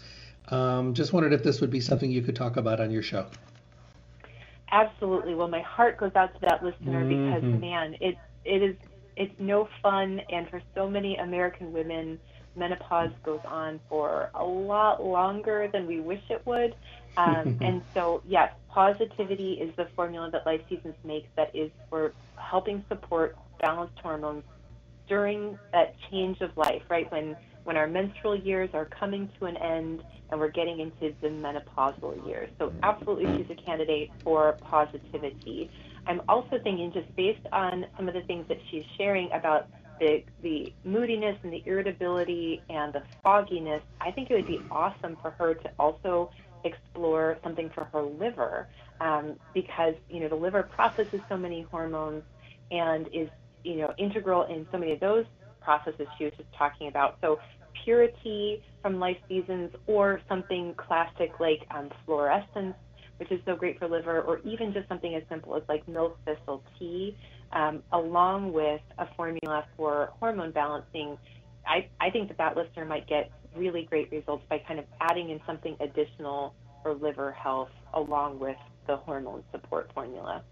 Um, 0.49 0.93
just 0.93 1.13
wondered 1.13 1.33
if 1.33 1.45
this 1.45 1.61
would 1.61 1.71
be 1.71 1.81
something 1.81 2.11
you 2.11 2.23
could 2.23 2.35
talk 2.35 2.57
about 2.57 2.81
on 2.81 2.91
your 2.91 3.03
show. 3.03 3.27
Absolutely. 4.73 5.37
Well, 5.37 5.47
my 5.47 5.63
heart 5.63 5.99
goes 5.99 6.13
out 6.17 6.35
to 6.35 6.41
that 6.49 6.65
listener 6.65 7.05
mm-hmm. 7.05 7.31
because, 7.31 7.61
man, 7.61 7.97
it 8.01 8.17
it 8.45 8.63
is 8.63 8.77
it's 9.17 9.35
no 9.39 9.69
fun, 9.83 10.21
and 10.31 10.49
for 10.49 10.63
so 10.75 10.89
many 10.89 11.17
American 11.17 11.73
women, 11.73 12.19
menopause 12.57 13.11
goes 13.25 13.41
on 13.45 13.81
for 13.89 14.31
a 14.35 14.45
lot 14.45 15.05
longer 15.05 15.69
than 15.73 15.87
we 15.87 16.01
wish 16.01 16.23
it 16.29 16.43
would. 16.47 16.75
Um, 17.17 17.59
and 17.63 17.83
so, 17.95 18.23
yes, 18.27 18.53
Positivi-T 18.75 19.61
is 19.61 19.75
the 19.77 19.89
formula 19.97 20.31
that 20.33 20.47
Life 20.47 20.63
Seasons 20.69 20.95
makes 21.05 21.29
that 21.37 21.55
is 21.55 21.71
for 21.89 22.13
helping 22.37 22.85
support 22.89 23.37
balanced 23.61 23.99
hormones 24.03 24.45
during 25.09 25.59
that 25.73 25.95
change 26.11 26.41
of 26.41 26.51
life, 26.57 26.83
right? 26.89 27.11
When 27.11 27.37
when 27.65 27.77
our 27.77 27.87
menstrual 27.87 28.37
years 28.37 28.71
are 28.73 28.87
coming 28.87 29.29
to 29.39 29.45
an 29.45 29.57
end 29.59 30.03
and 30.31 30.41
we're 30.41 30.51
getting 30.51 30.81
into 30.81 31.15
the 31.21 31.29
menopausal 31.29 32.27
years. 32.27 32.49
So 32.59 32.73
absolutely 32.83 33.27
she's 33.37 33.51
a 33.51 33.63
candidate 33.63 34.11
for 34.25 34.57
Positivi-T. 34.65 35.71
I'm 36.07 36.23
also 36.29 36.59
thinking 36.63 36.91
just 36.93 37.15
based 37.17 37.47
on 37.53 37.85
some 37.97 38.09
of 38.09 38.15
the 38.15 38.23
things 38.23 38.47
that 38.49 38.57
she's 38.71 38.85
sharing 38.97 39.29
about 39.33 39.69
the, 40.01 40.25
the 40.43 40.73
moodiness 40.85 41.37
and 41.43 41.53
the 41.53 41.63
irritability 41.67 42.65
and 42.69 42.93
the 42.93 43.03
fogginess, 43.23 43.83
I 44.01 44.11
think 44.11 44.31
it 44.31 44.35
would 44.35 44.47
be 44.47 44.67
awesome 44.71 45.17
for 45.23 45.31
her 45.33 45.55
to 45.55 45.71
also 45.79 46.31
explore 46.65 47.39
something 47.45 47.71
for 47.75 47.85
her 47.93 48.03
liver 48.03 48.67
um, 49.01 49.37
because, 49.55 49.95
you 50.09 50.21
know, 50.21 50.29
the 50.29 50.35
liver 50.35 50.63
processes 50.63 51.21
so 51.29 51.37
many 51.37 51.63
hormones 51.71 52.23
and 52.71 53.07
is, 53.13 53.29
you 53.63 53.77
know, 53.77 53.93
integral 53.99 54.45
in 54.45 54.67
so 54.73 54.79
many 54.79 54.93
of 54.93 55.01
those 55.01 55.27
processes 55.61 56.09
she 56.17 56.25
was 56.25 56.33
just 56.37 56.53
talking 56.57 56.89
about. 56.89 57.19
So 57.21 57.39
Puri-T 57.85 58.63
from 58.83 58.99
life 58.99 59.19
seasons 59.29 59.71
or 59.87 60.21
something 60.29 60.75
classic 60.77 61.39
like 61.41 61.67
um, 61.71 61.91
fluorescence, 62.05 62.75
which 63.19 63.31
is 63.31 63.41
so 63.45 63.55
great 63.55 63.79
for 63.79 63.89
liver, 63.89 64.23
or 64.23 64.39
even 64.45 64.73
just 64.73 64.89
something 64.89 65.15
as 65.15 65.23
simple 65.29 65.55
as 65.57 65.63
like 65.69 65.87
milk 65.87 66.19
thistle 66.25 66.63
tea, 66.79 67.17
um, 67.53 67.83
along 67.93 68.53
with 68.53 68.81
a 68.99 69.07
formula 69.17 69.67
for 69.77 70.11
hormone 70.19 70.53
balancing. 70.53 71.19
I, 71.67 71.89
I 72.01 72.11
think 72.11 72.29
that 72.29 72.39
that 72.39 72.57
listener 72.57 72.85
might 72.85 73.07
get 73.07 73.31
really 73.57 73.83
great 73.85 74.11
results 74.11 74.45
by 74.49 74.59
kind 74.59 74.79
of 74.79 74.87
adding 75.01 75.31
in 75.31 75.41
something 75.47 75.77
additional 75.81 76.55
for 76.83 76.95
liver 76.95 77.33
health 77.33 77.71
along 77.95 78.39
with 78.39 78.57
the 78.87 78.97
hormone 78.97 79.43
support 79.53 79.91
formula. 79.93 80.43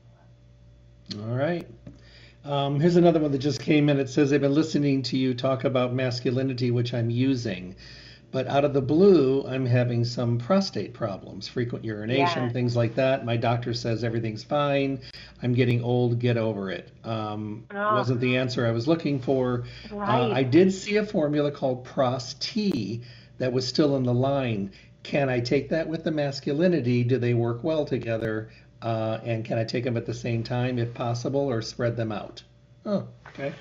All 1.19 1.35
right. 1.37 1.67
Um, 2.45 2.81
here's 2.81 2.97
another 2.97 3.21
one 3.21 3.33
that 3.33 3.39
just 3.39 3.61
came 3.61 3.89
in. 3.89 3.99
It 3.99 4.09
says, 4.09 4.33
I've 4.33 4.41
been 4.41 4.55
listening 4.55 5.03
to 5.05 5.17
you 5.17 5.35
talk 5.35 5.65
about 5.65 5.95
Masculini-T, 5.95 6.71
which 6.71 6.95
I'm 6.95 7.11
using. 7.11 7.77
But 8.31 8.47
out 8.47 8.65
of 8.65 8.75
the 8.75 8.83
blue, 8.83 9.47
I'm 9.47 9.65
having 9.65 10.05
some 10.05 10.37
prostate 10.37 10.93
problems, 10.93 11.49
frequent 11.49 11.83
urination, 11.83 12.45
yeah. 12.45 12.49
things 12.51 12.77
like 12.77 12.95
that. 12.97 13.25
My 13.25 13.39
doctor 13.39 13.73
says 13.73 14.05
everything's 14.05 14.45
fine. 14.45 15.01
I'm 15.43 15.55
getting 15.55 15.83
old, 15.83 16.19
get 16.19 16.37
over 16.37 16.71
it. 16.71 16.93
Um, 17.05 17.65
oh. 17.71 17.95
Wasn't 17.95 18.21
the 18.21 18.37
answer 18.37 18.67
I 18.67 18.71
was 18.71 18.87
looking 18.87 19.19
for. 19.19 19.65
Right. 19.91 20.31
Uh, 20.31 20.35
I 20.35 20.43
did 20.43 20.75
see 20.75 20.97
a 20.97 21.07
formula 21.07 21.51
called 21.51 21.85
Pros-T 21.85 23.03
that 23.39 23.53
was 23.53 23.67
still 23.67 23.97
in 23.97 24.03
the 24.03 24.15
line. 24.15 24.73
Can 25.05 25.31
I 25.31 25.41
take 25.41 25.71
that 25.71 25.89
with 25.89 26.05
the 26.05 26.11
Masculini-T? 26.11 27.05
Do 27.05 27.17
they 27.17 27.33
work 27.33 27.65
well 27.65 27.87
together? 27.87 28.51
Uh, 28.83 29.21
and 29.25 29.43
can 29.45 29.59
I 29.59 29.65
take 29.65 29.85
them 29.85 29.97
at 29.97 30.05
the 30.05 30.15
same 30.15 30.43
time 30.43 30.79
if 30.79 30.93
possible 30.93 31.41
or 31.41 31.63
spread 31.63 31.97
them 31.97 32.13
out? 32.13 32.43
Oh, 32.85 33.09
okay. 33.29 33.55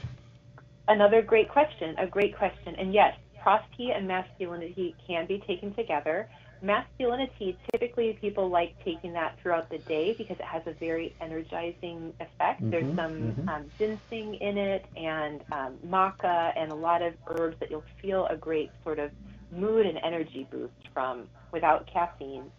Another 0.89 1.21
great 1.21 1.49
question, 1.49 1.95
a 1.97 2.07
great 2.07 2.35
question. 2.37 2.75
And 2.75 2.93
yes, 2.93 3.15
Pros-T 3.47 3.93
and 3.93 4.09
Masculini-T 4.09 4.93
can 5.07 5.25
be 5.25 5.39
taken 5.47 5.73
together. 5.73 6.27
Masculini-T, 6.61 7.57
typically 7.71 8.17
people 8.19 8.49
like 8.49 8.75
taking 8.83 9.13
that 9.13 9.39
throughout 9.41 9.69
the 9.69 9.77
day 9.77 10.13
because 10.17 10.37
it 10.37 10.43
has 10.43 10.63
a 10.65 10.73
very 10.73 11.15
energizing 11.21 12.11
effect. 12.19 12.59
Mm-hmm, 12.61 12.69
There's 12.71 12.95
some 12.97 13.13
mm-hmm. 13.13 13.47
um, 13.47 13.65
ginseng 13.79 14.35
in 14.35 14.57
it 14.57 14.85
and 14.97 15.45
um, 15.53 15.77
maca 15.87 16.51
and 16.57 16.73
a 16.73 16.75
lot 16.75 17.01
of 17.01 17.13
herbs 17.25 17.55
that 17.61 17.71
you'll 17.71 17.85
feel 18.01 18.25
a 18.25 18.35
great 18.35 18.69
sort 18.83 18.99
of 18.99 19.11
mood 19.49 19.85
and 19.85 19.97
energy 20.03 20.45
boost 20.51 20.73
from 20.93 21.29
without 21.53 21.87
caffeine. 21.87 22.51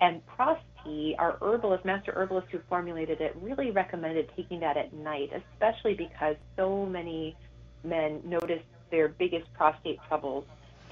And 0.00 0.26
Pros-T, 0.26 1.16
our 1.18 1.36
herbalist, 1.42 1.84
master 1.84 2.12
herbalist 2.16 2.46
who 2.50 2.60
formulated 2.66 3.20
it, 3.20 3.36
really 3.42 3.72
recommended 3.72 4.30
taking 4.34 4.60
that 4.60 4.78
at 4.78 4.94
night, 4.94 5.32
especially 5.34 5.92
because 5.92 6.36
so 6.56 6.86
many 6.86 7.36
men 7.84 8.22
notice 8.24 8.62
their 8.90 9.08
biggest 9.08 9.52
prostate 9.54 9.98
troubles 10.08 10.44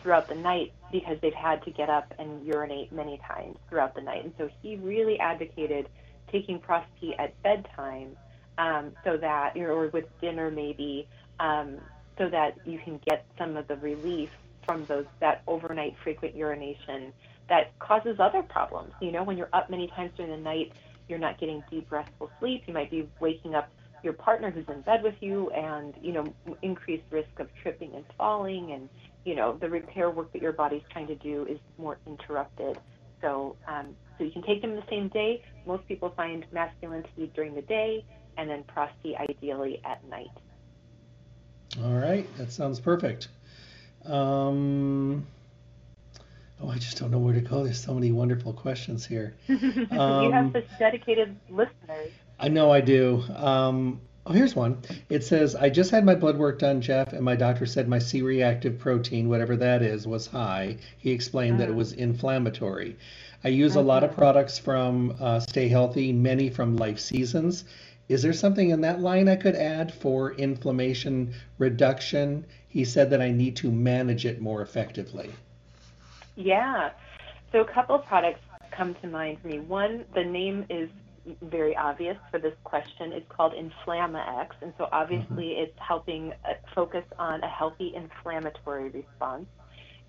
throughout 0.03 0.29
the 0.29 0.35
night 0.35 0.73
because 0.93 1.19
they've 1.21 1.35
had 1.35 1.63
to 1.65 1.71
get 1.71 1.91
up 1.91 2.15
and 2.19 2.47
urinate 2.47 2.93
many 2.93 3.21
times 3.27 3.57
throughout 3.69 3.95
the 3.95 4.01
night. 4.01 4.25
And 4.25 4.33
so 4.39 4.49
he 4.63 4.77
really 4.77 5.19
advocated 5.19 5.89
taking 6.31 6.59
Pros-T 6.59 7.15
at 7.19 7.41
bedtime 7.43 8.17
um, 8.59 8.93
so 9.05 9.17
that, 9.17 9.57
or 9.57 9.89
with 9.89 10.07
dinner 10.21 10.51
maybe, 10.51 11.09
um, 11.41 11.79
so 12.17 12.29
that 12.29 12.57
you 12.67 12.79
can 12.79 13.01
get 13.09 13.27
some 13.39 13.57
of 13.57 13.69
the 13.69 13.77
relief 13.77 14.31
from 14.67 14.85
those 14.87 15.07
that 15.21 15.43
overnight 15.47 15.97
frequent 16.03 16.37
urination 16.37 17.13
that 17.49 17.79
causes 17.79 18.21
other 18.21 18.43
problems. 18.43 18.93
You 19.01 19.13
know, 19.13 19.23
when 19.23 19.39
you're 19.39 19.49
up 19.53 19.71
many 19.71 19.89
times 19.89 20.13
during 20.17 20.31
the 20.31 20.37
night, 20.37 20.73
you're 21.09 21.19
not 21.19 21.39
getting 21.39 21.63
deep, 21.71 21.91
restful 21.91 22.31
sleep. 22.39 22.65
You 22.67 22.75
might 22.75 22.91
be 22.91 23.09
waking 23.21 23.55
up 23.55 23.71
your 24.03 24.13
partner 24.13 24.51
who's 24.51 24.69
in 24.69 24.81
bed 24.83 25.03
with 25.03 25.15
you, 25.21 25.51
and 25.51 25.95
you 26.01 26.13
know, 26.13 26.25
increased 26.63 27.05
risk 27.11 27.29
of 27.39 27.49
tripping 27.63 27.95
and 27.95 28.05
falling, 28.17 28.73
and 28.73 28.89
you 29.25 29.35
know, 29.35 29.57
the 29.61 29.69
repair 29.69 30.11
work 30.11 30.33
that 30.33 30.43
your 30.43 30.53
body's 30.53 30.83
trying 30.91 31.07
to 31.09 31.17
do 31.17 31.47
is 31.47 31.59
more 31.77 31.99
interrupted. 32.07 32.79
So, 33.21 33.57
um, 33.67 33.97
so 34.17 34.25
you 34.25 34.31
can 34.31 34.43
take 34.43 34.63
them 34.63 34.75
the 34.75 34.85
same 34.89 35.09
day. 35.09 35.43
Most 35.67 35.87
people 35.89 36.13
find 36.17 36.45
Masculini-T 36.53 37.33
during 37.35 37.55
the 37.55 37.63
day, 37.63 38.05
and 38.37 38.49
then 38.49 38.63
Pros-T 38.65 39.17
ideally 39.17 39.81
at 39.85 40.07
night. 40.09 40.31
All 41.83 41.95
right, 41.95 42.27
that 42.39 42.53
sounds 42.53 42.81
perfect. 42.81 43.29
Um, 44.05 45.27
Oh, 46.61 46.69
I 46.69 46.79
just 46.79 46.99
don't 46.99 47.11
know 47.11 47.19
where 47.19 47.35
to 47.35 47.41
go. 47.41 47.63
There's 47.63 47.81
so 47.81 47.95
many 47.95 48.11
wonderful 48.11 48.53
questions 48.53 49.07
here. 49.07 49.35
Um, 49.49 49.59
you 49.93 50.33
have 50.33 50.47
um, 50.47 50.53
such 50.53 50.67
dedicated 50.79 51.37
listeners. 51.49 52.11
I 52.39 52.49
know 52.49 52.71
I 52.71 52.81
do. 52.81 53.25
Um, 53.35 54.01
oh, 54.27 54.33
here's 54.33 54.55
one. 54.55 54.83
It 55.09 55.25
says, 55.25 55.55
I 55.55 55.71
just 55.71 55.91
had 55.91 56.05
my 56.05 56.15
blood 56.15 56.39
work 56.39 56.59
done, 56.59 56.81
Jeff, 56.81 57.13
and 57.13 57.23
my 57.25 57.35
doctor 57.35 57.67
said 57.67 57.89
my 57.89 57.99
C 57.99 58.23
reactive 58.23 58.79
protein, 58.79 59.29
whatever 59.29 59.57
that 59.57 59.83
is, 59.83 60.07
was 60.07 60.27
high. 60.27 60.77
He 60.99 61.11
explained 61.11 61.59
that 61.61 61.69
it 61.69 61.73
mm. 61.73 61.79
was 61.79 61.93
inflammatory. 61.93 62.97
I 63.45 63.49
use 63.49 63.77
a 63.77 63.81
lot 63.81 64.05
of 64.05 64.15
products 64.15 64.59
from 64.59 65.17
uh, 65.21 65.41
Stay 65.41 65.69
Healthy, 65.69 66.13
many 66.13 66.51
from 66.51 66.77
Life 66.77 66.99
Seasons. 66.99 67.65
Is 68.09 68.23
there 68.23 68.33
something 68.33 68.71
in 68.71 68.81
that 68.81 69.01
line 69.01 69.29
I 69.29 69.37
could 69.37 69.55
add 69.55 69.93
for 69.93 70.33
inflammation 70.35 71.35
reduction? 71.59 72.47
He 72.69 72.85
said 72.85 73.11
that 73.11 73.21
I 73.21 73.31
need 73.31 73.57
to 73.57 73.71
manage 73.71 74.27
it 74.27 74.41
more 74.41 74.63
effectively. 74.63 75.31
Yeah. 76.37 76.91
So 77.53 77.61
a 77.61 77.65
couple 77.65 77.95
of 77.95 78.05
products 78.07 78.41
come 78.71 78.95
to 78.97 79.07
mind 79.07 79.39
for 79.41 79.49
me. 79.49 79.59
One, 79.59 80.05
the 80.15 80.25
name 80.25 80.65
is 80.69 80.89
very 81.43 81.77
obvious 81.77 82.17
for 82.31 82.39
this 82.39 82.55
question. 82.65 83.13
It's 83.13 83.29
called 83.29 83.53
Inflama-X, 83.55 84.57
and 84.63 84.73
so 84.79 84.89
obviously 84.93 85.51
mm-hmm. 85.51 85.63
it's 85.63 85.79
helping 85.79 86.33
uh, 86.45 86.55
focus 86.75 87.05
on 87.19 87.43
a 87.43 87.49
healthy 87.49 87.95
inflammatory 87.95 88.91
response. 88.91 89.47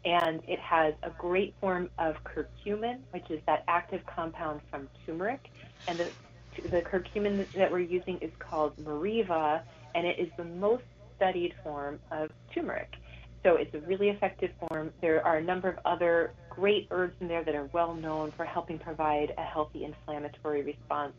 And 0.05 0.41
it 0.47 0.59
has 0.59 0.93
a 1.03 1.09
great 1.09 1.53
form 1.59 1.89
of 1.97 2.15
curcumin, 2.23 2.99
which 3.11 3.29
is 3.29 3.41
that 3.47 3.63
active 3.67 4.01
compound 4.05 4.61
from 4.69 4.87
turmeric. 5.05 5.49
And 5.87 5.99
the, 5.99 6.09
the 6.69 6.81
curcumin 6.81 7.51
that 7.53 7.71
we're 7.71 7.79
using 7.79 8.17
is 8.19 8.31
called 8.39 8.77
Meriva, 8.77 9.61
and 9.95 10.07
it 10.07 10.17
is 10.17 10.29
the 10.37 10.45
most 10.45 10.83
studied 11.17 11.53
form 11.63 11.99
of 12.11 12.29
turmeric. 12.53 12.95
So 13.43 13.55
it's 13.55 13.73
a 13.73 13.79
really 13.79 14.09
effective 14.09 14.51
form. 14.59 14.91
There 15.01 15.25
are 15.25 15.37
a 15.37 15.43
number 15.43 15.69
of 15.69 15.79
other 15.85 16.33
great 16.49 16.87
herbs 16.91 17.15
in 17.21 17.27
there 17.27 17.43
that 17.43 17.55
are 17.55 17.69
well 17.71 17.93
known 17.93 18.31
for 18.31 18.43
helping 18.43 18.77
provide 18.77 19.33
a 19.37 19.43
healthy 19.43 19.85
inflammatory 19.85 20.61
response. 20.61 21.13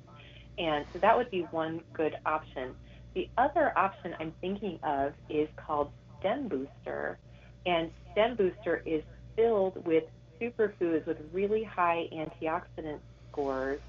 And 0.58 0.84
so 0.92 0.98
that 0.98 1.16
would 1.16 1.30
be 1.30 1.42
one 1.50 1.80
good 1.94 2.16
option. 2.26 2.74
The 3.14 3.28
other 3.38 3.76
option 3.76 4.14
I'm 4.20 4.32
thinking 4.40 4.78
of 4.82 5.14
is 5.30 5.48
called 5.56 5.90
Stem 6.18 6.48
Booster. 6.48 7.18
And 7.64 7.90
Stem 8.12 8.36
Booster 8.36 8.82
is 8.84 9.02
filled 9.34 9.84
with 9.86 10.04
superfoods 10.40 11.06
with 11.06 11.16
really 11.32 11.64
high 11.64 12.08
antioxidant 12.12 13.00
scores. 13.30 13.80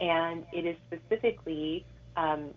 And 0.00 0.44
it 0.52 0.66
is 0.66 0.76
specifically 0.88 1.86
um, 2.16 2.50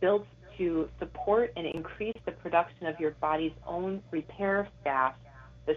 built 0.00 0.26
to 0.58 0.88
support 0.98 1.52
and 1.56 1.66
increase 1.66 2.16
the 2.24 2.32
production 2.32 2.86
of 2.86 2.98
your 3.00 3.12
body's 3.12 3.52
own 3.66 4.02
repair 4.10 4.68
staff, 4.80 5.14
the, 5.66 5.76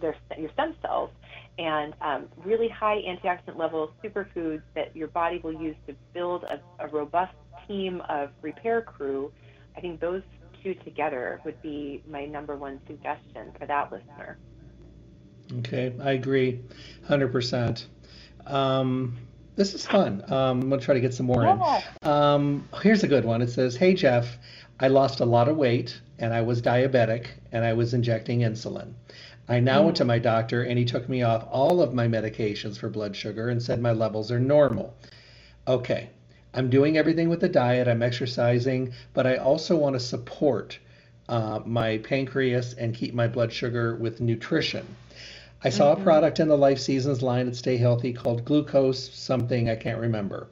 their, 0.00 0.14
your 0.38 0.50
stem 0.52 0.74
cells, 0.82 1.10
and 1.58 1.94
um, 2.00 2.28
really 2.44 2.68
high 2.68 3.02
antioxidant 3.02 3.56
level 3.56 3.92
superfoods 4.02 4.62
that 4.74 4.94
your 4.96 5.08
body 5.08 5.38
will 5.42 5.52
use 5.52 5.76
to 5.86 5.94
build 6.14 6.44
a, 6.44 6.60
a 6.78 6.88
robust 6.88 7.34
team 7.66 8.02
of 8.08 8.30
repair 8.40 8.82
crew. 8.82 9.32
I 9.76 9.80
think 9.80 10.00
those 10.00 10.22
two 10.62 10.74
together 10.74 11.40
would 11.44 11.60
be 11.62 12.02
my 12.08 12.24
number 12.24 12.56
one 12.56 12.80
suggestion 12.86 13.52
for 13.58 13.66
that 13.66 13.92
listener. 13.92 14.38
Okay, 15.58 15.92
I 16.00 16.12
agree, 16.12 16.60
100%. 17.08 17.84
Um, 18.46 19.16
this 19.54 19.74
is 19.74 19.86
fun. 19.86 20.24
Um, 20.28 20.62
I'm 20.62 20.70
gonna 20.70 20.80
try 20.80 20.94
to 20.94 21.00
get 21.00 21.14
some 21.14 21.26
more 21.26 21.42
yeah. 21.42 21.82
in. 22.02 22.08
Um, 22.08 22.68
here's 22.82 23.02
a 23.02 23.08
good 23.08 23.24
one. 23.24 23.42
It 23.42 23.50
says, 23.50 23.76
"Hey 23.76 23.94
Jeff, 23.94 24.38
I 24.80 24.88
lost 24.88 25.20
a 25.20 25.24
lot 25.24 25.48
of 25.48 25.56
weight 25.56 26.00
and 26.18 26.32
I 26.32 26.42
was 26.42 26.62
diabetic 26.62 27.26
and 27.52 27.64
I 27.64 27.72
was 27.74 27.94
injecting 27.94 28.40
insulin. 28.40 28.94
I 29.48 29.60
now 29.60 29.80
mm. 29.80 29.84
went 29.86 29.96
to 29.98 30.04
my 30.04 30.18
doctor 30.18 30.62
and 30.62 30.78
he 30.78 30.84
took 30.84 31.08
me 31.08 31.22
off 31.22 31.46
all 31.50 31.82
of 31.82 31.92
my 31.92 32.06
medications 32.08 32.78
for 32.78 32.88
blood 32.88 33.14
sugar 33.14 33.48
and 33.48 33.62
said 33.62 33.80
my 33.80 33.92
levels 33.92 34.30
are 34.30 34.40
normal. 34.40 34.94
Okay, 35.68 36.10
I'm 36.54 36.70
doing 36.70 36.96
everything 36.96 37.28
with 37.28 37.40
the 37.40 37.48
diet. 37.48 37.88
I'm 37.88 38.02
exercising, 38.02 38.92
but 39.12 39.26
I 39.26 39.36
also 39.36 39.76
want 39.76 39.94
to 39.94 40.00
support 40.00 40.78
uh, 41.28 41.60
my 41.64 41.98
pancreas 41.98 42.74
and 42.74 42.94
keep 42.94 43.14
my 43.14 43.28
blood 43.28 43.52
sugar 43.52 43.96
with 43.96 44.20
nutrition." 44.20 44.86
I 45.64 45.70
saw 45.70 45.92
mm-hmm. 45.92 46.00
a 46.00 46.04
product 46.04 46.40
in 46.40 46.48
the 46.48 46.56
Life 46.56 46.80
Seasons 46.80 47.22
line 47.22 47.46
at 47.46 47.54
Stay 47.54 47.76
Healthy 47.76 48.14
called 48.14 48.44
Glucose 48.44 49.14
something 49.14 49.70
I 49.70 49.76
can't 49.76 50.00
remember. 50.00 50.48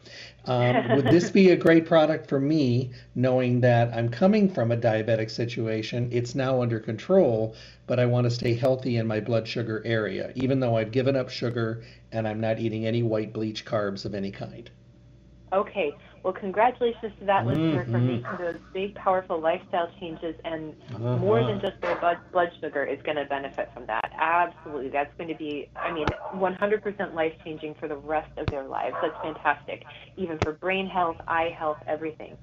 Um, 0.47 0.97
would 0.97 1.07
this 1.07 1.31
be 1.31 1.51
a 1.51 1.57
great 1.57 1.85
product 1.85 2.29
for 2.29 2.39
me, 2.39 2.93
knowing 3.15 3.61
that 3.61 3.93
I'm 3.93 4.09
coming 4.09 4.49
from 4.49 4.71
a 4.71 4.77
diabetic 4.77 5.31
situation? 5.31 6.09
It's 6.13 6.35
now 6.35 6.63
under 6.63 6.79
control, 6.79 7.57
but 7.87 7.99
I 7.99 8.07
want 8.07 8.25
to 8.25 8.31
stay 8.31 8.55
healthy 8.55 8.97
in 8.99 9.07
my 9.07 9.21
blood 9.21 9.49
sugar 9.49 9.83
area, 9.85 10.33
even 10.37 10.61
though 10.61 10.77
I've 10.77 10.93
given 10.93 11.17
up 11.17 11.29
sugar 11.29 11.83
and 12.13 12.27
I'm 12.27 12.41
not 12.41 12.61
eating 12.61 12.87
any 12.87 13.03
white 13.03 13.33
bleach 13.33 13.65
carbs 13.65 14.05
of 14.05 14.15
any 14.15 14.31
kind. 14.31 14.71
Okay, 15.53 15.93
well, 16.23 16.33
congratulations 16.33 17.13
to 17.19 17.25
that 17.25 17.45
mm-hmm. 17.45 17.49
listener 17.49 17.85
for 17.85 17.99
making 17.99 18.37
those 18.39 18.57
big, 18.73 18.95
powerful 18.95 19.41
lifestyle 19.41 19.91
changes, 19.99 20.35
and 20.45 20.75
uh-huh. 20.95 21.17
more 21.17 21.43
than 21.45 21.61
just 21.61 21.81
their 21.81 21.97
blood, 21.97 22.19
blood 22.33 22.51
sugar 22.61 22.85
is 22.85 23.01
going 23.03 23.17
to 23.17 23.25
benefit 23.25 23.71
from 23.73 23.87
that. 23.87 24.13
Absolutely, 24.19 24.91
that's 24.91 25.13
going 25.17 25.29
to 25.29 25.35
be, 25.35 25.69
I 25.77 25.93
mean, 25.93 26.07
100% 26.35 27.15
life 27.15 27.33
changing 27.45 27.75
for 27.75 27.89
the 27.89 27.97
rest 27.97 28.31
of 28.37 28.47
their 28.47 28.65
lives. 28.65 28.97
That's 29.01 29.17
fantastic, 29.23 29.85
even 30.17 30.39
for 30.39 30.53
brain 30.53 30.87
health, 30.87 31.17
eye 31.27 31.55
health, 31.57 31.79
everything. 31.87 32.37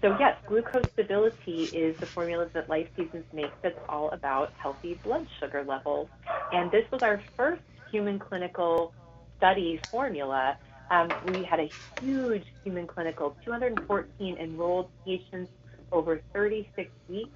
So 0.00 0.16
yes, 0.18 0.36
Glucose 0.46 0.86
Stabili-T 0.96 1.76
is 1.76 1.96
the 1.96 2.06
formula 2.06 2.48
that 2.54 2.68
Life 2.68 2.88
Seasons 2.96 3.24
makes 3.32 3.54
that's 3.62 3.78
all 3.88 4.10
about 4.10 4.52
healthy 4.56 4.94
blood 5.02 5.26
sugar 5.40 5.64
levels. 5.64 6.08
And 6.52 6.70
this 6.70 6.88
was 6.92 7.02
our 7.02 7.20
first 7.36 7.62
human 7.90 8.20
clinical 8.20 8.94
study 9.38 9.80
formula 9.90 10.56
um, 10.90 11.10
we 11.26 11.44
had 11.44 11.60
a 11.60 11.70
huge 12.00 12.44
human 12.64 12.86
clinical, 12.86 13.36
214 13.44 14.36
enrolled 14.36 14.88
patients 15.04 15.50
over 15.92 16.20
36 16.32 16.90
weeks, 17.08 17.30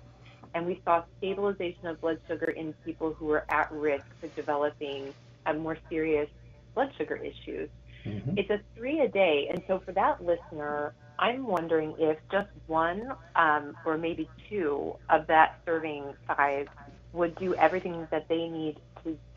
and 0.55 0.66
we 0.66 0.80
saw 0.84 1.03
stabilization 1.18 1.86
of 1.86 2.00
blood 2.00 2.18
sugar 2.28 2.50
in 2.50 2.72
people 2.84 3.12
who 3.14 3.26
were 3.26 3.44
at 3.48 3.70
risk 3.72 4.05
for 4.20 4.28
developing 4.28 5.14
a 5.46 5.55
more 5.55 5.76
serious 5.88 6.28
blood 6.74 6.92
sugar 6.96 7.16
issues. 7.16 7.68
Mm-hmm. 8.05 8.36
It's 8.36 8.50
a 8.50 8.61
three 8.74 9.00
a 9.00 9.09
day, 9.09 9.48
and 9.50 9.62
so 9.66 9.80
for 9.84 9.92
that 9.92 10.24
listener, 10.24 10.94
I'm 11.18 11.46
wondering 11.46 11.94
if 11.98 12.18
just 12.30 12.48
one 12.66 13.12
um, 13.36 13.76
or 13.84 13.96
maybe 13.96 14.28
two 14.48 14.96
of 15.09 15.26
that 15.28 15.61
serving 15.64 16.14
size 16.26 16.66
would 17.12 17.36
do 17.36 17.55
everything 17.55 18.09
that 18.11 18.28
they 18.28 18.48
need 18.48 18.78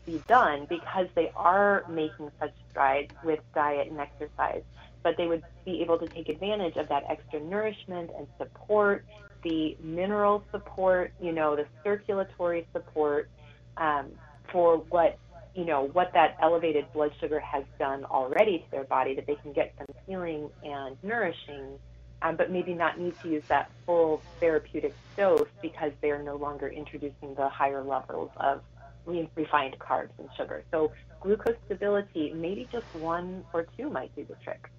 be 0.06 0.22
done 0.28 0.66
because 0.68 1.08
they 1.14 1.30
are 1.36 1.84
making 1.90 2.30
such 2.40 2.52
strides 2.70 3.12
with 3.22 3.40
diet 3.54 3.90
and 3.90 4.00
exercise. 4.00 4.62
But 5.02 5.16
they 5.16 5.26
would 5.26 5.42
be 5.64 5.82
able 5.82 5.98
to 5.98 6.06
take 6.06 6.28
advantage 6.28 6.76
of 6.76 6.88
that 6.88 7.04
extra 7.08 7.40
nourishment 7.40 8.10
and 8.16 8.26
support, 8.38 9.04
the 9.42 9.76
mineral 9.82 10.42
support, 10.50 11.12
you 11.20 11.32
know, 11.32 11.56
the 11.56 11.66
circulatory 11.84 12.66
support 12.72 13.28
um, 13.76 14.12
for 14.50 14.78
what 14.78 15.18
you 15.54 15.64
know 15.64 15.88
what 15.94 16.12
that 16.12 16.36
elevated 16.42 16.84
blood 16.92 17.12
sugar 17.18 17.40
has 17.40 17.64
done 17.78 18.04
already 18.04 18.58
to 18.58 18.70
their 18.70 18.84
body 18.84 19.14
that 19.14 19.26
they 19.26 19.36
can 19.36 19.52
get 19.52 19.74
some 19.78 19.86
healing 20.06 20.50
and 20.62 20.96
nourishing 21.02 21.78
um, 22.22 22.36
but 22.36 22.50
maybe 22.50 22.74
not 22.74 22.98
need 22.98 23.18
to 23.22 23.28
use 23.28 23.44
that 23.48 23.70
full 23.84 24.22
therapeutic 24.40 24.94
dose 25.16 25.48
because 25.62 25.92
they're 26.00 26.22
no 26.22 26.36
longer 26.36 26.68
introducing 26.68 27.34
the 27.36 27.48
higher 27.48 27.82
levels 27.82 28.30
of 28.36 28.60
refined 29.06 29.76
carbs 29.78 30.10
and 30.18 30.28
sugar. 30.36 30.64
So 30.70 30.92
Glucose 31.20 31.56
Stabili-T, 31.68 32.32
maybe 32.34 32.68
just 32.70 32.86
one 32.94 33.44
or 33.52 33.66
two 33.76 33.90
might 33.90 34.14
do 34.14 34.24
the 34.24 34.36
trick. 34.44 34.70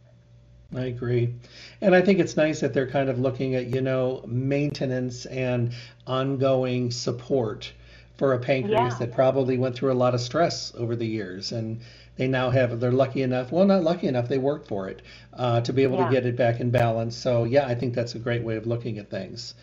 I 0.75 0.85
agree. 0.85 1.33
And 1.81 1.95
I 1.95 2.01
think 2.01 2.19
it's 2.19 2.35
nice 2.35 2.59
that 2.59 2.73
they're 2.73 2.89
kind 2.89 3.09
of 3.09 3.19
looking 3.19 3.55
at, 3.55 3.67
you 3.67 3.81
know, 3.81 4.23
maintenance 4.27 5.25
and 5.25 5.71
ongoing 6.05 6.91
support 6.91 7.71
for 8.17 8.33
a 8.33 8.39
pancreas 8.39 8.93
yeah. 8.93 8.97
that 8.99 9.13
probably 9.13 9.57
went 9.57 9.75
through 9.75 9.91
a 9.91 9.95
lot 9.95 10.13
of 10.13 10.19
stress 10.19 10.73
over 10.75 10.95
the 10.95 11.05
years. 11.05 11.51
And 11.51 11.79
they 12.17 12.27
now 12.27 12.49
have, 12.49 12.79
they're 12.79 12.91
lucky 12.91 13.21
enough, 13.21 13.51
well, 13.51 13.65
not 13.65 13.83
lucky 13.83 14.07
enough, 14.07 14.27
they 14.27 14.39
worked 14.39 14.67
for 14.67 14.89
it 14.89 15.03
uh, 15.33 15.61
to 15.61 15.71
be 15.71 15.83
able 15.83 15.99
yeah. 15.99 16.07
to 16.07 16.11
get 16.11 16.25
it 16.25 16.35
back 16.35 16.59
in 16.59 16.71
balance. 16.71 17.15
So, 17.15 17.45
yeah, 17.45 17.65
I 17.67 17.75
think 17.75 17.93
that's 17.93 18.15
a 18.15 18.19
great 18.19 18.43
way 18.43 18.57
of 18.57 18.67
looking 18.67 18.97
at 18.97 19.09
things. 19.09 19.53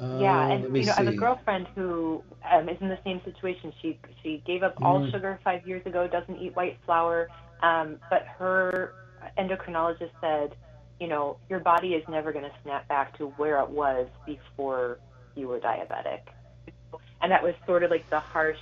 Uh, 0.00 0.18
yeah, 0.20 0.48
and 0.48 0.64
you 0.64 0.70
know, 0.70 0.82
see. 0.82 0.90
I 0.90 1.04
have 1.04 1.12
a 1.12 1.16
girlfriend 1.16 1.68
who 1.74 2.22
um, 2.50 2.68
is 2.68 2.80
in 2.80 2.88
the 2.88 2.98
same 3.04 3.20
situation. 3.24 3.72
She 3.82 3.98
she 4.22 4.42
gave 4.46 4.62
up 4.62 4.74
all 4.80 5.00
mm. 5.00 5.10
sugar 5.10 5.38
five 5.44 5.66
years 5.66 5.84
ago. 5.84 6.08
Doesn't 6.08 6.38
eat 6.38 6.56
white 6.56 6.78
flour, 6.86 7.28
um, 7.62 7.98
but 8.08 8.26
her 8.38 8.94
endocrinologist 9.36 10.10
said, 10.20 10.56
you 10.98 11.08
know, 11.08 11.36
your 11.50 11.60
body 11.60 11.94
is 11.94 12.08
never 12.08 12.32
going 12.32 12.44
to 12.44 12.52
snap 12.62 12.88
back 12.88 13.16
to 13.18 13.26
where 13.36 13.58
it 13.60 13.68
was 13.68 14.08
before 14.24 14.98
you 15.34 15.48
were 15.48 15.60
diabetic, 15.60 16.20
and 17.20 17.30
that 17.30 17.42
was 17.42 17.54
sort 17.66 17.82
of 17.82 17.90
like 17.90 18.08
the 18.08 18.20
harsh 18.20 18.60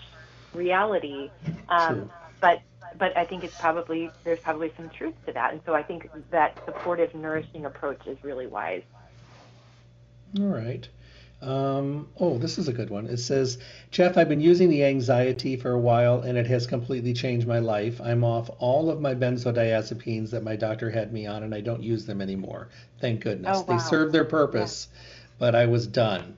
reality. 0.53 1.31
Um, 1.68 2.11
but 2.41 2.61
but 2.99 3.16
I 3.16 3.24
think 3.24 3.45
it's 3.45 3.57
probably 3.57 4.11
there's 4.24 4.41
probably 4.41 4.72
some 4.76 4.91
truth 4.91 5.14
to 5.26 5.33
that, 5.33 5.53
and 5.53 5.61
so 5.64 5.74
I 5.74 5.85
think 5.85 6.11
that 6.33 6.59
supportive, 6.64 7.14
nourishing 7.14 7.66
approach 7.66 8.05
is 8.09 8.18
really 8.24 8.49
wise. 8.49 8.83
All 10.39 10.47
right. 10.47 10.89
Um, 11.43 12.09
oh, 12.18 12.36
this 12.36 12.59
is 12.59 12.68
a 12.68 12.72
good 12.72 12.91
one. 12.91 13.07
It 13.07 13.16
says, 13.16 13.59
Jeff, 13.91 14.18
I've 14.18 14.28
been 14.28 14.43
using 14.43 14.68
the 14.68 14.80
Anxie-T 14.80 15.57
for 15.57 15.72
a 15.72 15.78
while 15.78 16.20
and 16.20 16.36
it 16.36 16.47
has 16.47 16.66
completely 16.66 17.14
changed 17.14 17.47
my 17.47 17.61
life. 17.61 17.99
I'm 18.01 18.24
off 18.24 18.51
all 18.59 18.91
of 18.91 19.01
my 19.01 19.14
benzodiazepines 19.14 20.30
that 20.30 20.43
my 20.43 20.57
doctor 20.57 20.91
had 20.91 21.12
me 21.12 21.26
on 21.26 21.43
and 21.43 21.55
I 21.55 21.62
don't 21.62 21.82
use 21.82 22.05
them 22.05 22.20
anymore. 22.20 22.68
Thank 23.01 23.20
goodness. 23.20 23.59
Oh, 23.59 23.62
wow. 23.62 23.76
They 23.76 23.82
served 23.82 24.12
their 24.12 24.26
purpose, 24.26 24.88
yeah. 24.93 25.01
but 25.38 25.55
I 25.55 25.64
was 25.64 25.86
done. 25.86 26.36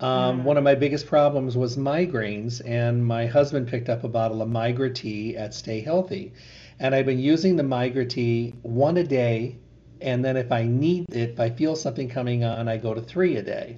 Um, 0.00 0.40
mm. 0.40 0.44
One 0.44 0.56
of 0.56 0.64
my 0.64 0.74
biggest 0.74 1.06
problems 1.06 1.56
was 1.58 1.76
migraines, 1.76 2.62
and 2.64 3.04
my 3.04 3.26
husband 3.26 3.68
picked 3.68 3.90
up 3.90 4.04
a 4.04 4.08
bottle 4.08 4.40
of 4.40 4.48
Migra-T 4.48 5.36
at 5.36 5.52
Stay 5.52 5.80
Healthy. 5.80 6.32
And 6.78 6.94
I've 6.94 7.04
been 7.04 7.18
using 7.18 7.56
the 7.56 7.62
Migra-T 7.62 8.54
one 8.62 8.96
a 8.96 9.04
day, 9.04 9.58
and 10.00 10.24
then 10.24 10.38
if 10.38 10.50
I 10.50 10.62
need 10.64 11.14
it, 11.14 11.30
if 11.30 11.40
I 11.40 11.50
feel 11.50 11.76
something 11.76 12.08
coming 12.08 12.42
on, 12.42 12.68
I 12.68 12.78
go 12.78 12.94
to 12.94 13.02
three 13.02 13.36
a 13.36 13.42
day. 13.42 13.76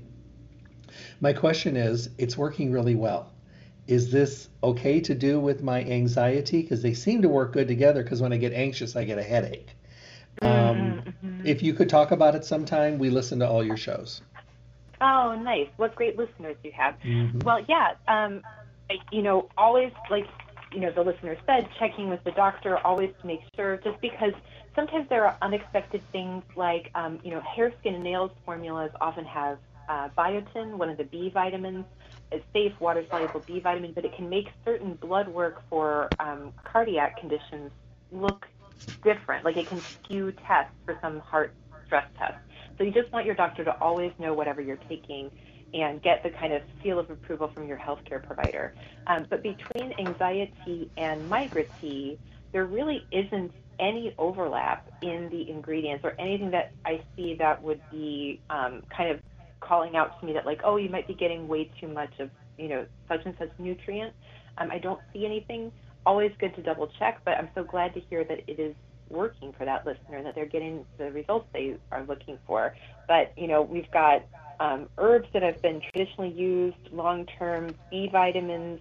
My 1.23 1.33
question 1.33 1.77
is, 1.77 2.11
it's 2.19 2.37
working 2.37 2.73
really 2.73 2.97
well. 2.97 3.33
is 3.87 4.11
this 4.13 4.49
okay 4.63 5.01
to 5.01 5.15
do 5.15 5.41
with 5.41 5.63
my 5.63 5.83
Anxie-T? 5.85 6.63
Because 6.63 6.83
they 6.83 6.95
seem 6.95 7.23
to 7.23 7.29
work 7.29 7.53
good 7.53 7.67
together. 7.69 8.03
Because 8.03 8.21
when 8.23 8.33
I 8.33 8.37
get 8.37 8.53
anxious, 8.53 8.95
I 8.97 9.05
get 9.05 9.19
a 9.19 9.23
headache. 9.23 9.71
Um, 10.41 11.03
Mm-hmm. 11.05 11.47
if 11.47 11.63
you 11.63 11.75
could 11.75 11.89
talk 11.89 12.11
about 12.11 12.35
it 12.35 12.45
sometime, 12.45 12.99
we 12.99 13.11
listen 13.11 13.39
to 13.41 13.49
all 13.49 13.65
your 13.65 13.77
shows. 13.77 14.21
Oh, 15.01 15.37
nice. 15.37 15.69
What 15.77 15.95
great 15.95 16.17
listeners 16.17 16.57
you 16.65 16.73
have. 16.77 16.95
Mhm. 17.05 17.45
Well, 17.45 17.65
yeah, 17.69 17.93
um, 18.09 18.43
you 19.11 19.23
know, 19.23 19.49
always 19.57 19.93
like, 20.11 20.27
you 20.73 20.81
know, 20.81 20.91
the 20.93 21.03
listener 21.03 21.37
said, 21.47 21.69
checking 21.79 22.09
with 22.09 22.23
the 22.25 22.33
doctor 22.33 22.79
always 22.79 23.11
to 23.21 23.27
make 23.27 23.41
sure, 23.57 23.79
just 23.79 24.01
because 24.01 24.33
sometimes 24.75 25.09
there 25.09 25.27
are 25.27 25.37
unexpected 25.43 26.03
things 26.13 26.43
like, 26.57 26.91
um, 26.95 27.21
you 27.25 27.31
know, 27.31 27.41
hair, 27.41 27.73
skin, 27.81 27.95
and 27.95 28.05
nails 28.05 28.31
formulas 28.45 28.91
often 29.01 29.25
have 29.25 29.59
uh, 29.89 30.09
biotin, 30.17 30.77
one 30.79 30.89
of 30.89 30.97
the 30.97 31.05
B 31.05 31.31
vitamins, 31.33 31.87
a 32.33 32.39
safe 32.53 32.73
water 32.81 33.05
soluble 33.11 33.45
B 33.47 33.61
vitamin, 33.61 33.93
but 33.95 34.05
it 34.05 34.15
can 34.17 34.29
make 34.29 34.47
certain 34.65 34.95
blood 34.95 35.29
work 35.29 35.63
for 35.69 36.13
um, 36.19 36.53
cardiac 36.71 37.17
conditions 37.19 37.71
look 38.11 38.47
different. 39.05 39.45
Like 39.45 39.57
it 39.57 39.69
can 39.69 39.83
skew 40.05 40.33
tests 40.47 40.75
for 40.85 40.99
some 41.01 41.21
heart 41.21 41.55
stress 41.87 42.07
tests. 42.19 42.39
So 42.79 42.85
you 42.85 42.93
just 42.93 43.13
want 43.13 43.27
your 43.27 43.35
doctor 43.35 43.65
to 43.65 43.77
always 43.81 44.13
know 44.19 44.35
whatever 44.35 44.61
you're 44.61 44.79
taking 44.89 45.31
and 45.75 46.03
get 46.03 46.23
the 46.23 46.31
kind 46.31 46.53
of 46.53 46.63
seal 46.83 46.99
of 46.99 47.11
approval 47.11 47.51
from 47.55 47.67
your 47.67 47.79
healthcare 47.79 48.23
provider. 48.23 48.75
Um, 49.07 49.27
but 49.31 49.43
between 49.43 49.93
Anxie-T 49.99 50.91
and 50.97 51.29
migraine, 51.29 52.19
there 52.53 52.67
really 52.67 53.07
isn't 53.11 53.53
any 53.81 54.15
overlap 54.19 54.89
in 55.01 55.29
the 55.31 55.51
ingredients 55.51 56.05
or 56.05 56.15
anything 56.21 56.51
that 56.53 56.73
I 56.85 57.03
see 57.17 57.37
that 57.39 57.63
would 57.63 57.81
be 57.91 58.43
um, 58.51 58.83
kind 58.95 59.11
of 59.11 59.21
calling 59.63 59.97
out 59.97 60.19
to 60.21 60.27
me 60.27 60.33
that 60.35 60.47
like, 60.47 60.61
oh, 60.65 60.77
you 60.77 60.91
might 60.91 61.07
be 61.07 61.15
getting 61.15 61.49
way 61.49 61.71
too 61.81 61.89
much 61.89 62.13
of, 62.19 62.31
you 62.59 62.69
know, 62.69 62.87
such 63.09 63.21
and 63.25 63.35
such 63.39 63.51
nutrient. 63.59 64.13
Um, 64.59 64.71
I 64.71 64.79
don't 64.79 65.01
see 65.13 65.25
anything. 65.25 65.73
Always 66.05 66.33
good 66.39 66.55
to 66.57 66.63
double 66.63 66.89
check, 66.99 67.21
but 67.25 67.39
I'm 67.39 67.49
so 67.55 67.65
glad 67.65 67.95
to 67.95 68.01
hear 68.01 68.25
that 68.25 68.41
it 68.47 68.59
is 68.59 68.75
working 69.09 69.53
for 69.57 69.65
that 69.65 69.87
listener, 69.87 70.23
that 70.23 70.35
they're 70.35 70.47
getting 70.47 70.85
the 70.99 71.11
results 71.13 71.47
they 71.53 71.77
are 71.91 72.05
looking 72.05 72.39
for. 72.47 72.75
But, 73.09 73.33
you 73.37 73.47
know, 73.47 73.63
we've 73.63 73.91
got 73.93 74.25
um, 74.59 74.89
herbs 74.99 75.29
that 75.33 75.43
have 75.43 75.61
been 75.63 75.81
traditionally 75.93 76.31
used 76.31 76.77
long 76.93 77.27
term, 77.39 77.75
B 77.91 78.09
vitamins, 78.11 78.81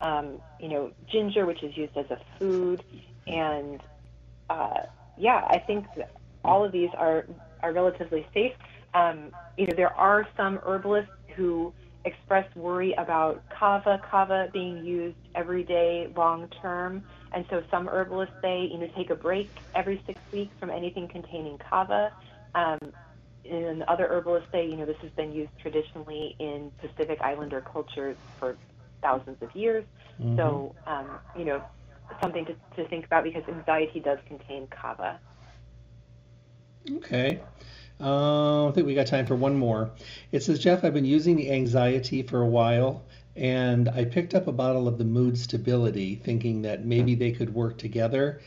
um, 0.00 0.40
you 0.60 0.68
know, 0.68 0.92
ginger, 1.10 1.46
which 1.46 1.62
is 1.62 1.76
used 1.76 1.96
as 1.96 2.06
a 2.10 2.18
food. 2.38 2.82
And 3.26 3.80
uh, 4.50 4.80
yeah, 5.16 5.44
I 5.48 5.58
think 5.58 5.86
all 6.44 6.64
of 6.64 6.72
these 6.72 6.90
are, 6.96 7.26
are 7.62 7.72
relatively 7.72 8.26
safe. 8.32 8.52
Um, 8.94 9.30
you 9.56 9.66
know, 9.66 9.74
there 9.76 9.92
are 9.94 10.26
some 10.36 10.60
herbalists 10.64 11.10
who 11.36 11.72
express 12.04 12.46
worry 12.56 12.94
about 12.98 13.42
kava, 13.58 14.00
kava 14.10 14.48
being 14.52 14.84
used 14.84 15.16
every 15.34 15.64
day 15.64 16.08
long 16.16 16.48
term. 16.62 17.02
And 17.32 17.44
so 17.50 17.62
some 17.70 17.88
herbalists 17.88 18.34
say, 18.42 18.68
you 18.70 18.78
know, 18.78 18.88
take 18.96 19.10
a 19.10 19.14
break 19.14 19.50
every 19.74 20.02
six 20.06 20.20
weeks 20.32 20.54
from 20.58 20.70
anything 20.70 21.08
containing 21.08 21.58
kava. 21.68 22.12
Um, 22.54 22.78
and 23.50 23.82
other 23.84 24.06
herbalists 24.08 24.48
say, 24.52 24.66
you 24.66 24.76
know, 24.76 24.86
this 24.86 24.96
has 25.02 25.10
been 25.16 25.32
used 25.32 25.50
traditionally 25.60 26.34
in 26.38 26.70
Pacific 26.80 27.18
Islander 27.22 27.60
cultures 27.60 28.16
for 28.38 28.56
thousands 29.02 29.36
of 29.42 29.54
years. 29.54 29.84
So, 30.36 30.74
um, 30.86 31.06
you 31.36 31.44
know, 31.44 31.62
something 32.22 32.46
to, 32.46 32.54
to 32.76 32.88
think 32.88 33.06
about 33.06 33.24
because 33.24 33.42
Anxie-T 33.44 34.00
does 34.00 34.18
contain 34.26 34.66
kava. 34.68 35.20
Okay. 36.90 37.40
Uh, 38.00 38.68
I 38.68 38.72
think 38.72 38.86
we 38.86 38.94
got 38.94 39.06
time 39.06 39.26
for 39.26 39.34
one 39.34 39.56
more. 39.56 39.90
It 40.30 40.42
says, 40.42 40.58
Jeff, 40.58 40.84
I've 40.84 40.94
been 40.94 41.04
using 41.04 41.36
the 41.36 41.48
Anxie-T 41.48 42.22
for 42.24 42.42
a 42.42 42.46
while, 42.46 43.04
and 43.34 43.88
I 43.88 44.04
picked 44.04 44.34
up 44.34 44.46
a 44.46 44.52
bottle 44.52 44.86
of 44.86 44.98
the 44.98 45.04
Mood 45.04 45.34
Stabili-T, 45.34 46.20
thinking 46.24 46.62
that 46.62 46.84
maybe 46.84 47.14
they 47.14 47.32
could 47.32 47.52
work 47.52 47.76
together. 47.78 48.40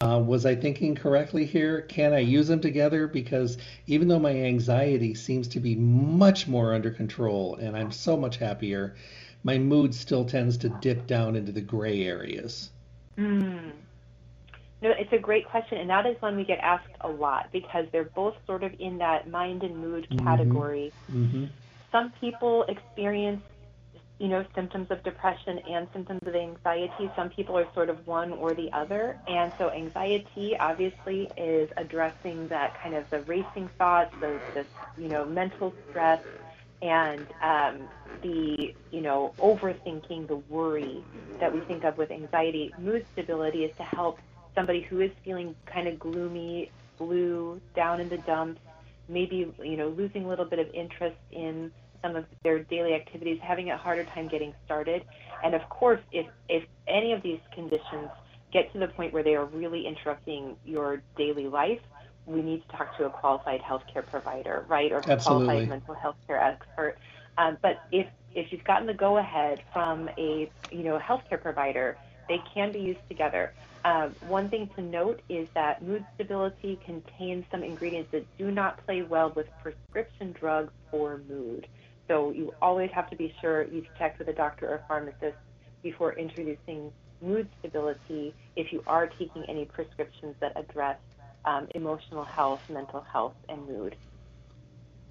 Uh, 0.00 0.22
was 0.24 0.46
I 0.46 0.54
thinking 0.54 0.94
correctly 0.94 1.44
here? 1.44 1.82
Can 1.82 2.12
I 2.12 2.20
use 2.20 2.48
them 2.48 2.60
together? 2.60 3.06
Because 3.06 3.58
even 3.86 4.08
though 4.08 4.18
my 4.18 4.34
anxiety 4.34 5.14
seems 5.14 5.46
to 5.48 5.60
be 5.60 5.74
much 5.74 6.48
more 6.48 6.72
under 6.72 6.90
control 6.90 7.56
and 7.56 7.76
I'm 7.76 7.92
so 7.92 8.16
much 8.16 8.38
happier, 8.38 8.96
my 9.42 9.58
mood 9.58 9.94
still 9.94 10.24
tends 10.24 10.56
to 10.58 10.68
dip 10.68 11.06
down 11.06 11.36
into 11.36 11.52
the 11.52 11.60
gray 11.60 12.04
areas. 12.04 12.70
Mm. 13.18 13.72
No, 14.84 14.90
it's 14.90 15.12
a 15.14 15.18
great 15.18 15.48
question, 15.48 15.78
and 15.78 15.88
that 15.88 16.04
is 16.04 16.20
one 16.20 16.36
we 16.36 16.44
get 16.44 16.58
asked 16.58 16.92
a 17.00 17.08
lot 17.08 17.48
because 17.52 17.86
they're 17.90 18.04
both 18.04 18.34
sort 18.46 18.62
of 18.62 18.78
in 18.78 18.98
that 18.98 19.30
mind 19.30 19.62
and 19.62 19.78
mood 19.78 20.06
Mhm. 20.10 20.22
category. 20.22 20.92
Mm-hmm. 21.10 21.46
Some 21.90 22.12
people 22.20 22.64
experience, 22.64 23.42
you 24.18 24.28
know, 24.28 24.44
symptoms 24.54 24.90
of 24.90 25.02
depression 25.02 25.58
and 25.60 25.88
symptoms 25.94 26.20
of 26.26 26.34
Anxie-T. 26.34 27.10
Some 27.16 27.30
people 27.30 27.56
are 27.56 27.66
sort 27.72 27.88
of 27.88 28.06
one 28.06 28.32
or 28.32 28.52
the 28.52 28.70
other, 28.74 29.16
and 29.26 29.50
so 29.56 29.70
anxiety 29.70 30.54
obviously 30.58 31.30
is 31.38 31.70
addressing 31.78 32.48
that 32.48 32.78
kind 32.82 32.94
of 32.94 33.08
the 33.08 33.20
racing 33.22 33.70
thoughts, 33.78 34.14
the, 34.20 34.38
the 34.52 34.66
you 35.00 35.08
know, 35.08 35.24
mental 35.24 35.72
stress, 35.88 36.20
and 36.82 37.26
um, 37.40 37.88
the 38.20 38.74
you 38.90 39.00
know 39.00 39.32
overthinking, 39.38 40.28
the 40.28 40.36
worry 40.50 41.02
that 41.40 41.54
we 41.54 41.60
think 41.60 41.84
of 41.84 41.96
with 41.96 42.10
anxiety. 42.10 42.74
Mood 42.78 43.06
Stabili-T 43.16 43.64
is 43.64 43.74
to 43.78 43.82
help 43.82 44.18
somebody 44.54 44.82
who 44.82 45.00
is 45.00 45.10
feeling 45.24 45.54
kind 45.72 45.88
of 45.88 45.98
gloomy, 45.98 46.70
blue, 46.98 47.60
down 47.74 48.00
in 48.00 48.08
the 48.08 48.18
dumps, 48.18 48.60
maybe 49.08 49.52
you 49.62 49.76
know 49.76 49.88
losing 49.88 50.24
a 50.24 50.28
little 50.28 50.44
bit 50.44 50.58
of 50.58 50.66
interest 50.72 51.16
in 51.30 51.70
some 52.02 52.16
of 52.16 52.24
their 52.42 52.60
daily 52.64 52.94
activities, 52.94 53.38
having 53.42 53.70
a 53.70 53.76
harder 53.78 54.04
time 54.14 54.28
getting 54.28 54.52
started. 54.64 55.02
And 55.42 55.54
of 55.54 55.68
course, 55.68 56.00
if 56.12 56.26
if 56.48 56.64
any 56.86 57.12
of 57.12 57.22
these 57.22 57.40
conditions 57.54 58.10
get 58.52 58.72
to 58.72 58.78
the 58.78 58.88
point 58.88 59.12
where 59.12 59.22
they 59.22 59.34
are 59.34 59.46
really 59.46 59.86
interrupting 59.86 60.56
your 60.64 61.02
daily 61.16 61.48
life, 61.48 61.80
we 62.26 62.40
need 62.42 62.62
to 62.70 62.76
talk 62.76 62.96
to 62.98 63.04
a 63.04 63.10
qualified 63.10 63.60
healthcare 63.60 64.06
provider, 64.08 64.64
right, 64.68 64.92
or 64.92 64.98
a 64.98 65.02
Absolutely. 65.02 65.46
qualified 65.46 65.68
mental 65.68 65.94
health 65.94 66.16
care 66.26 66.40
expert. 66.40 66.96
Um, 67.38 67.58
but 67.62 67.80
if 67.90 68.06
if 68.34 68.52
you've 68.52 68.64
gotten 68.64 68.86
the 68.86 68.94
go 68.94 69.18
ahead 69.18 69.62
from 69.72 70.08
a 70.18 70.50
you 70.70 70.84
know 70.84 70.98
healthcare 70.98 71.40
provider, 71.40 71.96
they 72.28 72.38
can 72.54 72.72
be 72.72 72.80
used 72.80 73.00
together. 73.08 73.52
Um, 73.84 74.14
one 74.28 74.48
thing 74.48 74.70
to 74.76 74.82
note 74.82 75.20
is 75.28 75.46
that 75.54 75.82
Mood 75.82 76.04
Stabili-T 76.18 76.80
contains 76.86 77.44
some 77.50 77.62
ingredients 77.62 78.10
that 78.12 78.24
do 78.38 78.50
not 78.50 78.84
play 78.86 79.02
well 79.02 79.30
with 79.36 79.46
prescription 79.62 80.32
drugs 80.32 80.72
for 80.90 81.20
mood. 81.28 81.66
So 82.08 82.30
you 82.30 82.54
always 82.62 82.90
have 82.92 83.10
to 83.10 83.16
be 83.16 83.34
sure 83.40 83.64
you've 83.64 83.92
checked 83.98 84.18
with 84.18 84.28
a 84.28 84.32
doctor 84.32 84.68
or 84.68 84.82
pharmacist 84.88 85.36
before 85.82 86.14
introducing 86.14 86.90
Mood 87.20 87.48
Stabili-T 87.62 88.34
if 88.56 88.72
you 88.72 88.82
are 88.86 89.06
taking 89.06 89.44
any 89.48 89.66
prescriptions 89.66 90.34
that 90.40 90.52
address 90.56 90.98
um, 91.44 91.68
emotional 91.74 92.24
health, 92.24 92.60
mental 92.70 93.04
health, 93.12 93.34
and 93.48 93.66
mood. 93.66 93.96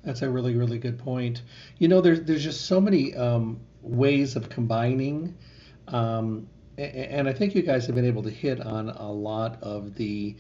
That's 0.04 0.22
a 0.22 0.30
really, 0.30 0.56
really 0.56 0.80
good 0.80 1.00
point. 1.00 1.44
You 1.78 1.88
know, 1.88 2.02
there's 2.02 2.22
there's 2.24 2.44
just 2.44 2.66
so 2.66 2.82
many 2.82 3.16
um, 3.16 3.62
ways 3.82 4.36
of 4.36 4.50
combining, 4.50 5.38
um, 5.88 6.50
and 6.78 7.28
I 7.28 7.34
think 7.34 7.56
you 7.56 7.62
guys 7.62 7.86
have 7.86 7.96
been 7.96 8.06
able 8.06 8.24
to 8.24 8.30
hit 8.30 8.60
on 8.62 8.90
a 8.90 9.12
lot 9.12 9.62
of 9.62 9.96
the 9.96 10.36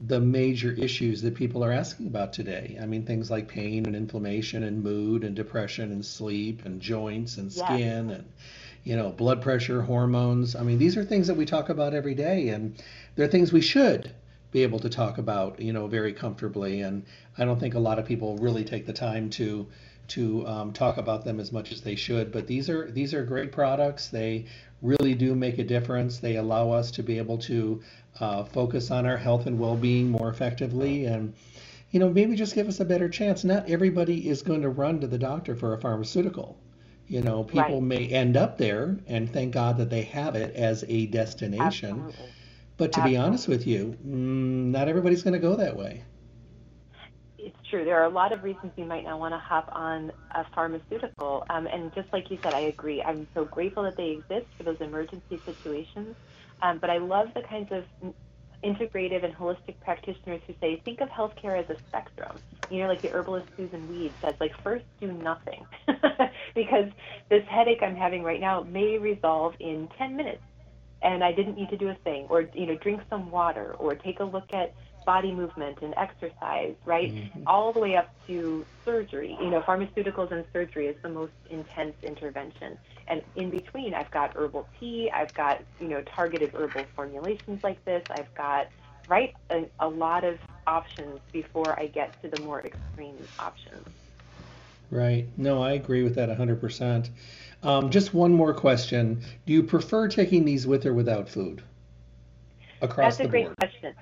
the 0.00 0.20
major 0.20 0.72
issues 0.72 1.22
that 1.22 1.34
people 1.34 1.64
are 1.64 1.72
asking 1.72 2.06
about 2.08 2.32
today. 2.32 2.76
I 2.82 2.86
mean, 2.86 3.06
things 3.06 3.30
like 3.30 3.48
pain 3.48 3.86
and 3.86 3.94
inflammation 3.96 4.64
and 4.64 4.82
mood 4.82 5.24
and 5.24 5.34
depression 5.36 5.92
and 5.92 6.04
sleep 6.04 6.64
and 6.64 6.80
joints 6.80 7.38
and 7.38 7.50
Yes. 7.52 7.64
skin 7.64 8.10
and 8.10 8.24
you 8.84 8.96
know 8.96 9.10
blood 9.10 9.40
pressure, 9.40 9.82
hormones. 9.82 10.56
I 10.56 10.62
mean, 10.62 10.78
these 10.78 10.96
are 10.96 11.04
things 11.04 11.26
that 11.28 11.34
we 11.36 11.46
talk 11.46 11.68
about 11.68 11.94
every 11.94 12.14
day, 12.14 12.48
and 12.48 12.76
they're 13.16 13.28
things 13.28 13.52
we 13.52 13.60
should 13.60 14.10
be 14.50 14.62
able 14.62 14.78
to 14.78 14.88
talk 14.88 15.18
about, 15.18 15.60
you 15.60 15.72
know, 15.72 15.86
very 15.88 16.12
comfortably. 16.12 16.80
And 16.82 17.04
I 17.38 17.44
don't 17.44 17.58
think 17.58 17.74
a 17.74 17.80
lot 17.80 17.98
of 17.98 18.06
people 18.06 18.36
really 18.38 18.64
take 18.64 18.86
the 18.86 18.92
time 18.92 19.30
to 19.30 19.66
to 20.08 20.46
um, 20.46 20.72
talk 20.72 20.96
about 20.96 21.24
them 21.24 21.40
as 21.40 21.52
much 21.52 21.72
as 21.72 21.80
they 21.80 21.94
should. 21.94 22.32
But 22.32 22.46
these 22.46 22.68
are 22.68 22.90
these 22.90 23.14
are 23.14 23.24
great 23.24 23.52
products. 23.52 24.08
They 24.08 24.46
really 24.82 25.14
do 25.14 25.34
make 25.34 25.58
a 25.58 25.64
difference. 25.64 26.18
They 26.18 26.36
allow 26.36 26.70
us 26.70 26.90
to 26.92 27.02
be 27.02 27.18
able 27.18 27.38
to 27.38 27.82
uh, 28.20 28.44
focus 28.44 28.90
on 28.90 29.06
our 29.06 29.16
health 29.16 29.46
and 29.46 29.58
well-being 29.58 30.10
more 30.10 30.28
effectively, 30.28 31.06
and 31.06 31.32
you 31.90 32.00
know, 32.00 32.10
maybe 32.10 32.34
just 32.34 32.54
give 32.54 32.68
us 32.68 32.80
a 32.80 32.84
better 32.84 33.08
chance. 33.08 33.44
Not 33.44 33.70
everybody 33.70 34.28
is 34.28 34.42
going 34.42 34.62
to 34.62 34.68
run 34.68 35.00
to 35.00 35.06
the 35.06 35.18
doctor 35.18 35.54
for 35.54 35.74
a 35.74 35.80
pharmaceutical. 35.80 36.58
You 37.06 37.22
know, 37.22 37.44
people 37.44 37.80
Right. 37.80 37.82
may 37.82 38.06
end 38.08 38.36
up 38.36 38.58
there, 38.58 38.96
and 39.06 39.30
thank 39.30 39.52
God 39.52 39.76
that 39.76 39.90
they 39.90 40.02
have 40.02 40.34
it 40.34 40.56
as 40.56 40.84
a 40.88 41.06
destination. 41.06 41.60
Absolutely. 41.90 42.24
But 42.76 42.92
to 42.92 43.04
be 43.04 43.16
honest 43.16 43.46
with 43.46 43.66
you, 43.66 43.96
mm, 44.04 44.72
not 44.72 44.88
everybody's 44.88 45.22
going 45.22 45.34
to 45.34 45.38
go 45.38 45.54
that 45.56 45.76
way. 45.76 46.02
True. 47.74 47.84
There 47.84 48.00
are 48.00 48.06
a 48.06 48.10
lot 48.14 48.32
of 48.32 48.44
reasons 48.44 48.72
you 48.76 48.86
might 48.86 49.04
not 49.04 49.18
want 49.18 49.34
to 49.34 49.38
hop 49.40 49.68
on 49.72 50.12
a 50.34 50.44
pharmaceutical. 50.54 51.44
Um, 51.50 51.66
and 51.72 51.92
just 51.94 52.08
like 52.12 52.26
you 52.30 52.38
said, 52.44 52.54
I 52.54 52.62
agree. 52.68 53.02
I'm 53.02 53.28
so 53.34 53.46
grateful 53.46 53.82
that 53.82 53.96
they 53.98 54.10
exist 54.20 54.52
for 54.56 54.64
those 54.64 54.78
emergency 54.80 55.42
situations. 55.44 56.16
Um, 56.62 56.78
but 56.80 56.90
I 56.90 56.98
love 56.98 57.28
the 57.34 57.42
kinds 57.50 57.70
of 57.72 58.14
integrative 58.64 59.24
and 59.24 59.34
holistic 59.34 59.80
practitioners 59.82 60.40
who 60.46 60.54
say, 60.62 60.82
think 60.84 61.00
of 61.02 61.08
healthcare 61.10 61.58
as 61.60 61.68
a 61.70 61.74
spectrum. 61.88 62.42
you 62.70 62.80
know, 62.80 62.88
like 62.88 63.02
the 63.02 63.10
herbalist 63.10 63.48
Susun 63.58 63.88
Weed 63.88 64.16
says, 64.24 64.34
like 64.40 64.52
first 64.62 64.86
do 65.00 65.12
nothing 65.12 65.66
because 66.54 66.86
this 67.30 67.42
headache 67.50 67.80
I'm 67.82 67.96
having 67.96 68.22
right 68.24 68.40
now 68.40 68.62
may 68.64 68.98
resolve 68.98 69.54
in 69.60 69.88
10 69.98 70.16
minutes 70.16 70.42
and 71.02 71.24
I 71.24 71.32
didn't 71.32 71.56
need 71.56 71.70
to 71.70 71.78
do 71.78 71.90
a 71.90 71.96
thing 72.04 72.28
or, 72.30 72.46
you 72.54 72.66
know, 72.66 72.78
drink 72.82 73.02
some 73.10 73.30
water 73.32 73.74
or 73.80 73.96
take 73.96 74.20
a 74.20 74.24
look 74.24 74.48
at 74.54 74.74
body 75.04 75.32
movement 75.32 75.78
and 75.82 75.94
exercise, 75.96 76.74
right? 76.84 77.12
Mm-hmm. 77.12 77.42
All 77.46 77.72
the 77.72 77.80
way 77.80 77.96
up 77.96 78.10
to 78.26 78.64
surgery. 78.84 79.36
You 79.40 79.50
know, 79.50 79.60
pharmaceuticals 79.60 80.30
and 80.32 80.44
surgery 80.52 80.86
is 80.86 80.96
the 81.02 81.08
most 81.08 81.32
intense 81.50 81.94
intervention. 82.02 82.78
And 83.08 83.22
in 83.36 83.50
between, 83.50 83.94
I've 83.94 84.10
got 84.10 84.34
herbal 84.36 84.68
tea, 84.80 85.10
I've 85.10 85.34
got, 85.34 85.62
you 85.80 85.88
know, 85.88 86.02
targeted 86.02 86.54
herbal 86.54 86.84
formulations 86.94 87.62
like 87.62 87.84
this, 87.84 88.02
I've 88.10 88.32
got, 88.34 88.68
right, 89.08 89.34
a, 89.50 89.66
a 89.80 89.88
lot 89.88 90.24
of 90.24 90.38
options 90.66 91.20
before 91.32 91.78
I 91.78 91.86
get 91.86 92.20
to 92.22 92.28
the 92.28 92.40
more 92.42 92.60
extreme 92.60 93.18
options. 93.38 93.86
Right. 94.90 95.26
No, 95.36 95.62
I 95.62 95.72
agree 95.72 96.02
with 96.02 96.14
that 96.14 96.28
100%. 96.28 97.08
Um, 97.62 97.90
just 97.90 98.14
one 98.14 98.32
more 98.32 98.54
question. 98.54 99.22
Do 99.46 99.52
you 99.52 99.62
prefer 99.62 100.08
taking 100.08 100.44
these 100.44 100.66
with 100.66 100.86
or 100.86 100.94
without 100.94 101.28
food? 101.28 101.62
Across 102.80 103.16
That's 103.16 103.28
a 103.28 103.30
great 103.30 103.56
question. 103.56 103.94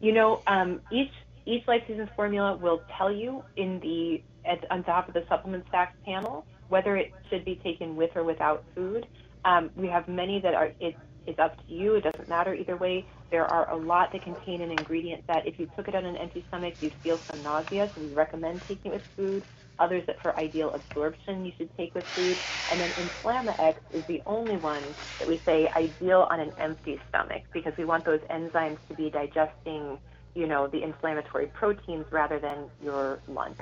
You 0.00 0.12
know, 0.12 0.42
um, 0.46 0.80
each 0.90 1.12
each 1.46 1.66
Life 1.68 1.82
Seasons 1.88 2.10
formula 2.16 2.56
will 2.56 2.82
tell 2.98 3.12
you 3.12 3.44
in 3.56 3.80
the 3.80 4.24
at, 4.48 4.64
on 4.70 4.84
top 4.84 5.08
of 5.08 5.14
the 5.14 5.24
supplement 5.28 5.66
facts 5.70 5.96
panel 6.04 6.46
whether 6.68 6.96
it 6.96 7.14
should 7.30 7.44
be 7.44 7.60
taken 7.64 7.96
with 7.96 8.10
or 8.14 8.24
without 8.24 8.64
food. 8.74 9.06
Um, 9.44 9.70
we 9.76 9.88
have 9.88 10.08
many 10.08 10.40
that 10.42 10.54
are 10.54 10.70
it, 10.80 10.96
it's 11.26 11.38
up 11.38 11.56
to 11.66 11.72
you. 11.72 11.96
It 11.96 12.04
doesn't 12.04 12.28
matter 12.28 12.54
either 12.54 12.76
way. 12.76 13.06
There 13.30 13.46
are 13.46 13.70
a 13.70 13.76
lot 13.76 14.10
that 14.12 14.22
contain 14.22 14.62
an 14.62 14.70
ingredient 14.70 15.24
that 15.28 15.46
if 15.46 15.58
you 15.58 15.68
took 15.76 15.88
it 15.88 15.94
on 15.94 16.04
an 16.06 16.16
empty 16.16 16.44
stomach, 16.48 16.74
you'd 16.80 16.94
feel 17.02 17.20
some 17.30 17.42
nausea. 17.42 17.90
So 17.94 18.00
we 18.02 18.12
recommend 18.12 18.62
taking 18.68 18.92
it 18.92 18.94
with 18.94 19.02
food. 19.16 19.44
Others 19.80 20.04
that 20.06 20.20
for 20.20 20.36
ideal 20.38 20.70
absorption 20.72 21.44
you 21.44 21.52
should 21.56 21.74
take 21.76 21.94
with 21.94 22.04
food. 22.14 22.38
And 22.70 22.80
then 22.80 22.92
Inflama-X 22.92 23.80
is 23.92 24.04
the 24.06 24.22
only 24.26 24.56
one 24.56 24.84
that 25.18 25.26
we 25.26 25.40
say 25.44 25.68
ideal 25.74 26.28
on 26.30 26.38
an 26.38 26.52
empty 26.58 27.00
stomach 27.08 27.42
because 27.52 27.72
we 27.76 27.84
want 27.84 28.04
those 28.04 28.20
enzymes 28.30 28.78
to 28.88 28.94
be 28.94 29.10
digesting, 29.10 29.98
you 30.34 30.46
know, 30.46 30.68
the 30.68 30.82
inflammatory 30.82 31.46
proteins 31.46 32.04
rather 32.12 32.38
than 32.38 32.70
your 32.84 33.20
lunch. 33.26 33.58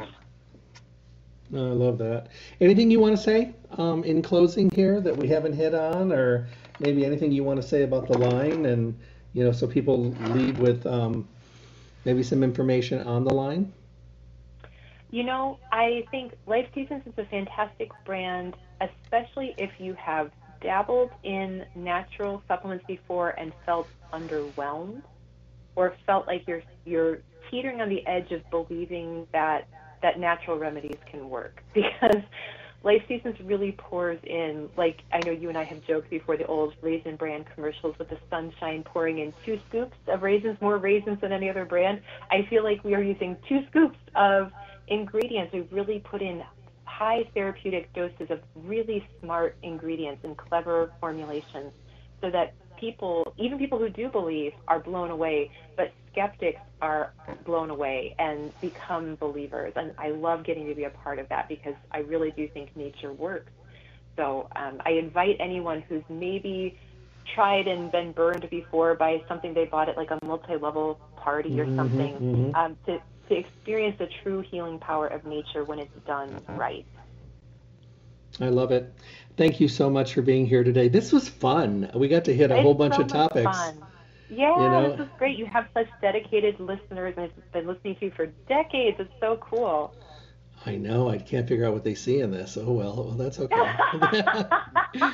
I 1.55 1.57
love 1.57 1.97
that. 1.99 2.27
Anything 2.61 2.91
you 2.91 3.01
want 3.01 3.16
to 3.16 3.23
say 3.23 3.55
um, 3.79 4.05
in 4.05 4.21
closing 4.21 4.69
here 4.71 5.01
that 5.01 5.16
we 5.16 5.29
haven't 5.29 5.55
hit 5.55 5.75
on, 5.75 6.12
or 6.12 6.47
maybe 6.79 7.07
anything 7.07 7.33
you 7.33 7.43
want 7.43 7.61
to 7.62 7.66
say 7.66 7.85
about 7.85 8.07
the 8.07 8.19
line, 8.19 8.66
and 8.66 8.99
you 9.33 9.45
know, 9.45 9.53
so 9.53 9.66
people 9.66 10.11
leave 10.35 10.59
with 10.59 10.85
um, 10.87 11.27
maybe 12.05 12.23
some 12.23 12.43
information 12.43 13.01
on 13.07 13.25
the 13.25 13.33
line. 13.33 13.73
You 15.11 15.25
know, 15.25 15.59
I 15.73 16.07
think 16.11 16.35
Life 16.47 16.67
Seasons 16.75 17.03
is 17.07 17.15
a 17.17 17.25
fantastic 17.27 17.91
brand, 18.05 18.55
especially 18.81 19.55
if 19.57 19.71
you 19.79 19.95
have 19.95 20.31
dabbled 20.63 21.13
in 21.23 21.65
natural 21.75 22.43
supplements 22.47 22.85
before 22.87 23.31
and 23.31 23.53
felt 23.65 23.89
underwhelmed, 24.13 25.03
or 25.77 25.95
felt 26.05 26.27
like 26.27 26.43
you're 26.47 26.63
you're 26.85 27.19
teetering 27.51 27.81
on 27.81 27.89
the 27.89 28.07
edge 28.07 28.33
of 28.33 28.43
believing 28.51 29.27
that 29.33 29.67
that 30.03 30.19
natural 30.19 30.59
remedies 30.59 30.99
can 31.11 31.29
work 31.31 31.63
because 31.75 32.23
Life 32.85 33.03
Seasons 33.09 33.35
really 33.45 33.73
pours 33.77 34.19
in, 34.25 34.69
like 34.77 34.99
I 35.13 35.21
know 35.21 35.33
you 35.33 35.49
and 35.49 35.59
I 35.59 35.65
have 35.65 35.85
joked 35.87 36.11
before 36.11 36.37
the 36.37 36.47
old 36.47 36.75
raisin 36.81 37.17
brand 37.17 37.47
commercials 37.55 37.97
with 37.99 38.09
the 38.09 38.19
sunshine 38.31 38.85
pouring 38.85 39.19
in 39.19 39.33
two 39.45 39.59
scoops 39.69 39.97
of 40.07 40.23
raisins, 40.23 40.59
more 40.61 40.79
raisins 40.79 41.19
than 41.21 41.33
any 41.33 41.51
other 41.51 41.65
brand. 41.65 42.01
I 42.31 42.47
feel 42.49 42.63
like 42.63 42.85
we 42.85 42.95
are 42.95 43.03
using 43.03 43.37
two 43.49 43.61
scoops 43.71 43.99
of 44.15 44.53
ingredients. 44.91 45.53
We 45.53 45.61
really 45.70 46.01
put 46.01 46.22
in 46.22 46.43
high 46.84 47.24
therapeutic 47.34 47.93
doses 47.93 48.30
of 48.30 48.41
really 48.55 49.07
smart 49.20 49.57
ingredients 49.62 50.24
and 50.24 50.36
clever 50.36 50.93
formulations 51.01 51.72
so 52.20 52.30
that 52.30 52.55
people, 52.78 53.32
even 53.36 53.59
people 53.59 53.78
who 53.78 53.89
do 53.89 54.09
believe, 54.09 54.53
are 54.66 54.80
blown 54.80 55.11
away, 55.11 55.51
but 55.76 55.93
skeptics 56.11 56.61
are 56.80 57.12
blown 57.45 57.70
away 57.70 58.14
and 58.18 58.53
become 58.61 59.14
believers. 59.16 59.72
And 59.76 59.93
I 59.99 60.11
love 60.11 60.45
getting 60.45 60.66
to 60.68 60.74
be 60.74 60.84
a 60.84 60.91
part 60.91 61.18
of 61.18 61.28
that 61.28 61.49
because 61.49 61.74
I 61.93 61.99
really 61.99 62.32
do 62.32 62.49
think 62.49 62.76
nature 62.76 63.12
works. 63.12 63.53
So 64.16 64.49
um, 64.57 64.80
I 64.84 64.91
invite 64.93 65.36
anyone 65.39 65.82
who's 65.82 66.03
maybe 66.09 66.78
tried 67.34 67.68
and 67.68 67.93
been 67.93 68.12
burned 68.12 68.49
before 68.51 68.95
by 68.95 69.22
something 69.28 69.55
they 69.55 69.66
bought 69.66 69.89
at 69.89 69.97
like 69.97 70.11
a 70.11 70.18
multi-level 70.24 70.99
party 71.16 71.61
or 71.61 71.66
mm-hmm, 71.66 71.76
something 71.76 72.14
mm-hmm. 72.14 72.55
Um, 72.57 72.76
to, 72.86 73.01
to 73.29 73.37
experience 73.37 73.97
the 73.99 74.09
true 74.22 74.41
healing 74.41 74.79
power 74.79 75.07
of 75.07 75.24
nature 75.24 75.64
when 75.64 75.79
it's 75.79 75.97
done 76.07 76.41
right. 76.49 76.87
I 78.41 78.49
love 78.49 78.70
it. 78.72 78.95
Thank 79.37 79.61
you 79.61 79.68
so 79.68 79.89
much 79.89 80.14
for 80.14 80.22
being 80.22 80.47
here 80.47 80.64
today. 80.64 80.89
This 80.89 81.12
was 81.12 81.29
fun. 81.29 81.91
We 81.95 82.09
got 82.09 82.24
to 82.26 82.35
hit 82.35 82.51
a 82.51 82.57
it's 82.57 82.62
whole 82.62 82.74
bunch 82.74 82.97
so 82.97 83.03
of 83.03 83.09
topics. 83.09 83.57
Fun. 83.57 83.85
Yeah, 84.31 84.55
you 84.57 84.68
know? 84.68 84.91
this 84.91 85.07
is 85.07 85.12
great. 85.18 85.39
You 85.39 85.47
have 85.47 85.66
such 85.72 85.89
dedicated 86.03 86.61
listeners 86.61 87.14
and 87.16 87.31
have 87.31 87.53
been 87.53 87.66
listening 87.66 87.97
to 87.97 88.07
you 88.07 88.11
for 88.11 88.26
decades. 88.26 88.99
It's 89.01 89.11
so 89.20 89.39
cool. 89.41 89.95
I 90.66 90.76
know. 90.76 91.09
I 91.09 91.18
can't 91.18 91.49
figure 91.49 91.64
out 91.66 91.72
what 91.72 91.85
they 91.85 91.95
see 91.95 92.20
in 92.20 92.31
this. 92.31 92.59
Oh 92.61 92.72
well, 92.72 92.97
well 92.97 93.11
that's 93.12 93.39
okay. 93.39 93.57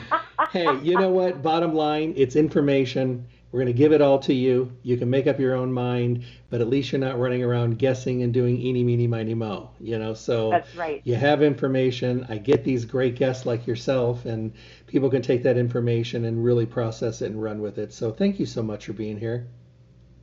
hey, 0.50 0.78
you 0.80 0.98
know 0.98 1.10
what? 1.10 1.42
Bottom 1.42 1.74
line, 1.74 2.14
it's 2.16 2.34
information. 2.34 3.26
We're 3.54 3.60
going 3.60 3.72
to 3.72 3.78
give 3.78 3.92
it 3.92 4.02
all 4.02 4.18
to 4.18 4.34
you. 4.34 4.72
You 4.82 4.96
can 4.96 5.08
make 5.08 5.28
up 5.28 5.38
your 5.38 5.54
own 5.54 5.72
mind, 5.72 6.24
but 6.50 6.60
at 6.60 6.66
least 6.66 6.90
you're 6.90 6.98
not 6.98 7.20
running 7.20 7.44
around 7.44 7.78
guessing 7.78 8.24
and 8.24 8.34
doing 8.34 8.60
eeny, 8.60 8.82
meeny, 8.82 9.06
miny, 9.06 9.32
mo. 9.32 9.70
You 9.78 9.96
know, 10.00 10.12
so 10.12 10.50
that's 10.50 10.74
right. 10.74 11.00
You 11.04 11.14
have 11.14 11.40
information. 11.40 12.26
I 12.28 12.38
get 12.38 12.64
these 12.64 12.84
great 12.84 13.14
guests 13.14 13.46
like 13.46 13.64
yourself, 13.64 14.24
and 14.24 14.52
people 14.88 15.08
can 15.08 15.22
take 15.22 15.44
that 15.44 15.56
information 15.56 16.24
and 16.24 16.44
really 16.44 16.66
process 16.66 17.22
it 17.22 17.26
and 17.26 17.40
run 17.40 17.60
with 17.60 17.78
it. 17.78 17.92
So 17.92 18.10
thank 18.10 18.40
you 18.40 18.46
so 18.46 18.60
much 18.60 18.86
for 18.86 18.92
being 18.92 19.16
here. 19.16 19.46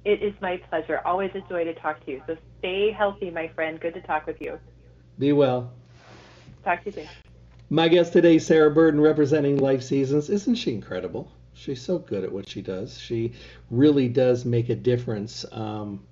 It 0.04 0.22
is 0.22 0.34
my 0.42 0.58
pleasure. 0.70 1.00
Always 1.06 1.32
a 1.34 1.40
joy 1.48 1.64
to 1.64 1.74
talk 1.74 2.04
to 2.04 2.12
you. 2.12 2.22
So 2.28 2.36
stay 2.60 2.92
healthy, 2.92 3.30
my 3.30 3.48
friend. 3.48 3.80
Good 3.80 3.94
to 3.94 4.02
talk 4.02 4.28
with 4.28 4.42
you. 4.42 4.60
Be 5.20 5.32
well. 5.32 5.72
Talk 6.66 6.84
to 6.84 6.88
you 6.88 6.92
soon. 6.92 7.08
My 7.70 7.88
guest 7.88 8.12
today, 8.12 8.40
Sarah 8.40 8.72
Burden, 8.72 9.00
representing 9.00 9.56
Life 9.56 9.84
Seasons. 9.84 10.30
Isn't 10.30 10.56
she 10.56 10.74
incredible? 10.74 11.32
She's 11.62 11.80
so 11.80 12.00
good 12.00 12.24
at 12.24 12.32
what 12.32 12.50
she 12.50 12.64
does. 12.64 13.00
She 13.00 13.34
really 13.70 14.08
does 14.08 14.46
make 14.46 14.70
a 14.70 14.76
difference 14.76 15.46
um, 15.52 16.04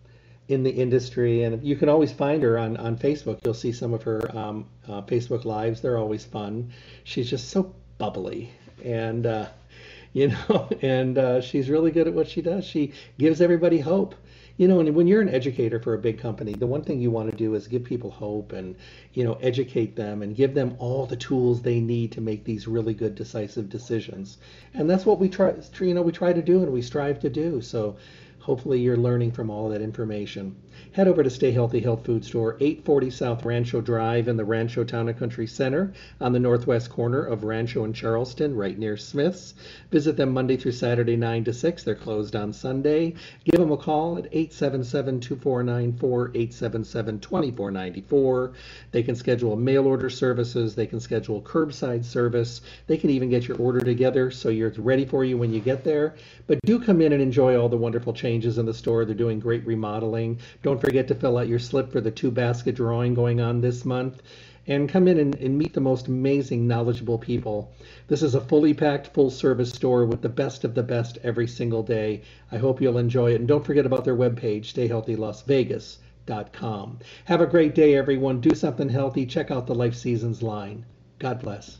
in 0.48 0.62
the 0.62 0.70
industry, 0.70 1.42
and 1.42 1.64
you 1.64 1.76
can 1.76 1.90
always 1.90 2.12
find 2.12 2.44
her 2.44 2.60
on, 2.60 2.78
on 2.78 2.96
Facebook. 2.96 3.40
You'll 3.44 3.56
see 3.56 3.72
some 3.72 3.92
of 3.96 4.04
her 4.04 4.38
um, 4.38 4.68
uh, 4.88 5.02
Facebook 5.02 5.46
lives. 5.46 5.82
They're 5.82 5.98
always 5.98 6.24
fun. 6.24 6.72
She's 7.04 7.28
just 7.28 7.50
so 7.50 7.74
bubbly, 7.98 8.52
and 8.86 9.26
uh, 9.26 9.48
you 10.14 10.28
know, 10.28 10.70
and 10.84 11.18
uh, 11.18 11.42
she's 11.42 11.68
really 11.68 11.90
good 11.90 12.08
at 12.08 12.14
what 12.14 12.28
she 12.28 12.44
does. 12.44 12.64
She 12.64 12.94
gives 13.18 13.42
everybody 13.42 13.80
hope 13.80 14.14
you 14.60 14.68
know, 14.68 14.82
and 14.82 14.94
when 14.94 15.08
you're 15.08 15.22
an 15.22 15.34
educator 15.34 15.80
for 15.80 15.94
a 15.94 15.98
big 15.98 16.20
company, 16.20 16.52
the 16.52 16.68
one 16.68 16.84
thing 16.84 17.00
you 17.00 17.10
want 17.10 17.32
to 17.32 17.38
do 17.38 17.56
is 17.56 17.66
give 17.66 17.86
people 17.86 18.12
hope 18.12 18.52
and, 18.52 18.76
you 19.14 19.24
know, 19.24 19.36
educate 19.36 19.96
them 19.96 20.22
and 20.22 20.36
give 20.36 20.54
them 20.54 20.76
all 20.80 21.06
the 21.06 21.16
tools 21.16 21.62
they 21.62 21.80
need 21.80 22.12
to 22.12 22.20
make 22.20 22.44
these 22.44 22.68
really 22.68 22.94
good, 22.94 23.16
decisive 23.16 23.70
decisions. 23.70 24.38
And 24.74 24.90
that's 24.90 25.06
what 25.06 25.18
we 25.18 25.30
try, 25.30 25.54
you 25.80 25.94
know, 25.94 26.02
we 26.02 26.12
try 26.12 26.34
to 26.34 26.42
do 26.42 26.62
and 26.62 26.74
we 26.74 26.82
strive 26.82 27.22
to 27.22 27.30
do. 27.30 27.62
So 27.62 27.96
hopefully 28.40 28.82
you're 28.82 28.98
learning 28.98 29.32
from 29.32 29.50
all 29.50 29.70
that 29.70 29.82
information 29.82 30.58
head 30.94 31.08
over 31.08 31.24
to 31.24 31.30
Stay 31.30 31.52
Healthy 31.52 31.80
Health 31.80 32.06
Food 32.06 32.26
Store, 32.26 32.58
840 32.60 33.10
South 33.10 33.46
Rancho 33.46 33.82
Drive 33.82 34.28
in 34.28 34.38
the 34.38 34.46
Rancho 34.46 34.84
Town 34.84 35.08
and 35.08 35.18
Country 35.18 35.48
Center 35.48 35.94
on 36.20 36.34
the 36.34 36.40
northwest 36.40 36.90
corner 36.90 37.24
of 37.24 37.44
Rancho 37.44 37.84
and 37.84 37.96
Charleston, 37.96 38.56
right 38.56 38.78
near 38.78 38.98
Smith's. 38.98 39.54
Visit 39.92 40.18
them 40.18 40.34
Monday 40.34 40.58
through 40.58 40.72
Saturday, 40.72 41.16
9 41.16 41.44
to 41.46 41.54
6. 41.54 41.84
They're 41.84 41.96
closed 41.96 42.36
on 42.36 42.54
Sunday. 42.54 43.14
Give 43.46 43.60
them 43.60 43.72
a 43.72 43.78
call 43.78 44.18
at 44.18 44.28
877 44.32 45.20
2494 45.20 46.28
877 46.30 47.20
2494. 47.20 48.52
They 48.92 49.04
can 49.04 49.16
schedule 49.16 49.56
mail 49.56 49.86
order 49.86 50.10
services, 50.10 50.76
they 50.76 50.88
can 50.88 51.00
schedule 51.00 51.42
curbside 51.42 52.04
service, 52.04 52.62
they 52.88 52.98
can 52.98 53.10
even 53.10 53.30
get 53.30 53.48
your 53.48 53.58
order 53.58 53.80
together 53.80 54.32
so 54.32 54.50
you're 54.50 54.72
ready 54.78 55.06
for 55.06 55.24
you 55.24 55.38
when 55.38 55.54
you 55.54 55.60
get 55.60 55.84
there. 55.84 56.16
But 56.48 56.60
do 56.66 56.80
come 56.80 57.02
in 57.02 57.14
and 57.14 57.22
enjoy 57.22 57.60
all 57.60 57.70
the 57.70 57.78
wonderful 57.78 58.14
changes 58.14 58.58
in 58.58 58.66
the 58.66 58.74
store. 58.74 59.06
They're 59.06 59.16
doing 59.16 59.40
great 59.40 59.66
remodeling. 59.66 60.40
Don't 60.70 60.80
forget 60.80 61.08
to 61.08 61.16
fill 61.16 61.40
out 61.40 61.48
your 61.48 61.58
slip 61.58 61.92
for 61.92 62.00
the 62.00 62.12
two 62.12 62.30
basket 62.30 62.76
drawing 62.76 63.16
going 63.16 63.42
on 63.42 63.60
this 63.60 63.86
month. 63.86 64.22
And 64.68 64.88
come 64.88 65.08
in 65.08 65.18
and, 65.18 65.34
and 65.34 65.58
meet 65.58 65.74
the 65.74 65.82
most 65.82 66.08
amazing, 66.08 66.68
knowledgeable 66.68 67.18
people. 67.18 67.74
This 68.08 68.22
is 68.22 68.36
a 68.36 68.42
fully 68.42 68.76
packed, 68.76 69.08
full 69.08 69.32
service 69.32 69.72
store 69.72 70.06
with 70.06 70.22
the 70.22 70.30
best 70.30 70.64
of 70.64 70.76
the 70.76 70.84
best 70.84 71.18
every 71.24 71.48
single 71.48 71.82
day. 71.82 72.22
I 72.52 72.58
hope 72.58 72.84
you'll 72.84 73.00
enjoy 73.00 73.32
it. 73.32 73.40
And 73.40 73.48
don't 73.48 73.66
forget 73.66 73.88
about 73.88 74.06
their 74.06 74.16
webpage, 74.16 74.72
stayhealthylasvegas.com. 74.72 77.00
Have 77.26 77.42
a 77.42 77.48
great 77.48 77.74
day, 77.74 77.96
everyone. 77.96 78.40
Do 78.40 78.54
something 78.54 78.90
healthy. 78.90 79.26
Check 79.26 79.50
out 79.50 79.66
the 79.66 79.74
Life 79.74 79.96
Seasons 79.96 80.44
line. 80.44 80.86
God 81.18 81.42
bless. 81.42 81.80